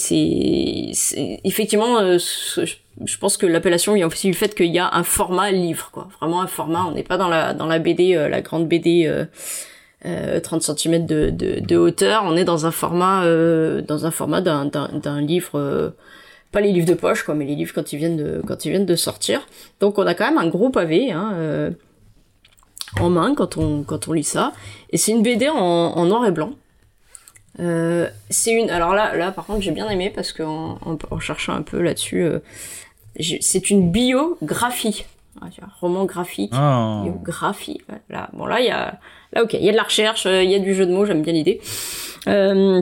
[1.43, 5.51] effectivement, euh, je, pense que l'appellation vient aussi du fait qu'il y a un format
[5.51, 6.07] livre, quoi.
[6.19, 6.83] Vraiment un format.
[6.87, 9.05] On n'est pas dans la dans la BD, euh, la grande BD.
[9.05, 9.25] Euh,
[10.05, 14.41] euh, 30 cm de, de, de hauteur, on est dans un format dans un format
[14.41, 15.93] d'un livre
[16.51, 18.71] pas les livres de poche quoi, mais les livres quand ils viennent de quand ils
[18.71, 19.47] viennent de sortir.
[19.79, 21.71] Donc on a quand même un gros pavé hein,
[22.99, 24.53] en main quand on quand on lit ça.
[24.91, 26.51] Et c'est une BD en, en noir et blanc.
[27.59, 31.19] Euh, c'est une alors là là par contre j'ai bien aimé parce qu'en en, en
[31.19, 32.39] cherchant un peu là-dessus euh,
[33.41, 35.05] c'est une biographie.
[35.41, 36.51] Ah, tu vois, roman graphique.
[36.55, 37.01] Oh.
[37.03, 38.99] biographie là bon là il y a
[39.33, 40.91] là ok il y a de la recherche euh, il y a du jeu de
[40.93, 41.61] mots j'aime bien l'idée.
[42.27, 42.81] Euh,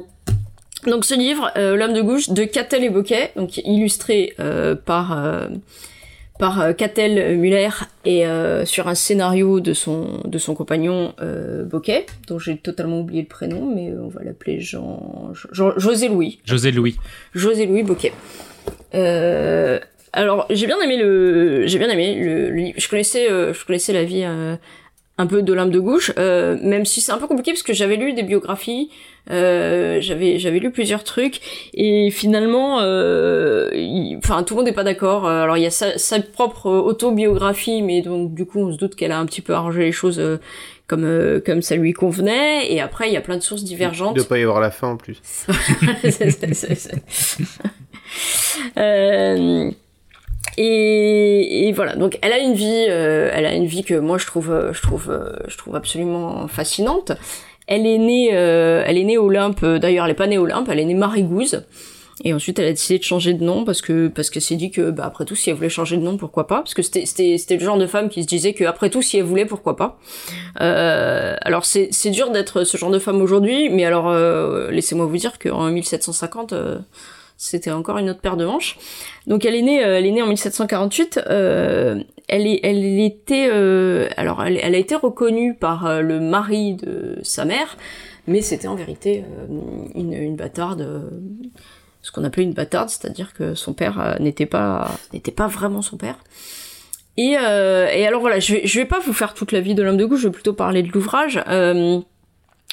[0.86, 5.12] Donc ce livre, euh, L'homme de gauche, de Catel et Bocquet, donc illustré euh, par
[5.12, 5.48] euh,
[6.42, 7.70] par euh, Catel Muller
[8.04, 13.00] et euh, sur un scénario de son de son compagnon euh, Bocquet, dont j'ai totalement
[13.00, 16.40] oublié le prénom, mais on va l'appeler Jean, Jean- José Louis.
[16.44, 16.98] José Louis.
[17.36, 17.86] José Louis.
[18.96, 19.80] Euh,
[20.14, 22.74] alors j'ai bien aimé le, j'ai bien aimé le, le livre.
[22.80, 24.56] Je connaissais, euh, je connaissais la vie euh,
[25.22, 27.74] un peu de l'âme de gauche, euh, même si c'est un peu compliqué parce que
[27.74, 28.90] j'avais lu des biographies,
[29.30, 31.40] euh, j'avais j'avais lu plusieurs trucs
[31.74, 35.28] et finalement, euh, il- enfin tout le monde n'est pas d'accord.
[35.28, 38.96] Alors il y a sa, sa propre autobiographie, mais donc du coup on se doute
[38.96, 40.22] qu'elle a un petit peu arrangé les choses.
[40.88, 44.12] comme, euh, comme ça lui convenait, et après il y a plein de sources divergentes.
[44.18, 45.22] Il doit pas y avoir la fin en plus.
[45.24, 47.46] C'est- c'est- c'est- c'est-
[48.78, 49.72] Euh,
[50.58, 51.96] et, et voilà.
[51.96, 54.74] Donc, elle a une vie, euh, elle a une vie que moi je trouve, euh,
[54.74, 57.12] je trouve, euh, je trouve absolument fascinante.
[57.68, 59.64] Elle est née, euh, elle est née Olympe.
[59.64, 61.64] euh, D'ailleurs, elle est pas née Olympe, elle est née Marigouze.
[62.24, 64.70] Et ensuite, elle a décidé de changer de nom parce que parce qu'elle s'est dit
[64.70, 66.58] que, bah, après tout, si elle voulait changer de nom, pourquoi pas?
[66.58, 69.02] Parce que c'était c'était c'était le genre de femme qui se disait que après tout,
[69.02, 69.98] si elle voulait, pourquoi pas?
[70.60, 74.14] Euh, Alors c'est c'est dur d'être ce genre de femme aujourd'hui, mais alors
[74.70, 76.54] laissez-moi vous dire qu'en 1750.
[77.42, 78.78] C'était encore une autre paire de manches.
[79.26, 81.22] Donc elle est née, euh, elle est née en 1748.
[81.28, 87.18] euh, elle est, elle était, euh, alors elle, a été reconnue par le mari de
[87.24, 87.78] sa mère,
[88.28, 89.26] mais c'était en vérité
[89.96, 91.10] une, bâtarde,
[92.04, 95.98] ce qu'on appelait une bâtarde, c'est-à-dire que son père n'était pas, n'était pas vraiment son
[95.98, 96.20] père.
[97.18, 100.06] Et, alors voilà, je vais, vais pas vous faire toute la vie de l'homme de
[100.06, 101.44] gauche, je vais plutôt parler de l'ouvrage.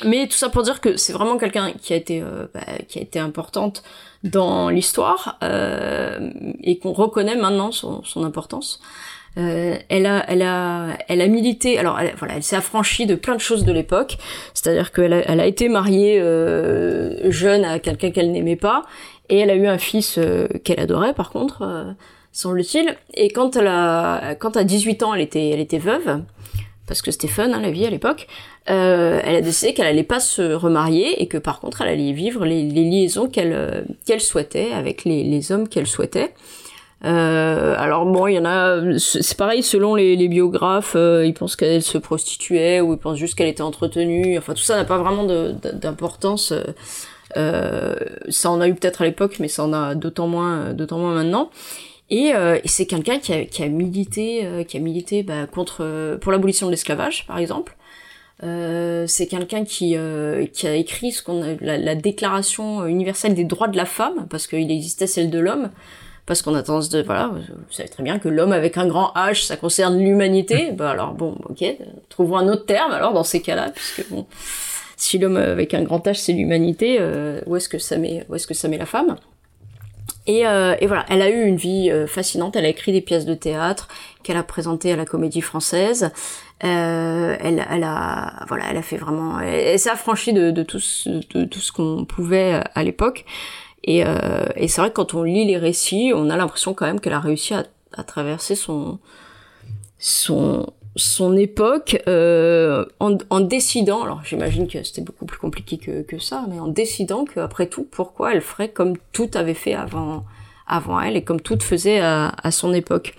[0.04, 2.98] Mais tout ça pour dire que c'est vraiment quelqu'un qui a été euh, bah, qui
[2.98, 3.82] a été importante
[4.22, 6.30] dans l'histoire euh,
[6.62, 8.80] et qu'on reconnaît maintenant son, son importance.
[9.38, 11.78] Euh, elle a, elle a, elle a milité.
[11.78, 14.18] Alors, elle, voilà, elle s'est affranchie de plein de choses de l'époque.
[14.54, 18.84] C'est-à-dire qu'elle a, elle a été mariée euh, jeune à quelqu'un qu'elle n'aimait pas,
[19.28, 21.94] et elle a eu un fils euh, qu'elle adorait, par contre,
[22.32, 22.96] semble-t-il.
[23.14, 26.20] Et quand elle a, quand à 18 ans, elle était, elle était veuve
[26.88, 28.26] parce que c'était fun hein, la vie à l'époque,
[28.70, 32.12] euh, elle a décidé qu'elle allait pas se remarier et que par contre elle allait
[32.12, 36.34] vivre les, liaisons qu'elle euh, qu'elle souhaitait avec les, hommes qu'elle souhaitait.
[37.04, 41.54] Euh, alors bon, il y en a, c'est pareil selon les, les biographes, ils pensent
[41.54, 44.36] qu'elle se prostituait ou ils pensent juste qu'elle était entretenue.
[44.38, 46.52] Enfin tout ça n'a pas vraiment d'importance.
[47.34, 51.14] Ça en a eu peut-être à l'époque, mais ça en a d'autant moins, d'autant moins
[51.14, 51.50] maintenant.
[52.10, 55.46] Et, euh, et c'est quelqu'un qui a, qui a milité, euh, qui a milité bah,
[55.46, 57.76] contre euh, pour l'abolition de l'esclavage, par exemple.
[58.44, 63.34] Euh, c'est quelqu'un qui, euh, qui a écrit ce qu'on a, la, la Déclaration universelle
[63.34, 65.70] des droits de la femme, parce qu'il existait celle de l'homme,
[66.24, 69.12] parce qu'on a tendance de voilà, vous savez très bien que l'homme avec un grand
[69.16, 70.70] H, ça concerne l'humanité.
[70.76, 71.64] bah alors bon, ok,
[72.08, 74.26] trouvons un autre terme alors dans ces cas-là, puisque bon,
[74.96, 78.34] si l'homme avec un grand H c'est l'humanité, euh, où est-ce que ça met, où
[78.36, 79.16] est-ce que ça met la femme?
[80.28, 82.54] Et, euh, et voilà, elle a eu une vie euh, fascinante.
[82.54, 83.88] Elle a écrit des pièces de théâtre
[84.22, 86.10] qu'elle a présentées à la Comédie Française.
[86.64, 90.80] Euh, elle, elle a, voilà, elle a fait vraiment, elle, s'est affranchie de, de tout
[90.80, 93.24] ce, de ce qu'on pouvait à l'époque.
[93.84, 96.84] Et, euh, et c'est vrai que quand on lit les récits, on a l'impression quand
[96.84, 97.64] même qu'elle a réussi à,
[97.94, 98.98] à traverser son,
[99.98, 100.66] son,
[100.98, 106.44] son époque euh, en, décidant, alors j'imagine que c'était beaucoup plus compliqué que, que ça,
[106.50, 110.24] mais en décidant qu'après tout, pourquoi elle ferait comme tout avait fait avant,
[110.66, 113.14] avant elle et comme tout faisait à, son époque.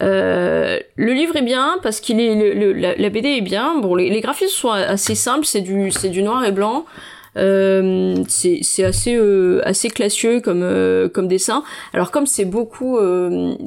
[0.00, 3.78] Euh, le livre est bien parce qu'il est la BD est bien.
[3.80, 6.86] Bon, les, les graphismes sont assez simples, c'est du c'est du noir et blanc.
[7.36, 11.62] Euh, c'est assez euh, assez classieux comme euh, comme dessin.
[11.92, 12.98] Alors comme c'est beaucoup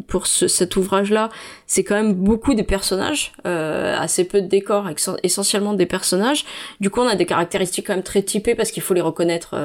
[0.08, 1.30] pour ce- cet ouvrage-là,
[1.66, 4.88] c'est quand même beaucoup des personnages, assez peu de décors,
[5.24, 6.46] essentiellement des personnages.
[6.82, 9.56] Du coup, on a des caractéristiques quand même très typées parce qu'il faut les reconnaître.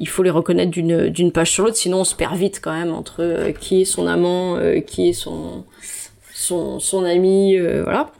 [0.00, 2.72] il faut les reconnaître d'une d'une page sur l'autre, sinon on se perd vite quand
[2.72, 5.64] même entre qui est son amant, euh, qui est son
[6.34, 8.10] son son ami, euh, voilà.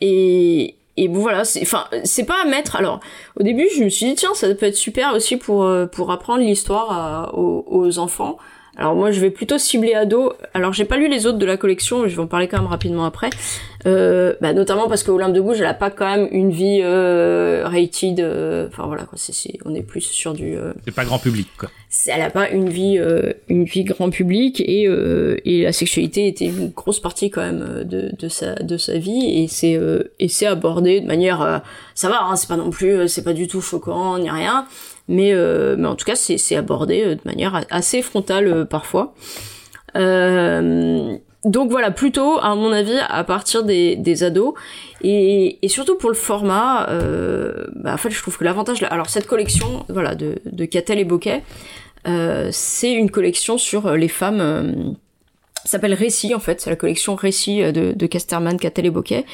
[0.00, 2.76] Et et bon voilà, c'est enfin c'est pas à mettre.
[2.76, 3.00] Alors
[3.38, 6.10] au début je me suis dit tiens ça peut être super aussi pour euh, pour
[6.10, 8.38] apprendre l'histoire aux, aux enfants.
[8.76, 10.32] Alors moi je vais plutôt cibler ado.
[10.52, 12.58] Alors j'ai pas lu les autres de la collection, mais je vais en parler quand
[12.58, 13.30] même rapidement après.
[13.86, 16.80] Euh, bah, notamment parce que Olympe de Gouges elle a pas quand même une vie
[16.82, 18.18] euh, rated.
[18.20, 20.56] euh, Enfin voilà quoi, c'est c'est- on est plus sur du.
[20.56, 21.68] euh, C'est pas grand public, quoi.
[21.90, 25.72] c'est- elle a pas une vie euh, une vie grand public et euh, et la
[25.72, 29.76] sexualité était une grosse partie quand même de de sa de sa vie et c'est
[29.76, 31.58] euh, et c'est abordé de manière euh,
[31.94, 34.66] ça va hein, c'est pas non plus c'est pas du tout choquant ni rien
[35.08, 39.14] mais euh, mais en tout cas c'est abordé euh, de manière assez frontale euh, parfois
[41.44, 44.54] donc voilà, plutôt, à mon avis, à partir des, des ados.
[45.02, 46.88] Et, et surtout pour le format,
[47.76, 48.82] bah, en fait, je trouve que l'avantage...
[48.84, 51.06] Alors, cette collection, voilà, de, de Catel et
[52.06, 54.96] euh, c'est une collection sur les femmes...
[55.66, 56.62] S'appelle Récit, en fait.
[56.62, 59.26] C'est la collection Récit de, de Casterman, Catel et Bocquet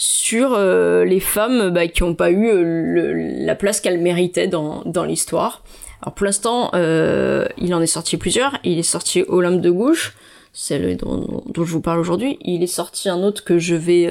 [0.00, 3.12] sur euh, les femmes bah, qui n'ont pas eu euh,
[3.44, 5.62] la place qu'elles méritaient dans, dans l'histoire.
[6.00, 8.56] Alors pour l'instant, euh, il en est sorti plusieurs.
[8.64, 10.14] Il est sorti Olympe de Gouges,
[10.54, 12.38] celle dont, dont je vous parle aujourd'hui.
[12.40, 14.10] Il est sorti un autre que je vais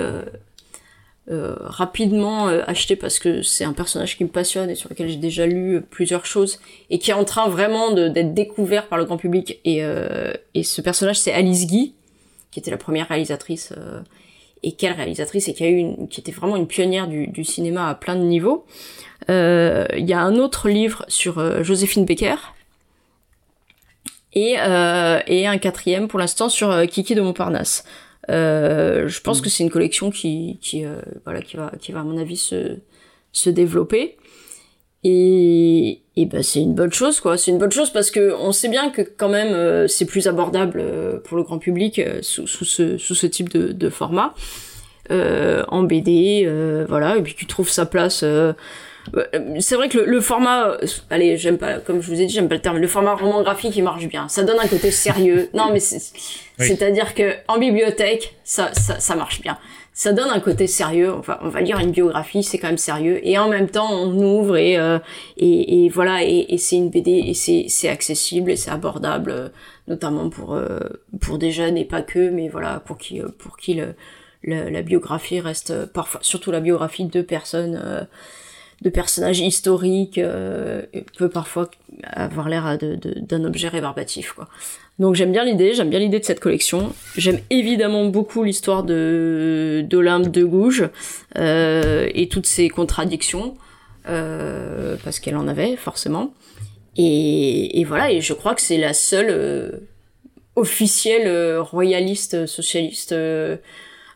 [1.27, 5.47] rapidement acheter parce que c'est un personnage qui me passionne et sur lequel j'ai déjà
[5.47, 6.59] lu plusieurs choses
[6.91, 9.59] et qui est en train vraiment d'être découvert par le grand public.
[9.65, 9.81] Et,
[10.53, 11.95] et ce personnage, c'est Alice Guy,
[12.51, 13.73] qui était la première réalisatrice
[14.63, 17.43] et quelle réalisatrice et qui a eu une, qui était vraiment une pionnière du, du
[17.43, 18.65] cinéma à plein de niveaux.
[19.29, 22.35] Euh, Il y a un autre livre sur euh, Joséphine Becker
[24.33, 27.83] et, euh, et un quatrième pour l'instant sur euh, Kiki de Montparnasse.
[28.29, 32.01] Euh, je pense que c'est une collection qui, qui, euh, voilà, qui va, qui va
[32.01, 32.77] à mon avis se,
[33.31, 34.17] se développer.
[35.03, 37.37] Et, et ben c'est une bonne chose quoi.
[37.37, 40.27] C'est une bonne chose parce que on sait bien que quand même euh, c'est plus
[40.27, 43.89] abordable euh, pour le grand public euh, sous, sous ce, sous ce type de, de
[43.89, 44.33] format
[45.11, 46.47] en BD,
[46.87, 47.17] voilà.
[47.17, 48.21] Et puis tu trouves sa place.
[48.23, 48.53] euh,
[49.59, 50.77] c'est vrai que le, le format,
[51.09, 52.77] allez, j'aime pas, comme je vous ai dit, j'aime pas le terme.
[52.77, 54.27] Le format roman graphique, il marche bien.
[54.27, 55.49] Ça donne un côté sérieux.
[55.55, 55.97] non, mais c'est,
[56.59, 56.67] Oui.
[56.67, 59.57] c'est-à-dire que en bibliothèque, ça, ça, ça marche bien.
[60.01, 61.11] Ça donne un côté sérieux.
[61.25, 63.19] Va, on va lire une biographie, c'est quand même sérieux.
[63.27, 64.97] Et en même temps, on ouvre et euh,
[65.35, 69.49] et, voilà, et, et c'est une BD et c'est c'est accessible et c'est abordable, euh,
[69.89, 70.79] notamment pour euh,
[71.19, 73.93] pour des jeunes et pas que, mais voilà, pour qui euh, pour qui le,
[74.41, 78.07] le- la biographie reste euh, parfois, surtout la biographie de personnes.
[78.81, 80.83] De personnages historiques euh,
[81.17, 81.69] peut parfois
[82.03, 84.47] avoir l'air d'un objet rébarbatif quoi.
[84.99, 86.93] Donc j'aime bien l'idée, j'aime bien l'idée de cette collection.
[87.15, 90.89] J'aime évidemment beaucoup l'histoire de d'Olympe de Gouges
[91.37, 93.55] euh, et toutes ses contradictions
[94.09, 96.33] euh, parce qu'elle en avait forcément.
[96.97, 99.71] Et, et voilà, et je crois que c'est la seule euh,
[100.57, 103.55] officielle euh, royaliste socialiste euh,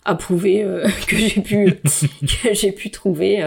[0.03, 0.65] approuvée
[1.07, 1.79] que j'ai pu
[2.43, 3.41] que j'ai pu trouver.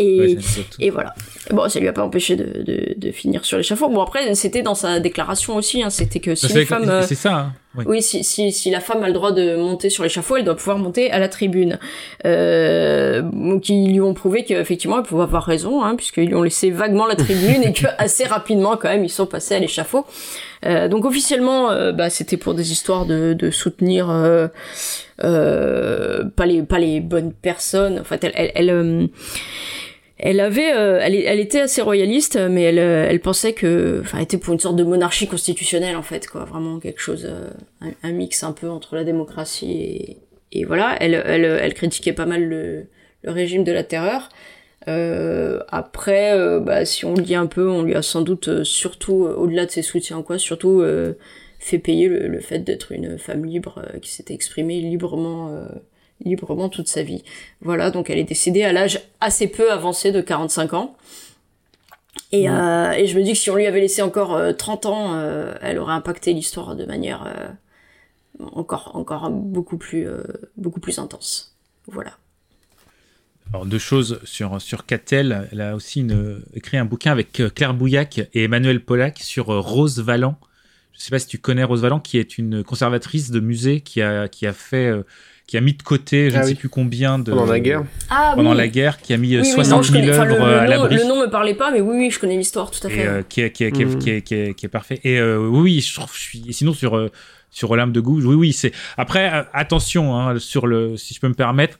[0.00, 0.36] Euh.
[0.78, 1.14] Et, Ouais, voilà.
[1.50, 3.88] Bon, ça lui a pas empêché de, de, de finir sur l'échafaud.
[3.88, 6.88] Bon, après, c'était dans sa déclaration aussi, hein, c'était que si C'est- une femme...
[6.88, 7.84] euh, c'est ça, hein, oui.
[7.88, 10.56] Oui, si, si, si la femme a le droit de monter sur l'échafaud, elle doit
[10.56, 11.78] pouvoir monter à la tribune.
[12.24, 16.42] Euh, donc, ils lui ont prouvé qu'effectivement, elle pouvait avoir raison, hein, puisqu'ils lui ont
[16.42, 20.06] laissé vaguement la tribune et que assez rapidement, quand même, ils sont passés à l'échafaud.
[20.64, 24.08] Euh, donc, officiellement, euh, bah, c'était pour des histoires de, de soutenir...
[24.10, 24.48] Euh,
[25.22, 29.06] euh, pas les pas les bonnes personnes en fait elle elle, elle, euh,
[30.18, 34.18] elle avait, euh, elle, elle était assez royaliste, mais elle, euh, elle pensait que, enfin,
[34.20, 37.50] était pour une sorte de monarchie constitutionnelle en fait, quoi, vraiment quelque chose, euh,
[38.02, 40.18] un, mix un peu entre la démocratie et,
[40.52, 40.96] et voilà.
[41.00, 42.86] Elle, elle, elle critiquait pas mal le,
[43.22, 44.28] le régime de la terreur.
[44.86, 48.48] Euh, après, euh, bah, si on le dit un peu, on lui a sans doute
[48.48, 51.14] euh, surtout, euh, au-delà de ses soutiens quoi, surtout euh,
[51.58, 55.50] fait payer le, le fait d'être une femme libre euh, qui s'était exprimée librement.
[56.24, 57.22] Librement toute sa vie.
[57.60, 60.96] Voilà, donc elle est décédée à l'âge assez peu avancé de 45 ans.
[62.32, 64.86] Et, euh, et je me dis que si on lui avait laissé encore euh, 30
[64.86, 67.48] ans, euh, elle aurait impacté l'histoire de manière euh,
[68.52, 70.06] encore, encore beaucoup plus,
[70.56, 71.56] beaucoup plus intense.
[71.86, 72.12] Voilà.
[73.52, 75.48] Alors deux choses sur sur Catel.
[75.52, 80.00] Elle a aussi une- écrit un bouquin avec Claire Bouillac et Emmanuel Pollack sur Rose
[80.00, 80.36] Valland.
[80.96, 84.00] Je sais pas si tu connais Rose Valland, qui est une conservatrice de musée qui
[84.00, 85.02] a qui a fait euh,
[85.46, 87.84] qui a mis de côté je Ah ne sais plus combien de Pendant la guerre.
[88.10, 88.56] Ah pendant oui.
[88.56, 90.32] la guerre qui a mis euh, Oui, oui, 60 non, je 000 connais- enfin, le,
[90.34, 90.96] œuvres le à nom, l'abri.
[90.96, 93.00] le nom me parlait pas, mais oui, oui, je connais l'histoire, tout à fait.
[93.02, 95.00] et euh, qui, est, qui, est, qui, est, qui, est, qui, est, qui est parfait.
[95.04, 96.44] Et euh, oui, je trouve, je suis.
[96.48, 97.10] et Sinon sur euh,
[97.50, 98.72] sur Olympe de Gouges, oui, oui, c'est.
[98.96, 101.78] Après, attention, hein, sur le, si je peux me permettre,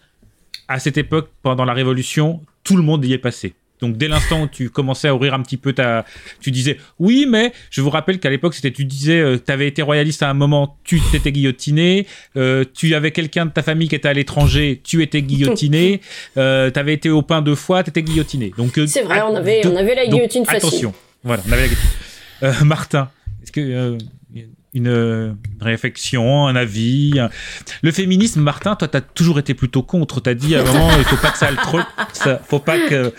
[0.68, 3.54] à cette époque, pendant la Révolution, tout le monde y est passé.
[3.80, 6.04] Donc dès l'instant où tu commençais à ouvrir un petit peu ta,
[6.40, 9.82] tu disais oui, mais je vous rappelle qu'à l'époque c'était, tu disais, euh, t'avais été
[9.82, 12.06] royaliste à un moment, tu t'étais guillotiné,
[12.36, 16.00] euh, tu avais quelqu'un de ta famille qui était à l'étranger, tu étais guillotiné,
[16.36, 18.52] euh, t'avais été au pain deux fois, t'étais guillotiné.
[18.56, 20.68] Donc euh, C'est vrai, on avait- on avait la donc, guillotine facile.
[20.68, 20.94] Attention,
[21.24, 21.90] voilà, on avait la guillotine.
[22.44, 23.10] Euh, Martin,
[23.42, 23.98] est-ce que euh,
[24.74, 27.20] une réflexion, un avis
[27.82, 30.20] Le féminisme, Martin, toi, t'as toujours été plutôt contre.
[30.20, 31.80] T'as dit à un moment, il faut pas que ça aille trop.
[32.12, 33.12] Ça, faut pas que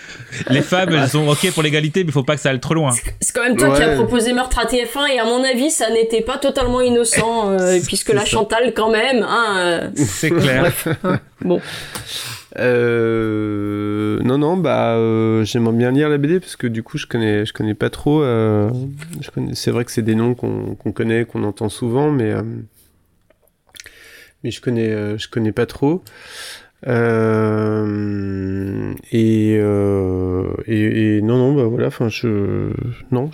[0.49, 2.73] les femmes, elles sont ok pour l'égalité, mais il faut pas que ça aille trop
[2.73, 2.91] loin.
[3.19, 5.89] C'est quand même toi qui as proposé Meurtre à TF1 et à mon avis ça
[5.89, 8.25] n'était pas totalement innocent euh, puisque la ça.
[8.25, 10.61] Chantal quand même hein, euh, C'est clair.
[10.61, 11.61] bref, hein, bon
[12.57, 17.05] Euh, non, non, bah, euh, j'aimerais bien lire la BD parce que du coup, je
[17.05, 18.21] connais, je connais pas trop.
[18.21, 18.69] euh,
[19.53, 22.33] c'est vrai que c'est des noms qu'on qu'on connaît, qu'on entend souvent, mais
[24.43, 26.03] mais je connais, je connais pas trop.
[29.11, 29.59] Et,
[31.21, 32.71] non, non, bah voilà, enfin, je,
[33.11, 33.29] non,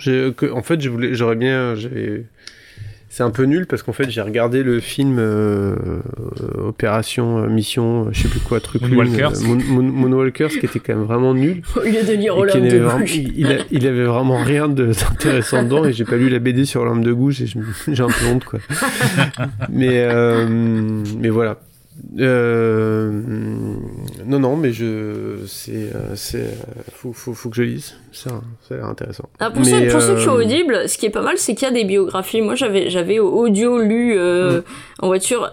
[0.52, 1.74] en fait, j'aurais bien,
[3.14, 7.46] c'est un peu nul parce qu'en fait, j'ai regardé le film euh, euh, Opération euh,
[7.48, 9.32] Mission, euh, je sais plus quoi, truc Moonwalkers.
[9.32, 11.60] Lune, euh, Moon- Moon- Moonwalkers, qui était quand même vraiment nul.
[11.76, 13.14] Au lieu de lire de vraiment- gauche.
[13.16, 16.64] il, a- il avait vraiment rien de- d'intéressant dedans et j'ai pas lu la BD
[16.64, 17.46] sur l'âme de gouge et
[17.92, 18.60] j'ai un peu honte quoi.
[19.68, 20.46] mais euh,
[21.18, 21.58] mais voilà.
[22.18, 23.10] Euh,
[24.26, 26.50] non non mais je c'est euh, c'est euh,
[26.92, 29.28] faut, faut, faut que je lise ça ça a l'air intéressant.
[29.38, 31.38] Ah, pour, Mais, ceux, pour ceux qui sont euh, audibles, ce qui est pas mal,
[31.38, 32.42] c'est qu'il y a des biographies.
[32.42, 34.64] Moi, j'avais, j'avais audio lu euh, Mm.
[35.00, 35.50] en voiture.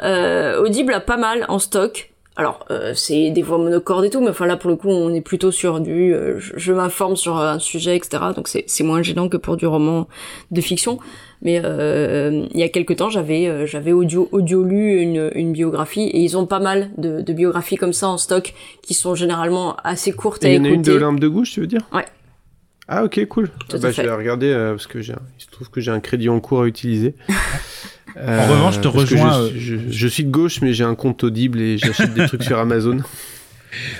[0.61, 2.08] Audible a pas mal en stock.
[2.39, 5.13] Alors, euh, c'est des voix monocordes et tout, mais enfin là, pour le coup, on
[5.13, 6.13] est plutôt sur du...
[6.13, 8.23] euh, je m'informe sur un sujet, etc.
[8.33, 10.07] Donc, c'est c'est moins gênant que pour du roman
[10.49, 10.99] de fiction.
[11.41, 16.03] Mais euh, il y a quelque temps, j'avais j'avais audio audio lu une, une biographie
[16.03, 18.53] et ils ont pas mal de, de biographies comme ça en stock
[18.83, 21.51] qui sont généralement assez courtes à Il y en a une de l'âme de gouge,
[21.51, 21.81] tu veux dire?
[21.91, 22.05] Ouais.
[22.87, 23.51] Ah ok cool.
[23.71, 25.03] Ah, bah, je vais regarder euh, parce que il
[25.37, 27.15] se trouve que j'ai un crédit en cours à utiliser.
[28.17, 31.23] En revanche, je te rejoins, Je, je- je suis de gauche mais j'ai un compte
[31.23, 32.97] audible et j'achète des trucs sur Amazon.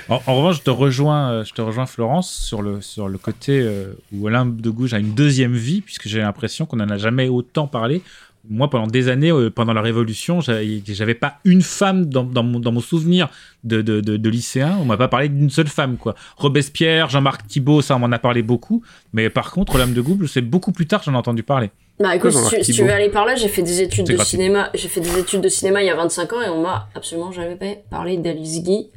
[0.08, 3.18] En, en revanche, je te rejoins, euh, je te rejoins Florence sur le sur le
[3.18, 6.90] côté euh, où Olympe de Gouges a une deuxième vie, puisque j'ai l'impression qu'on en
[6.90, 8.02] a jamais autant parlé.
[8.48, 12.58] Moi, pendant des années, euh, pendant la Révolution, j'avais pas une femme dans, dans, mon,
[12.58, 13.28] dans mon souvenir
[13.64, 14.76] de, de, de, de lycéen.
[14.80, 16.14] On m'a pas parlé d'une seule femme, quoi.
[16.38, 18.82] Robespierre, Jean-Marc Thibault, ça, on m'en a parlé beaucoup.
[19.12, 21.70] Mais par contre, Olympe de Gouges, c'est beaucoup plus tard que j'en ai entendu parler.
[22.00, 24.30] Bah écoute, si tu, si veux aller par là, j'ai fait des études de gratuit.
[24.30, 24.70] cinéma.
[24.74, 27.30] J'ai fait des études de cinéma il y a 25 ans et on m'a absolument
[27.30, 27.56] jamais
[27.90, 28.88] parlé d'Alice Guy.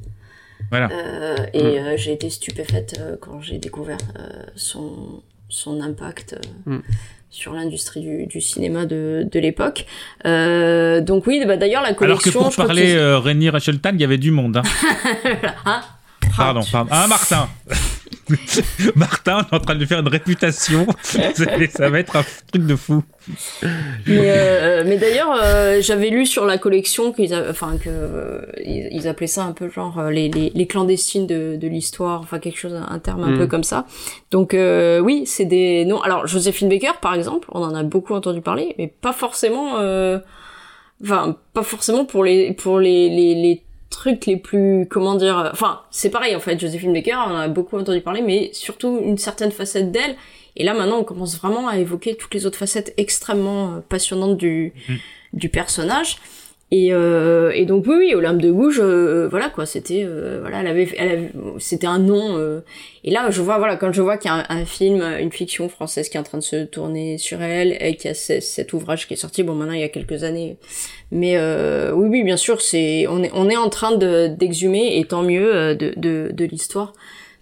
[0.70, 0.90] Voilà.
[0.92, 6.34] Euh, et euh, j'ai été stupéfaite euh, quand j'ai découvert euh, son, son impact
[6.68, 6.82] euh, Mm.
[7.30, 9.86] sur l'industrie du, du cinéma de, de l'époque.
[10.26, 12.32] Euh, donc oui, bah, d'ailleurs la Alors collection...
[12.32, 14.58] que pour parler euh, Rémi Racheltan, il y avait du monde.
[14.58, 14.64] Hein.
[15.66, 15.82] Hein
[16.38, 16.90] Pardon, pardon.
[16.92, 17.50] Ah, Martin
[18.96, 20.88] Martin, on est en train de lui faire une réputation.
[21.04, 23.04] Ça va être un truc de fou.
[24.08, 28.90] Mais, euh, mais d'ailleurs, euh, j'avais lu sur la collection qu'ils, enfin que euh, ils,
[28.92, 32.40] ils appelaient ça un peu genre euh, les, les, les clandestines de, de l'histoire, enfin
[32.40, 33.38] quelque chose, un terme un Mm.
[33.38, 33.86] peu comme ça.
[34.32, 36.02] Donc euh, oui, c'est des noms.
[36.02, 40.20] Alors Joséphine Baker, par exemple, on en a beaucoup entendu parler, mais pas forcément, euh,
[41.04, 43.64] enfin pas forcément pour les pour les, les, les
[43.94, 47.38] trucs les plus comment dire euh, enfin c'est pareil en fait Joséphine Baker on en
[47.38, 50.16] a beaucoup entendu parler mais surtout une certaine facette d'elle.
[50.56, 54.38] Et là maintenant on commence vraiment à évoquer toutes les autres facettes extrêmement euh, passionnantes
[54.38, 54.74] du
[55.34, 56.18] du personnage
[56.76, 60.62] et, euh, et donc oui, oui Olympe de Gouges, euh, voilà quoi, c'était euh, voilà,
[60.62, 62.36] elle avait, elle c'était un nom.
[62.38, 62.62] euh,
[63.04, 65.70] et là, je vois voilà, quand je vois qu'il y a un, film, une fiction
[65.70, 68.40] française qui est en train de se tourner sur elle, et qu'il y a ce-
[68.40, 70.58] cet ouvrage qui est sorti, bon maintenant il y a quelques années,
[71.12, 74.98] mais euh, oui, oui, bien sûr, c'est on est on est en train de d'exhumer
[75.00, 76.94] et tant mieux euh, de de, l'histoire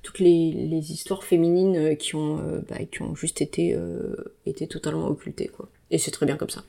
[0.04, 4.16] toutes les, les histoires féminines euh, qui ont euh, bah, qui ont juste été euh,
[4.46, 5.70] été totalement occultées quoi.
[5.92, 6.64] Et c'est très bien comme ça.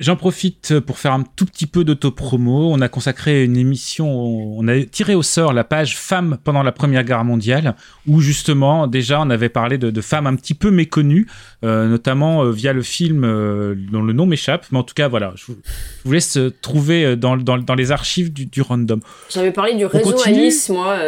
[0.00, 2.72] J'en profite pour faire un tout petit peu d'autopromo.
[2.72, 6.72] On a consacré une émission, on a tiré au sort la page femmes pendant la
[6.72, 7.76] Première Guerre mondiale,
[8.08, 11.28] où justement, déjà, on avait parlé de, de femmes un petit peu méconnues,
[11.64, 14.66] euh, notamment euh, via le film euh, dont le nom m'échappe.
[14.72, 17.92] Mais en tout cas, voilà, je vous, je vous laisse trouver dans, dans, dans les
[17.92, 19.00] archives du, du random.
[19.30, 20.98] J'avais parlé du réseau Alice, moi.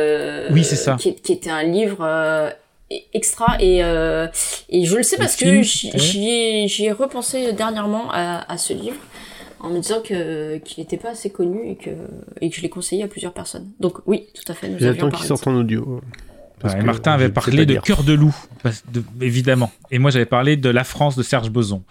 [0.52, 0.94] Oui, c'est ça.
[0.94, 2.06] Qui, qui était un livre
[3.12, 3.78] extra et
[4.68, 5.88] et je le sais parce que j'y
[6.84, 8.96] ai, repensé dernièrement à, à ce livre
[9.60, 11.90] en me disant que qu'il n'était pas assez connu et que
[12.40, 13.68] et que je l'ai conseillé à plusieurs personnes.
[13.80, 14.68] Donc oui, tout à fait.
[14.68, 16.00] Nous avions J'attends qu'il sorte en audio.
[16.58, 17.74] Parce Ouais, que Martin avait parlé de.
[17.80, 19.70] Cœur de loup, parce- de- évidemment.
[19.90, 21.82] Et moi, j'avais parlé de La France de Serge Boson.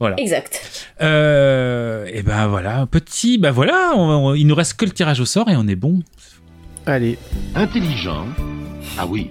[0.00, 0.16] Voilà.
[0.18, 0.60] Exact.
[1.00, 4.00] Euh, et ben voilà, un petit, ben voilà, on-
[4.30, 6.00] on- il nous reste que le tirage au sort et on est bon.
[6.86, 7.16] Allez.
[7.54, 8.26] Intelligent.
[8.98, 9.30] Ah oui.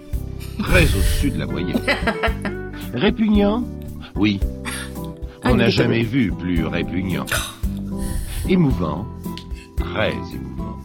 [0.60, 1.80] Très au-dessus de la moyenne.
[2.94, 3.64] Répugnant?
[4.16, 4.40] Oui.
[5.44, 7.26] On n'a jamais vu plus répugnant.
[8.50, 9.06] Émouvant.
[9.78, 10.78] Très émouvant.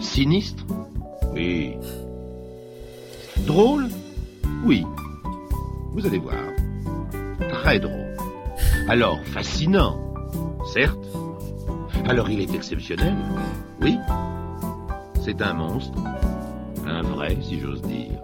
[0.00, 0.64] Sinistre?
[1.32, 1.74] Oui.
[3.46, 3.88] Drôle?
[4.64, 4.84] Oui.
[5.92, 6.34] Vous allez voir.
[7.50, 8.16] Très drôle.
[8.88, 9.98] Alors fascinant.
[10.72, 10.98] Certes.
[12.08, 13.14] Alors il est exceptionnel.
[13.80, 13.96] Oui.
[15.22, 15.98] C'est un monstre.
[16.86, 18.18] Un vrai, si j'ose dire.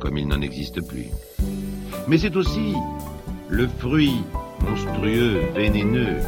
[0.00, 1.08] Comme il n'en existe plus.
[2.06, 2.74] Mais c'est aussi
[3.48, 4.22] le fruit
[4.60, 6.18] monstrueux, vénéneux,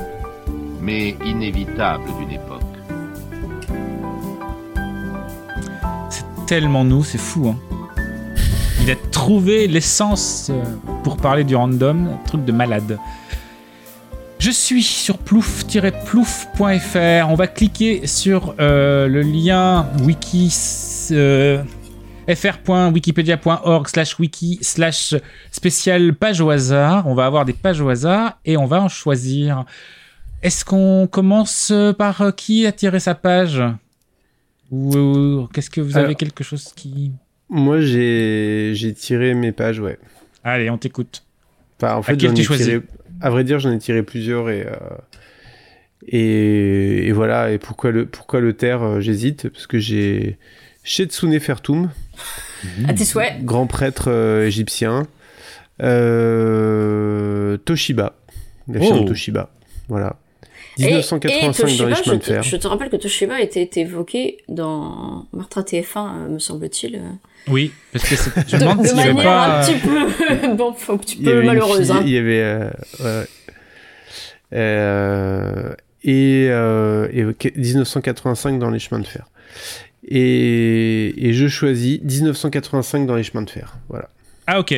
[0.81, 2.63] mais inévitable d'une époque.
[6.47, 7.49] Tellement nous, c'est fou.
[7.49, 7.57] Hein.
[8.83, 10.61] Il a trouvé l'essence euh,
[11.05, 12.99] pour parler du random, un truc de malade.
[14.39, 17.29] Je suis sur plouf-plouf.fr.
[17.29, 20.51] On va cliquer sur euh, le lien wiki
[21.13, 21.63] euh,
[22.29, 25.15] fr.wikipedia.org slash wiki slash
[25.51, 27.07] spécial page au hasard.
[27.07, 29.65] On va avoir des pages au hasard et on va en choisir.
[30.43, 33.63] Est-ce qu'on commence par euh, qui a tiré sa page?
[34.71, 37.13] Ou euh, qu'est-ce que vous avez quelque chose qui...
[37.49, 39.99] Moi, j'ai tiré mes pages, ouais.
[40.45, 41.25] Allez, on t'écoute.
[41.81, 42.81] Enfin, en fait, j'en ai tiré.
[43.21, 44.67] À vrai dire, j'en ai tiré plusieurs et.
[44.67, 44.73] euh,
[46.07, 47.51] Et, et voilà.
[47.53, 49.49] Et pourquoi le, pourquoi le euh, J'hésite.
[49.49, 50.39] Parce que j'ai
[50.85, 51.91] Shetsune Fertum,
[52.89, 53.43] À tes souhaits.
[53.45, 55.07] grand prêtre euh, égyptien.
[55.83, 58.15] Euh, Toshiba,
[58.69, 59.09] la firme Oh.
[59.09, 59.51] Toshiba.
[59.89, 60.17] Voilà.
[60.79, 62.43] Et- et 1985 dans les je chemins de fer.
[62.43, 67.01] Je te rappelle que Toshiba a été, été évoqué dans Martra TF1, euh, me semble-t-il.
[67.49, 69.61] Oui, parce que c'est- je de, demande de avait manière pas...
[69.61, 71.89] un petit peu, bon, un petit peu malheureuse.
[71.89, 72.03] fille- hein.
[72.05, 72.41] Il y avait.
[72.43, 72.71] euh,
[73.01, 73.27] ouais.
[74.53, 75.73] Euh,
[76.05, 79.27] et, euh, et ok, 1985 dans les chemins de fer.
[80.09, 83.75] Et, et je choisis 1985 dans les chemins de fer.
[83.89, 84.09] Voilà.
[84.47, 84.75] Ah ok.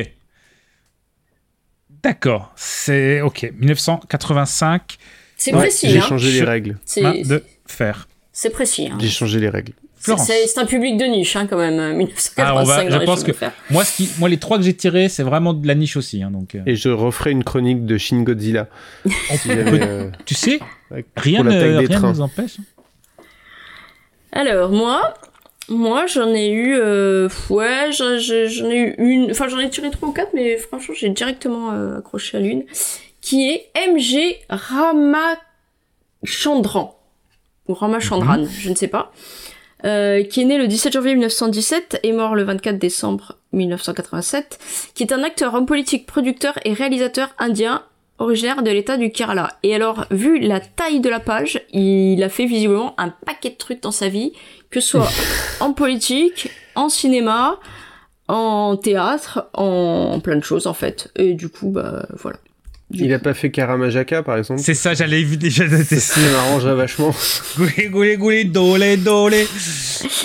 [2.03, 3.51] D'accord, c'est ok.
[3.57, 4.97] 1985.
[5.37, 5.89] C'est Ouais, précis.
[5.89, 6.01] J'ai hein.
[6.01, 6.77] changé les règles.
[6.85, 8.07] C'est- Main de fer.
[8.31, 8.87] C'est précis.
[8.91, 8.97] hein.
[8.99, 9.73] J'ai changé les règles.
[9.95, 10.27] C'est Florence.
[10.27, 12.89] c'est- c'est un public de niche, hein, quand même, euh, 1985 Ah, on va, dans
[12.95, 13.53] je les pense chemins que de fer.
[13.69, 16.21] moi, ce qui, moi, les trois que j'ai tirés, c'est vraiment de la niche aussi.
[16.21, 18.67] hein, donc, euh, Et je referai une chronique de Shin Godzilla.
[19.37, 20.59] Si euh, tu sais,
[21.15, 22.11] rien ne rien trains.
[22.11, 22.57] nous empêche.
[24.33, 25.13] Alors, moi,
[25.69, 26.75] moi j'en ai eu.
[26.75, 29.31] euh, ouais, j'en ai eu une.
[29.31, 32.65] Enfin, j'en ai tiré trois ou quatre, mais franchement, j'ai directement euh, accroché à l'une.
[33.21, 34.35] Qui est MG
[36.23, 36.99] Ramachandran.
[37.69, 38.49] Ou Ramachandran, Mhm.
[38.59, 39.11] je ne sais pas.
[39.85, 44.57] Euh, qui est né le 17 janvier 1917 et mort le 24 décembre 1987,
[44.95, 47.83] qui est un acteur, homme politique, producteur et réalisateur indien
[48.19, 49.57] originaire de l'état du Kerala.
[49.63, 53.55] Et alors, vu la taille de la page, il a fait visiblement un paquet de
[53.55, 54.33] trucs dans sa vie,
[54.69, 55.11] que ce soit
[55.59, 57.59] en politique, en cinéma,
[58.27, 61.11] en théâtre, en plein de choses en fait.
[61.15, 62.37] Et du coup, bah voilà.
[62.91, 64.61] Il a pas fait Karamajaka, par exemple?
[64.61, 67.11] C'est ça, j'allais déjà noter Ça m'arrangerait vachement.
[67.57, 69.47] Goulé, goulé, goulé, dolé, dolé.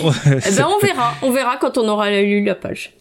[0.00, 2.92] Eh ben on verra, on verra quand on aura lu la page.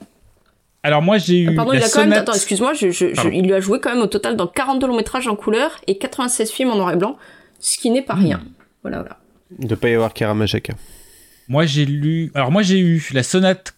[0.87, 1.53] Alors moi j'ai eu.
[1.55, 3.31] Pardon, la il a quand même, sonate- attends, excuse-moi, je, je- je- Pardon.
[3.33, 5.97] il lui a joué quand même au total dans 42 longs métrages en couleur et
[5.97, 7.17] 96 films en noir et blanc,
[7.59, 8.41] ce qui n'est pas rien.
[8.83, 9.17] Voilà, voilà.
[9.59, 10.73] De pas y avoir Karamajaka.
[11.49, 12.31] Moi, j'ai lu.
[12.35, 13.73] Alors, moi, j'ai eu la sonate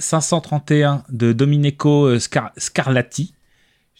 [0.00, 3.34] K531 de Domenico euh, Scar- Scarlatti.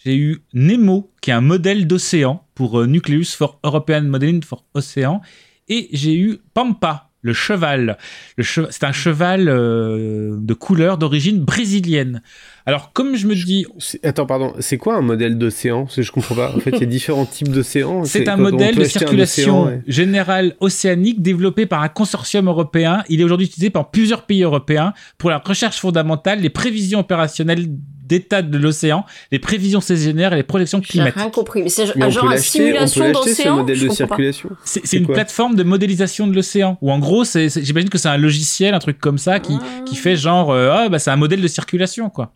[0.05, 4.65] J'ai eu Nemo, qui est un modèle d'océan pour euh, Nucleus for European Modeling for
[4.75, 5.21] Ocean.
[5.69, 7.97] Et j'ai eu Pampa, le cheval.
[8.39, 12.23] Che- C'est un cheval euh, de couleur d'origine brésilienne.
[12.67, 13.67] Alors, comme je me dis.
[14.05, 15.87] Attends, pardon, c'est quoi un modèle d'océan?
[15.97, 16.55] Je comprends pas.
[16.55, 18.05] En fait, il y a différents types d'océans.
[18.05, 23.03] C'est un modèle de circulation générale océanique développé par un consortium européen.
[23.09, 27.67] Il est aujourd'hui utilisé par plusieurs pays européens pour la recherche fondamentale, les prévisions opérationnelles
[28.07, 31.17] d'état de l'océan, les prévisions saisonnières et les projections J'ai climatiques.
[31.17, 31.63] rien compris.
[31.63, 33.57] Mais c'est Mais on genre peut une l'acheter, on peut simulation ce d'océan.
[33.57, 34.51] modèle je de circulation.
[34.65, 36.77] C'est C'est c'est une plateforme de modélisation de l'océan.
[36.83, 39.59] Ou en gros, c'est- c'est- j'imagine que c'est un logiciel, un truc comme ça, qui,
[39.87, 42.33] qui fait genre, euh, ah bah c'est un modèle de circulation, quoi.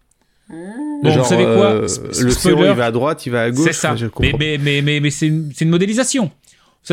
[0.50, 2.68] Bon, Genre, vous savez quoi euh, spoiler.
[2.70, 3.66] il va à droite, il va à gauche.
[3.66, 3.94] C'est ça.
[4.00, 4.38] mais comprends.
[4.38, 6.24] mais, mais, mais, mais c'est une, c'est une modélisation.
[6.24, 6.30] Vous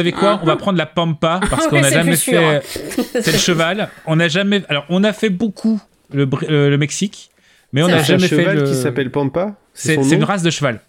[0.02, 2.61] savez quoi On va prendre la Pampa parce qu'on n'a c'est jamais fait.
[3.22, 3.89] C'est le cheval.
[4.06, 4.64] On n'a jamais.
[4.68, 5.80] Alors, on a fait beaucoup
[6.11, 7.30] le, euh, le Mexique,
[7.76, 8.64] mais on C'est n'a un jamais fait cheval le.
[8.64, 10.80] qui s'appelle Pampa C'est une race de cheval.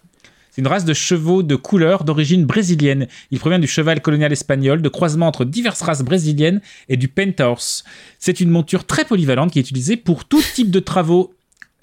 [0.49, 3.07] C'est une race de chevaux de couleur d'origine brésilienne.
[3.29, 7.83] Il provient du cheval colonial espagnol, de croisement entre diverses races brésiliennes et du penthorse.
[8.19, 11.33] C'est une monture très polyvalente qui est utilisée pour tout type de travaux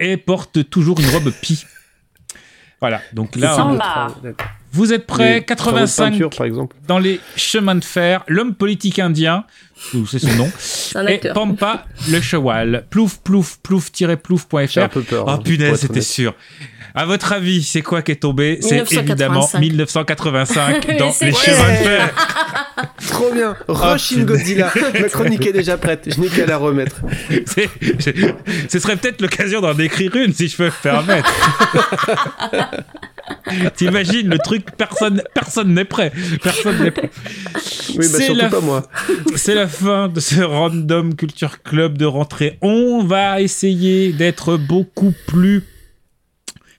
[0.01, 1.65] et porte toujours une robe pie.
[2.81, 3.79] Voilà, donc là, on-.
[4.75, 5.45] Vous êtes prêts?
[5.49, 6.77] Les travaux de 85 peinture, par exemple.
[6.89, 9.45] dans les chemins de fer, l'homme politique indien,
[9.95, 10.51] ou c'est son nom,
[10.97, 11.21] un et.
[11.33, 12.85] Pampa le cheval.
[12.91, 14.67] Plouf, plouf, plouf-plouf.fr.
[14.69, 16.35] J'ai un peu peur, Oh hein, pour punaise, c'était sûr.
[16.97, 18.59] À votre avis, c'est quoi qui est tombé?
[18.61, 19.11] C'est 1985.
[19.11, 22.15] évidemment 1985 dans les chemins de fer.
[23.09, 23.57] Trop bien.
[23.67, 24.27] Oh, Rush in punaise.
[24.27, 24.73] Godzilla.
[25.01, 26.09] Ma chronique est déjà prête.
[26.15, 27.01] Je n'ai qu'à la remettre.
[28.69, 31.33] Ce serait peut-être l'occasion d'en écrire une si je peux me permettre.
[33.75, 36.13] T'imagines le truc, personne personne n'est prêt.
[36.45, 37.11] Personne n'est prêt.
[37.97, 38.83] Oui, bah, surtout la pas moi.
[39.35, 42.57] C'est la fin de ce Random Culture Club de rentrée.
[42.63, 45.65] On va essayer d'être beaucoup plus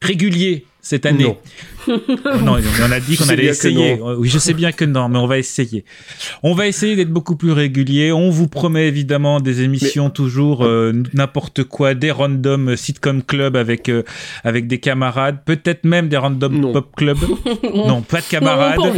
[0.05, 1.35] régulier cette année.
[2.43, 3.99] non, on a dit qu'on allait essayer.
[4.17, 5.85] Oui, je sais bien que non, mais on va essayer.
[6.43, 8.11] On va essayer d'être beaucoup plus régulier.
[8.11, 13.89] On vous promet évidemment des émissions toujours euh, n'importe quoi, des random sitcom club avec
[13.89, 14.03] euh,
[14.43, 17.17] avec des camarades, peut-être même des random pop club.
[17.73, 18.77] non, pas de camarades.
[18.77, 18.93] Non,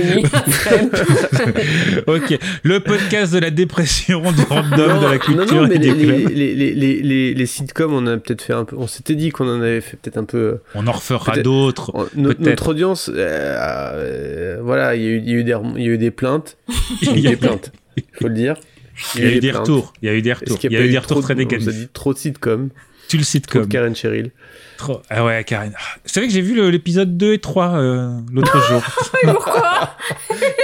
[2.08, 5.80] ok, le podcast de la dépression, du random, de la culture non, non, mais et
[5.80, 6.30] les, des clubs.
[6.30, 8.76] les, les, les, les, les sitcoms, on a peut-être fait un peu.
[8.78, 10.60] On s'était dit qu'on en avait fait peut-être un peu.
[10.76, 11.92] On en refera d'autres.
[12.14, 12.77] peut-être.
[12.78, 15.84] Audience, euh, euh, voilà, il y, a eu- il y, a eu des rem- il
[15.84, 16.58] y a eu des plaintes.
[17.02, 18.56] Il y a eu des plaintes, il faut le dire.
[19.16, 19.62] Il y a eu des plaintes.
[19.62, 19.94] retours.
[20.02, 20.58] Il y a eu des retours.
[20.64, 21.68] Il y a eu des retours très négatifs.
[21.68, 22.70] dit trop de sitcoms.
[23.10, 23.62] Tu le Trop sitcom.
[23.66, 24.32] de Karen Cheryl.
[24.78, 25.02] Trop.
[25.10, 25.72] Ah ouais, Karen.
[26.04, 28.84] Vous savez que j'ai vu l'épisode 2 et 3 euh, l'autre jour.
[29.24, 29.96] Pourquoi?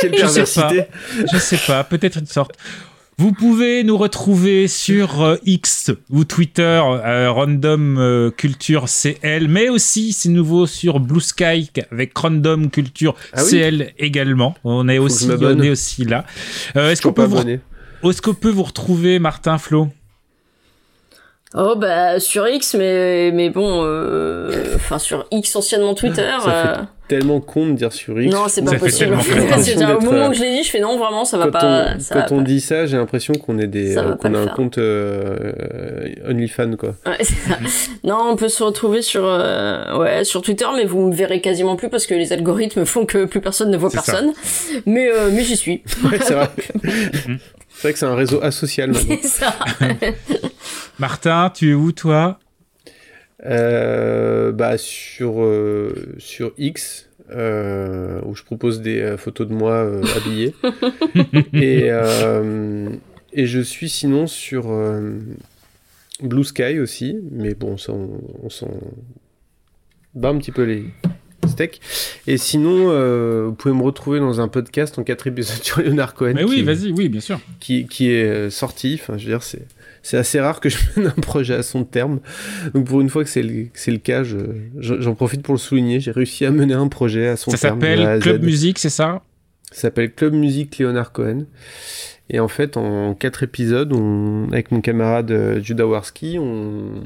[0.02, 0.68] Quelle Je sais pas.
[0.68, 0.86] perversité.
[1.32, 2.56] Je sais pas, peut-être une sorte.
[3.18, 9.70] Vous pouvez nous retrouver sur euh, X ou Twitter, euh, Random euh, Culture CL, mais
[9.70, 14.56] aussi, c'est nouveau, sur Blue Sky avec Random Culture Ah oui CL également.
[14.64, 16.26] On est aussi, on est aussi là.
[16.76, 17.44] Euh, Est-ce qu'on peut, vous...
[18.22, 19.90] qu'on peut vous retrouver, Martin Flo?
[21.56, 26.32] Oh bah sur X, mais mais bon, euh, enfin sur X anciennement Twitter.
[26.42, 28.34] Ça euh, fait tellement con de dire sur X.
[28.34, 29.14] Non, c'est pas possible.
[29.18, 31.86] au moment où je l'ai dit, je fais non, vraiment, ça va quand pas.
[31.96, 32.44] on, ça quand va on pas.
[32.44, 34.54] dit ça, j'ai l'impression qu'on est des, euh, qu'on a un faire.
[34.54, 35.52] compte euh,
[36.30, 36.96] OnlyFans quoi.
[37.06, 37.58] Ouais, c'est ça.
[38.04, 41.76] non, on peut se retrouver sur euh, ouais sur Twitter, mais vous me verrez quasiment
[41.76, 44.02] plus parce que les algorithmes font que plus personne ne voit ça.
[44.02, 44.32] personne.
[44.86, 45.84] Mais euh, mais j'y suis.
[46.04, 46.50] Ouais, c'est vrai.
[46.84, 49.16] c'est vrai que c'est un réseau asocial maintenant.
[49.24, 49.56] ça.
[51.00, 52.40] Martin, tu es où, toi?
[53.44, 60.02] Bah sur euh, sur X euh, où je propose des euh, photos de moi euh,
[60.16, 60.54] habillé
[61.54, 62.90] et euh,
[63.34, 65.18] et je suis sinon sur euh,
[66.22, 68.72] Blue Sky aussi mais bon ça on, on s'en
[70.16, 70.86] bat un petit peu les
[71.48, 71.82] steaks
[72.28, 76.14] et sinon euh, vous pouvez me retrouver dans un podcast en quatre épisodes sur Leonard
[76.14, 77.40] Cohen Mais oui, qui- vas-y, oui, bien sûr.
[77.60, 78.98] qui, qui est euh, sorti.
[79.02, 79.66] Enfin, je veux dire, c'est,
[80.04, 82.20] c'est assez rare que je mène un projet à son terme.
[82.76, 84.38] Donc, pour une fois que c'est le, le cas, je,
[84.78, 86.00] je- j'en profite pour le souligner.
[86.00, 87.80] J'ai réussi à mener un projet à son Ça terme.
[87.80, 88.20] de A à s'appelle.
[88.22, 89.24] Club Musique, c'est ça?
[89.72, 91.46] Ça s'appelle Club Musique Léonard Cohen.
[92.30, 97.04] Et en fait, en quatre épisodes, on, avec mon camarade euh, Judah Warski, on,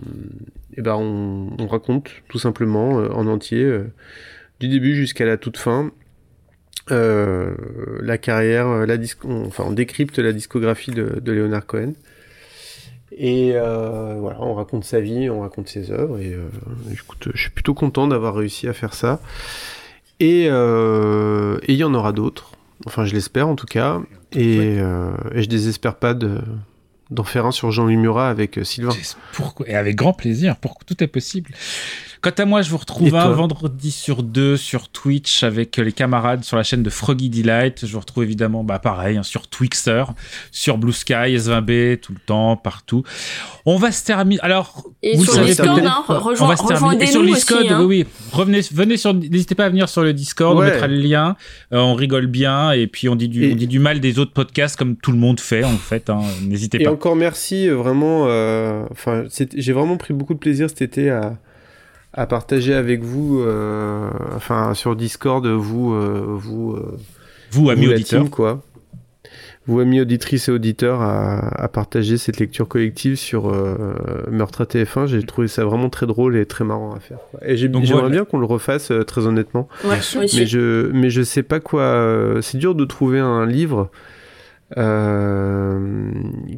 [0.76, 3.86] eh ben, on, on raconte tout simplement euh, en entier, euh,
[4.60, 5.92] du début jusqu'à la toute fin,
[8.02, 11.94] la carrière, la disco, on- enfin, on décrypte la discographie de, de Leonard Cohen.
[13.20, 16.20] Et euh, voilà, on raconte sa vie, on raconte ses œuvres.
[16.20, 16.50] Et euh,
[16.92, 19.20] écoute, je suis plutôt content d'avoir réussi à faire ça.
[20.20, 22.52] Et euh, et il y en aura d'autres.
[22.86, 24.00] Enfin, je l'espère en tout cas.
[24.34, 26.40] Et, et je désespère pas de
[27.10, 28.94] d'en faire un sur Jean-Louis Murat avec Sylvain.
[29.34, 30.78] Pourquoi Et avec grand plaisir, pour...
[30.86, 31.52] tout est possible.
[32.22, 35.92] Quant à moi, je vous Et retrouve un vendredi sur deux sur Twitch avec les
[35.92, 37.86] camarades sur la chaîne de Froggy Delight.
[37.86, 40.04] Je vous retrouve évidemment, bah pareil, hein, sur Twixter,
[40.52, 43.04] sur Blue Sky, S20B, tout le temps, partout.
[43.66, 44.40] On va se terminer.
[44.42, 47.04] Alors, Et vous sur le savez Discord, peut-être hein, rejoins- on va se terminer.
[47.04, 47.80] Et sur Discord, aussi, hein.
[47.84, 48.06] oui, oui.
[48.32, 50.58] Revenez, venez sur, n'hésitez pas à venir sur le Discord.
[50.58, 50.66] Ouais.
[50.68, 51.36] On mettra le lien.
[51.74, 54.20] Euh, on rigole bien et puis on dit du, Et- on dit du mal des
[54.20, 56.10] autres podcasts comme tout le monde fait en fait.
[56.10, 56.22] hein.
[56.42, 56.92] N'hésitez Et pas.
[56.92, 58.26] encore merci, euh, vraiment.
[58.28, 59.24] euh, Enfin,
[59.56, 61.38] j'ai vraiment pris beaucoup de plaisir cet été à,
[62.18, 66.98] à partager avec vous, euh, enfin sur Discord, vous, euh, vous, euh,
[67.52, 68.24] Vous, amis la auditeurs.
[68.24, 68.62] team, quoi.
[69.68, 73.76] Vous, amis auditrices et auditeurs, à, à partager cette lecture collective sur euh,
[74.32, 75.08] Meurtre à TF1.
[75.08, 77.20] J'ai trouvé ça vraiment très drôle et très marrant à faire.
[77.32, 77.42] quoi.
[77.46, 78.10] Et j'aimerais voilà.
[78.10, 79.68] bien qu'on le refasse, très honnêtement.
[79.84, 82.38] Ouais, mais je, mais je sais pas quoi.
[82.42, 83.90] c'est dur de trouver un livre
[84.76, 86.12] euh,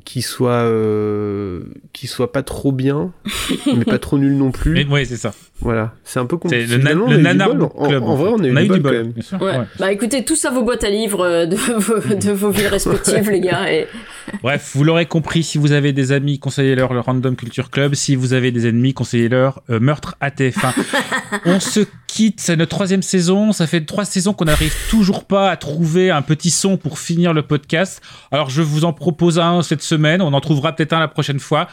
[0.06, 1.62] qui soit euh,
[1.94, 3.12] qui soit pas trop bien,
[3.76, 4.74] mais pas trop nul non plus.
[4.74, 5.34] Mais ouais, c'est ça.
[5.62, 6.66] Voilà, c'est un peu compliqué.
[6.66, 7.70] le, na- le on a Nanar bol.
[7.76, 8.04] En- Club.
[8.04, 9.12] En, vrai, on a eu, du bol, quand même.
[9.12, 9.42] bien sûr.
[9.42, 9.58] Ouais.
[9.58, 9.66] Ouais.
[9.78, 13.30] Bah écoutez, tous à vos boîtes à livres euh, de vos, de vos villes respectives,
[13.30, 13.72] les gars.
[13.72, 13.88] Et...
[14.44, 17.94] Bref, vous l'aurez compris, si vous avez des amis, conseillez-leur le Random Culture Club.
[17.96, 20.74] Si vous avez des ennemis, conseillez-leur euh, Meurtre à TF1.
[21.46, 23.52] On se quitte, c'est notre troisième saison.
[23.52, 27.34] Ça fait trois saisons qu'on n'arrive toujours pas à trouver un petit son pour finir
[27.34, 27.99] le podcast.
[28.32, 30.22] Alors je vous en propose un cette semaine.
[30.22, 31.68] On en trouvera peut-être un la prochaine fois.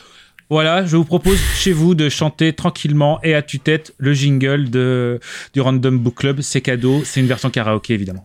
[0.49, 5.19] Voilà, je vous propose chez vous de chanter tranquillement et à tue-tête le jingle de,
[5.53, 6.41] du Random Book Club.
[6.41, 8.23] C'est cadeau, c'est une version karaoké évidemment.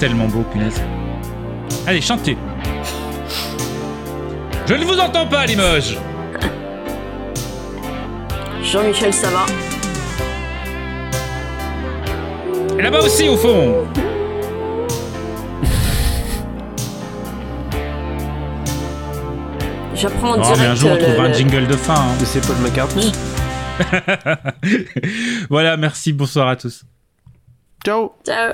[0.00, 0.80] Tellement beau, punaise.
[1.86, 2.36] Allez, chantez.
[4.66, 5.96] Je ne vous entends pas, Limoges.
[8.62, 9.46] Jean-Michel, ça va
[12.76, 13.86] là-bas aussi, au fond.
[19.94, 20.60] J'apprends en Non, direct.
[20.60, 21.94] mais un jour, on euh, trouvera le- un jingle de fin.
[21.94, 22.14] hein.
[22.20, 23.12] Mais c'est Paul McCartney.
[25.50, 26.84] voilà, merci, bonsoir à tous.
[27.84, 28.52] Ciao Ciao.